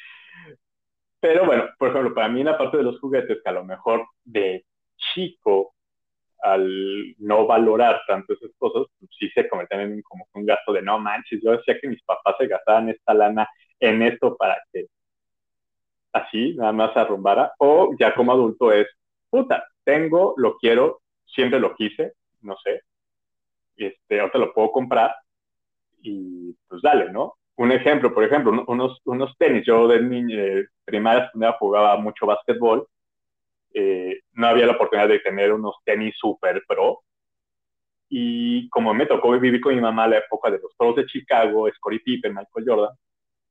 Pero 1.18 1.46
bueno, 1.46 1.64
por 1.78 1.88
ejemplo, 1.88 2.14
para 2.14 2.28
mí 2.28 2.40
en 2.40 2.46
la 2.46 2.58
parte 2.58 2.76
de 2.76 2.82
los 2.84 3.00
juguetes, 3.00 3.38
que 3.42 3.50
a 3.50 3.54
lo 3.54 3.64
mejor 3.64 4.06
de 4.22 4.64
chico, 4.96 5.74
al 6.42 6.68
no 7.18 7.46
valorar 7.46 8.02
tanto 8.06 8.34
esas 8.34 8.50
cosas, 8.58 8.86
pues 8.98 9.10
sí 9.18 9.28
se 9.30 9.48
convirtió 9.48 9.80
en 9.80 10.02
como 10.02 10.28
un 10.34 10.46
gasto 10.46 10.72
de 10.72 10.82
no 10.82 10.98
manches, 11.00 11.40
yo 11.42 11.52
decía 11.52 11.78
que 11.80 11.88
mis 11.88 12.02
papás 12.04 12.36
se 12.38 12.46
gastaban 12.46 12.90
esta 12.90 13.14
lana 13.14 13.48
en 13.80 14.02
esto 14.02 14.36
para 14.36 14.62
que 14.72 14.86
así 16.12 16.54
nada 16.54 16.72
más 16.72 16.96
arrumbara, 16.96 17.52
o 17.58 17.96
ya 17.98 18.14
como 18.14 18.32
adulto 18.32 18.70
es, 18.70 18.86
puta, 19.30 19.64
tengo, 19.84 20.34
lo 20.36 20.56
quiero, 20.56 21.02
siempre 21.26 21.60
lo 21.60 21.74
quise, 21.74 22.12
no 22.42 22.56
sé, 22.62 22.82
este, 23.76 24.20
ahorita 24.20 24.38
lo 24.38 24.52
puedo 24.52 24.70
comprar 24.72 25.14
y 26.02 26.54
pues 26.68 26.82
dale, 26.82 27.10
¿no? 27.10 27.34
Un 27.56 27.72
ejemplo, 27.72 28.12
por 28.12 28.24
ejemplo, 28.24 28.64
unos, 28.66 29.00
unos 29.04 29.36
tenis, 29.38 29.64
yo 29.66 29.86
de 29.86 30.00
mi 30.00 30.34
eh, 30.34 30.66
primaria 30.84 31.26
secundaria 31.26 31.56
jugaba 31.58 31.96
mucho 31.96 32.26
básquetbol, 32.26 32.86
eh, 33.74 34.20
no 34.32 34.46
había 34.46 34.66
la 34.66 34.72
oportunidad 34.72 35.08
de 35.08 35.20
tener 35.20 35.52
unos 35.52 35.76
tenis 35.84 36.14
super 36.18 36.62
pro, 36.66 37.02
y 38.14 38.68
como 38.68 38.92
me 38.92 39.06
tocó 39.06 39.30
vivir 39.30 39.58
con 39.60 39.74
mi 39.74 39.80
mamá 39.80 40.06
la 40.06 40.18
época 40.18 40.50
de 40.50 40.58
los 40.58 40.74
pros 40.76 40.96
de 40.96 41.06
Chicago, 41.06 41.66
Scottie 41.72 42.00
Pippen, 42.00 42.34
Michael 42.34 42.66
Jordan, 42.66 42.96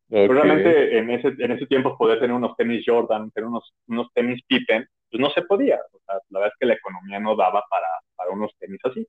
pues 0.08 0.30
Ok. 0.30 0.36
realmente 0.36 0.98
en 0.98 1.10
ese, 1.10 1.30
en 1.40 1.52
ese 1.54 1.66
tiempo 1.66 1.98
poder 1.98 2.20
tener 2.20 2.36
unos 2.36 2.56
tenis 2.58 2.84
Jordan, 2.86 3.32
tener 3.32 3.48
unos, 3.48 3.74
unos 3.88 4.14
tenis 4.14 4.40
Pippen, 4.46 4.88
pues 5.12 5.22
no 5.22 5.30
se 5.32 5.42
podía. 5.44 5.80
O 5.92 6.00
sea, 6.06 6.16
la 6.30 6.40
verdad 6.40 6.54
es 6.54 6.60
que 6.60 6.66
la 6.66 6.74
economía 6.74 7.20
no 7.20 7.36
daba 7.36 7.64
para, 7.70 7.88
para 8.16 8.32
unos 8.32 8.56
tenis 8.58 8.80
así. 8.84 9.06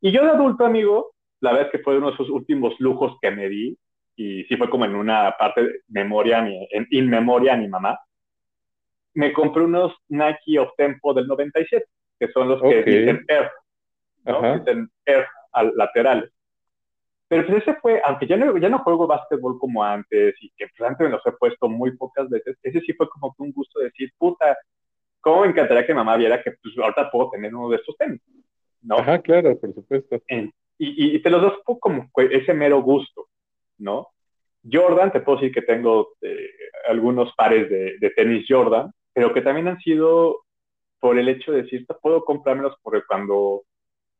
Y 0.00 0.10
yo 0.10 0.24
de 0.24 0.30
adulto, 0.30 0.64
amigo, 0.64 1.12
la 1.40 1.52
verdad 1.52 1.66
es 1.66 1.72
que 1.72 1.84
fue 1.84 1.98
uno 1.98 2.08
de 2.08 2.14
esos 2.14 2.30
últimos 2.30 2.74
lujos 2.80 3.16
que 3.20 3.30
me 3.30 3.48
di, 3.48 3.78
y 4.16 4.44
sí 4.44 4.56
fue 4.56 4.70
como 4.70 4.86
en 4.86 4.94
una 4.94 5.36
parte 5.38 5.62
de 5.62 5.80
memoria, 5.88 6.38
en 6.70 6.86
in 6.90 7.08
memoria 7.08 7.54
a 7.54 7.56
mi 7.58 7.68
mamá. 7.68 8.00
Me 9.14 9.32
compré 9.32 9.62
unos 9.62 9.94
Nike 10.08 10.58
of 10.58 10.70
Tempo 10.76 11.12
del 11.12 11.26
97, 11.26 11.86
que 12.18 12.28
son 12.28 12.48
los 12.48 12.62
que 12.62 12.80
Ok. 12.80 12.86
dicen 12.86 13.24
Air, 13.28 13.50
¿no? 14.24 14.58
Dicen 14.58 14.90
Air 15.04 15.26
al 15.52 15.72
laterales. 15.76 16.30
Pero 17.28 17.46
pues 17.46 17.62
ese 17.62 17.74
fue, 17.80 18.00
aunque 18.04 18.26
ya 18.26 18.36
no, 18.36 18.56
ya 18.56 18.68
no 18.68 18.78
juego 18.78 19.06
básquetbol 19.06 19.58
como 19.58 19.82
antes 19.82 20.34
y 20.40 20.50
que 20.50 20.68
pues 20.68 20.88
antes 20.88 21.06
me 21.06 21.12
los 21.12 21.26
he 21.26 21.32
puesto 21.32 21.68
muy 21.68 21.96
pocas 21.96 22.28
veces, 22.30 22.56
ese 22.62 22.80
sí 22.80 22.92
fue 22.92 23.08
como 23.08 23.34
que 23.34 23.42
un 23.42 23.52
gusto 23.52 23.80
de 23.80 23.86
decir, 23.86 24.10
puta, 24.16 24.56
cómo 25.26 25.40
me 25.40 25.48
encantaría 25.48 25.84
que 25.84 25.92
mamá 25.92 26.16
viera 26.16 26.40
que 26.40 26.52
pues 26.52 26.78
ahorita 26.78 27.10
puedo 27.10 27.30
tener 27.30 27.52
uno 27.52 27.68
de 27.68 27.78
estos 27.78 27.96
tenis, 27.96 28.20
¿no? 28.82 28.96
Ajá, 28.98 29.20
claro, 29.20 29.58
por 29.58 29.74
supuesto. 29.74 30.22
En- 30.28 30.52
y, 30.78 31.16
y 31.16 31.18
te 31.20 31.30
los 31.30 31.42
das 31.42 31.54
como 31.80 32.08
ese 32.30 32.54
mero 32.54 32.80
gusto, 32.80 33.26
¿no? 33.78 34.06
Jordan, 34.70 35.10
te 35.10 35.18
puedo 35.18 35.38
decir 35.38 35.52
que 35.52 35.62
tengo 35.62 36.10
eh, 36.20 36.48
algunos 36.88 37.34
pares 37.34 37.68
de, 37.68 37.98
de 37.98 38.10
tenis 38.10 38.46
Jordan, 38.48 38.92
pero 39.12 39.34
que 39.34 39.40
también 39.40 39.66
han 39.66 39.80
sido 39.80 40.44
por 41.00 41.18
el 41.18 41.28
hecho 41.28 41.50
de 41.50 41.62
decir, 41.62 41.84
puedo 42.00 42.24
comprármelos 42.24 42.76
porque 42.80 43.02
cuando, 43.08 43.62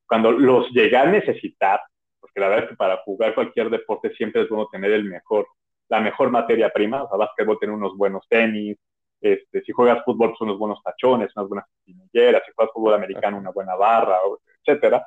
cuando 0.09 0.33
los 0.33 0.69
llegué 0.73 0.97
a 0.97 1.07
necesitar, 1.07 1.79
porque 2.19 2.41
la 2.41 2.49
verdad 2.49 2.65
es 2.65 2.71
que 2.71 2.77
para 2.77 2.97
jugar 3.05 3.33
cualquier 3.33 3.71
deporte 3.71 4.13
siempre 4.17 4.43
es 4.43 4.49
bueno 4.49 4.67
tener 4.73 4.91
el 4.91 5.05
mejor, 5.05 5.47
la 5.89 6.01
mejor 6.01 6.31
materia 6.31 6.69
prima, 6.71 7.05
o 7.05 7.09
sea, 7.09 7.17
básquetbol 7.17 7.61
tener 7.61 7.77
unos 7.77 7.97
buenos 7.97 8.27
tenis, 8.29 8.77
este, 9.21 9.63
si 9.63 9.73
juegas 9.73 10.05
fútbol, 10.05 10.31
pues 10.31 10.41
unos 10.43 10.59
buenos 10.59 10.83
tachones, 10.83 11.35
unas 11.37 11.49
buenas 11.49 11.67
espinilleras, 11.79 12.43
si 12.47 12.53
juegas 12.55 12.73
fútbol 12.73 12.95
americano, 12.95 13.39
una 13.39 13.51
buena 13.51 13.75
barra, 13.75 14.19
etcétera. 14.61 15.07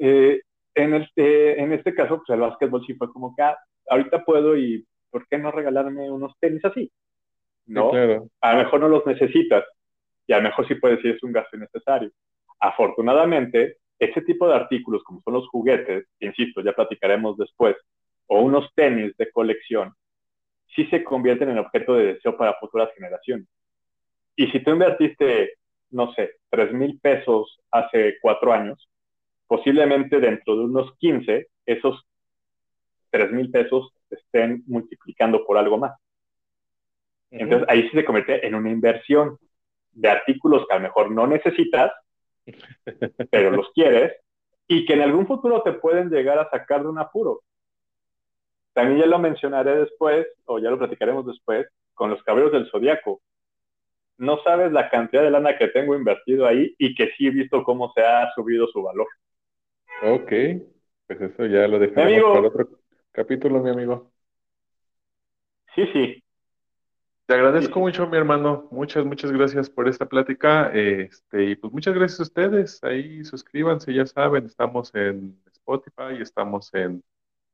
Eh, 0.00 0.40
en, 0.74 0.94
eh, 1.16 1.54
en 1.58 1.72
este 1.72 1.94
caso, 1.94 2.18
pues 2.18 2.30
el 2.30 2.40
básquetbol 2.40 2.84
sí 2.86 2.94
fue 2.94 3.12
como 3.12 3.34
que 3.34 3.42
ah, 3.42 3.56
ahorita 3.88 4.24
puedo 4.24 4.56
y 4.56 4.86
¿por 5.10 5.26
qué 5.28 5.38
no 5.38 5.50
regalarme 5.50 6.10
unos 6.10 6.32
tenis 6.38 6.64
así? 6.64 6.90
¿No? 7.66 7.90
Sí, 7.90 7.96
claro. 7.96 8.28
A 8.40 8.52
lo 8.52 8.58
mejor 8.58 8.80
no 8.80 8.88
los 8.88 9.06
necesitas 9.06 9.64
y 10.26 10.32
a 10.32 10.38
lo 10.38 10.44
mejor 10.44 10.66
sí 10.68 10.74
puedes 10.74 10.98
decir 10.98 11.16
es 11.16 11.22
un 11.22 11.32
gasto 11.32 11.56
innecesario. 11.56 12.10
Afortunadamente, 12.60 13.78
ese 13.98 14.20
tipo 14.22 14.48
de 14.48 14.54
artículos, 14.54 15.02
como 15.04 15.22
son 15.22 15.34
los 15.34 15.48
juguetes, 15.48 16.06
que 16.18 16.26
insisto, 16.26 16.60
ya 16.62 16.72
platicaremos 16.72 17.36
después, 17.36 17.76
o 18.26 18.40
unos 18.40 18.68
tenis 18.74 19.16
de 19.16 19.30
colección, 19.30 19.94
sí 20.76 20.86
se 20.86 21.02
convierten 21.02 21.50
en 21.50 21.58
objeto 21.58 21.94
de 21.94 22.14
deseo 22.14 22.36
para 22.36 22.54
futuras 22.54 22.90
generaciones. 22.94 23.48
Y 24.36 24.46
si 24.48 24.60
tú 24.60 24.70
invertiste, 24.70 25.54
no 25.90 26.12
sé, 26.12 26.34
tres 26.50 26.72
mil 26.72 27.00
pesos 27.00 27.58
hace 27.70 28.18
cuatro 28.20 28.52
años, 28.52 28.88
posiblemente 29.46 30.20
dentro 30.20 30.56
de 30.56 30.64
unos 30.64 30.94
15, 30.98 31.48
esos 31.64 32.06
tres 33.10 33.32
mil 33.32 33.50
pesos 33.50 33.92
se 34.08 34.16
estén 34.16 34.62
multiplicando 34.66 35.44
por 35.44 35.56
algo 35.56 35.78
más. 35.78 35.98
Entonces 37.30 37.66
ahí 37.68 37.82
sí 37.88 37.96
se 37.96 38.04
convierte 38.04 38.46
en 38.46 38.54
una 38.54 38.70
inversión 38.70 39.38
de 39.92 40.10
artículos 40.10 40.66
que 40.66 40.74
a 40.74 40.78
lo 40.78 40.82
mejor 40.82 41.10
no 41.10 41.26
necesitas, 41.26 41.92
pero 43.30 43.50
los 43.50 43.70
quieres, 43.72 44.12
y 44.68 44.84
que 44.84 44.94
en 44.94 45.02
algún 45.02 45.26
futuro 45.26 45.62
te 45.62 45.72
pueden 45.72 46.10
llegar 46.10 46.38
a 46.38 46.50
sacar 46.50 46.82
de 46.82 46.88
un 46.88 46.98
apuro. 46.98 47.42
También 48.76 49.00
ya 49.00 49.06
lo 49.06 49.18
mencionaré 49.18 49.74
después, 49.74 50.26
o 50.44 50.58
ya 50.58 50.68
lo 50.68 50.76
platicaremos 50.76 51.24
después, 51.24 51.66
con 51.94 52.10
los 52.10 52.22
caballeros 52.22 52.52
del 52.52 52.70
zodiaco. 52.70 53.22
No 54.18 54.42
sabes 54.42 54.70
la 54.70 54.90
cantidad 54.90 55.22
de 55.22 55.30
lana 55.30 55.56
que 55.56 55.68
tengo 55.68 55.96
invertido 55.96 56.46
ahí 56.46 56.74
y 56.76 56.94
que 56.94 57.10
sí 57.16 57.26
he 57.26 57.30
visto 57.30 57.64
cómo 57.64 57.90
se 57.94 58.02
ha 58.02 58.30
subido 58.34 58.66
su 58.66 58.82
valor. 58.82 59.06
Ok, 60.02 60.30
pues 61.06 61.20
eso 61.22 61.46
ya 61.46 61.66
lo 61.66 61.78
dejaremos 61.78 62.12
amigo. 62.12 62.34
para 62.34 62.48
otro 62.48 62.68
capítulo, 63.12 63.60
mi 63.60 63.70
amigo. 63.70 64.12
Sí, 65.74 65.88
sí. 65.94 66.22
Te 67.24 67.32
agradezco 67.32 67.76
sí. 67.76 67.80
mucho, 67.80 68.06
mi 68.06 68.18
hermano. 68.18 68.68
Muchas, 68.70 69.06
muchas 69.06 69.32
gracias 69.32 69.70
por 69.70 69.88
esta 69.88 70.04
plática. 70.04 70.70
Este, 70.74 71.44
y 71.44 71.56
pues 71.56 71.72
muchas 71.72 71.94
gracias 71.94 72.20
a 72.20 72.24
ustedes. 72.24 72.84
Ahí 72.84 73.24
suscríbanse, 73.24 73.94
ya 73.94 74.04
saben, 74.04 74.44
estamos 74.44 74.94
en 74.94 75.40
Spotify, 75.46 76.20
estamos 76.20 76.74
en, 76.74 77.02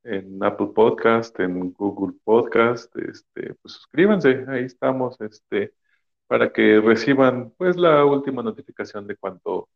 en 0.04 0.42
Apple 0.42 0.68
Podcast, 0.74 1.38
en 1.40 1.72
Google 1.72 2.14
Podcast. 2.24 2.94
Este, 2.96 3.54
pues 3.54 3.74
suscríbanse, 3.74 4.44
ahí 4.48 4.64
estamos, 4.64 5.20
este, 5.20 5.72
para 6.26 6.52
que 6.52 6.80
reciban 6.80 7.50
pues 7.56 7.76
la 7.76 8.04
última 8.04 8.42
notificación 8.42 9.06
de 9.06 9.16
cuando, 9.16 9.68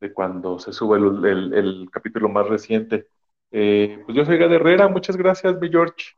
de 0.00 0.12
cuando 0.12 0.58
se 0.58 0.72
sube 0.72 0.98
el, 0.98 1.54
el- 1.54 1.88
capítulo 1.90 2.28
más 2.28 2.48
reciente. 2.48 3.06
Eh, 3.50 4.02
pues 4.04 4.16
yo 4.16 4.24
soy 4.24 4.38
Gad 4.38 4.52
Herrera, 4.52 4.88
muchas 4.88 5.16
gracias, 5.16 5.58
mi 5.60 5.68
George. 5.70 6.14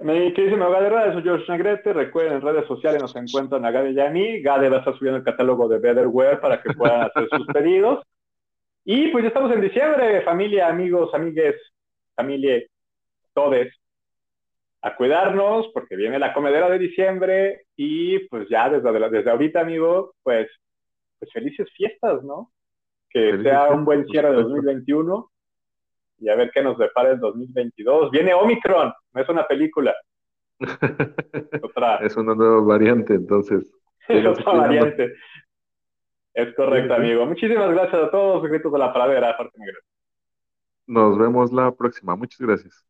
Mi 0.00 0.34
queridísimo 0.34 0.68
Gade 0.70 0.86
Herrera, 0.86 1.12
soy 1.12 1.22
George 1.22 1.50
Negrete. 1.50 1.92
Recuerden, 1.92 2.34
en 2.34 2.40
redes 2.42 2.66
sociales 2.66 3.00
nos 3.00 3.14
encuentran 3.16 3.64
a 3.64 3.70
Gade 3.70 3.92
y 3.92 4.00
a 4.00 4.10
mí. 4.10 4.42
Gade 4.42 4.68
va 4.68 4.76
a 4.76 4.78
estar 4.80 4.96
subiendo 4.98 5.18
el 5.18 5.24
catálogo 5.24 5.68
de 5.68 5.78
Betterware 5.78 6.40
para 6.40 6.60
que 6.60 6.74
puedan 6.74 7.02
hacer 7.02 7.28
sus 7.30 7.46
pedidos. 7.46 8.04
Y 8.84 9.08
pues 9.08 9.22
ya 9.22 9.28
estamos 9.28 9.52
en 9.52 9.62
diciembre, 9.62 10.20
familia, 10.22 10.68
amigos, 10.68 11.14
amigues, 11.14 11.54
familia, 12.14 12.62
todes. 13.32 13.74
A 14.82 14.96
cuidarnos 14.96 15.68
porque 15.72 15.96
viene 15.96 16.18
la 16.18 16.34
comedera 16.34 16.68
de 16.68 16.78
diciembre 16.78 17.62
y 17.74 18.18
pues 18.28 18.48
ya 18.50 18.68
desde, 18.68 19.10
desde 19.10 19.30
ahorita, 19.30 19.60
amigo, 19.60 20.14
pues, 20.22 20.46
pues 21.18 21.32
felices 21.32 21.68
fiestas, 21.74 22.22
¿no? 22.22 22.50
Que 23.08 23.30
Felices 23.30 23.44
sea 23.44 23.70
un 23.70 23.84
buen 23.84 24.06
cierre 24.06 24.28
de 24.28 24.42
supuesto. 24.42 24.56
2021 24.56 25.30
y 26.18 26.28
a 26.28 26.36
ver 26.36 26.50
qué 26.52 26.62
nos 26.62 26.76
depara 26.76 27.12
el 27.12 27.20
2022. 27.20 28.10
Viene 28.10 28.34
Omicron, 28.34 28.92
no 29.12 29.20
es 29.22 29.28
una 29.28 29.46
película, 29.46 29.94
otra, 31.62 31.96
es 31.96 32.16
una 32.16 32.34
nueva 32.34 32.62
variante, 32.62 33.14
entonces. 33.14 33.72
es 34.08 34.26
otra 34.26 34.52
variante. 34.52 35.14
Es 36.32 36.54
correcto, 36.54 36.94
amigo. 36.94 37.26
Muchísimas 37.26 37.70
gracias 37.70 38.02
a 38.02 38.10
todos, 38.10 38.42
gritos 38.42 38.72
de 38.72 38.78
la 38.78 38.92
pradera, 38.92 39.34
Fuerte 39.36 39.56
Negro. 39.58 39.80
Nos 40.86 41.18
vemos 41.18 41.52
la 41.52 41.74
próxima. 41.74 42.16
Muchas 42.16 42.40
gracias. 42.40 42.86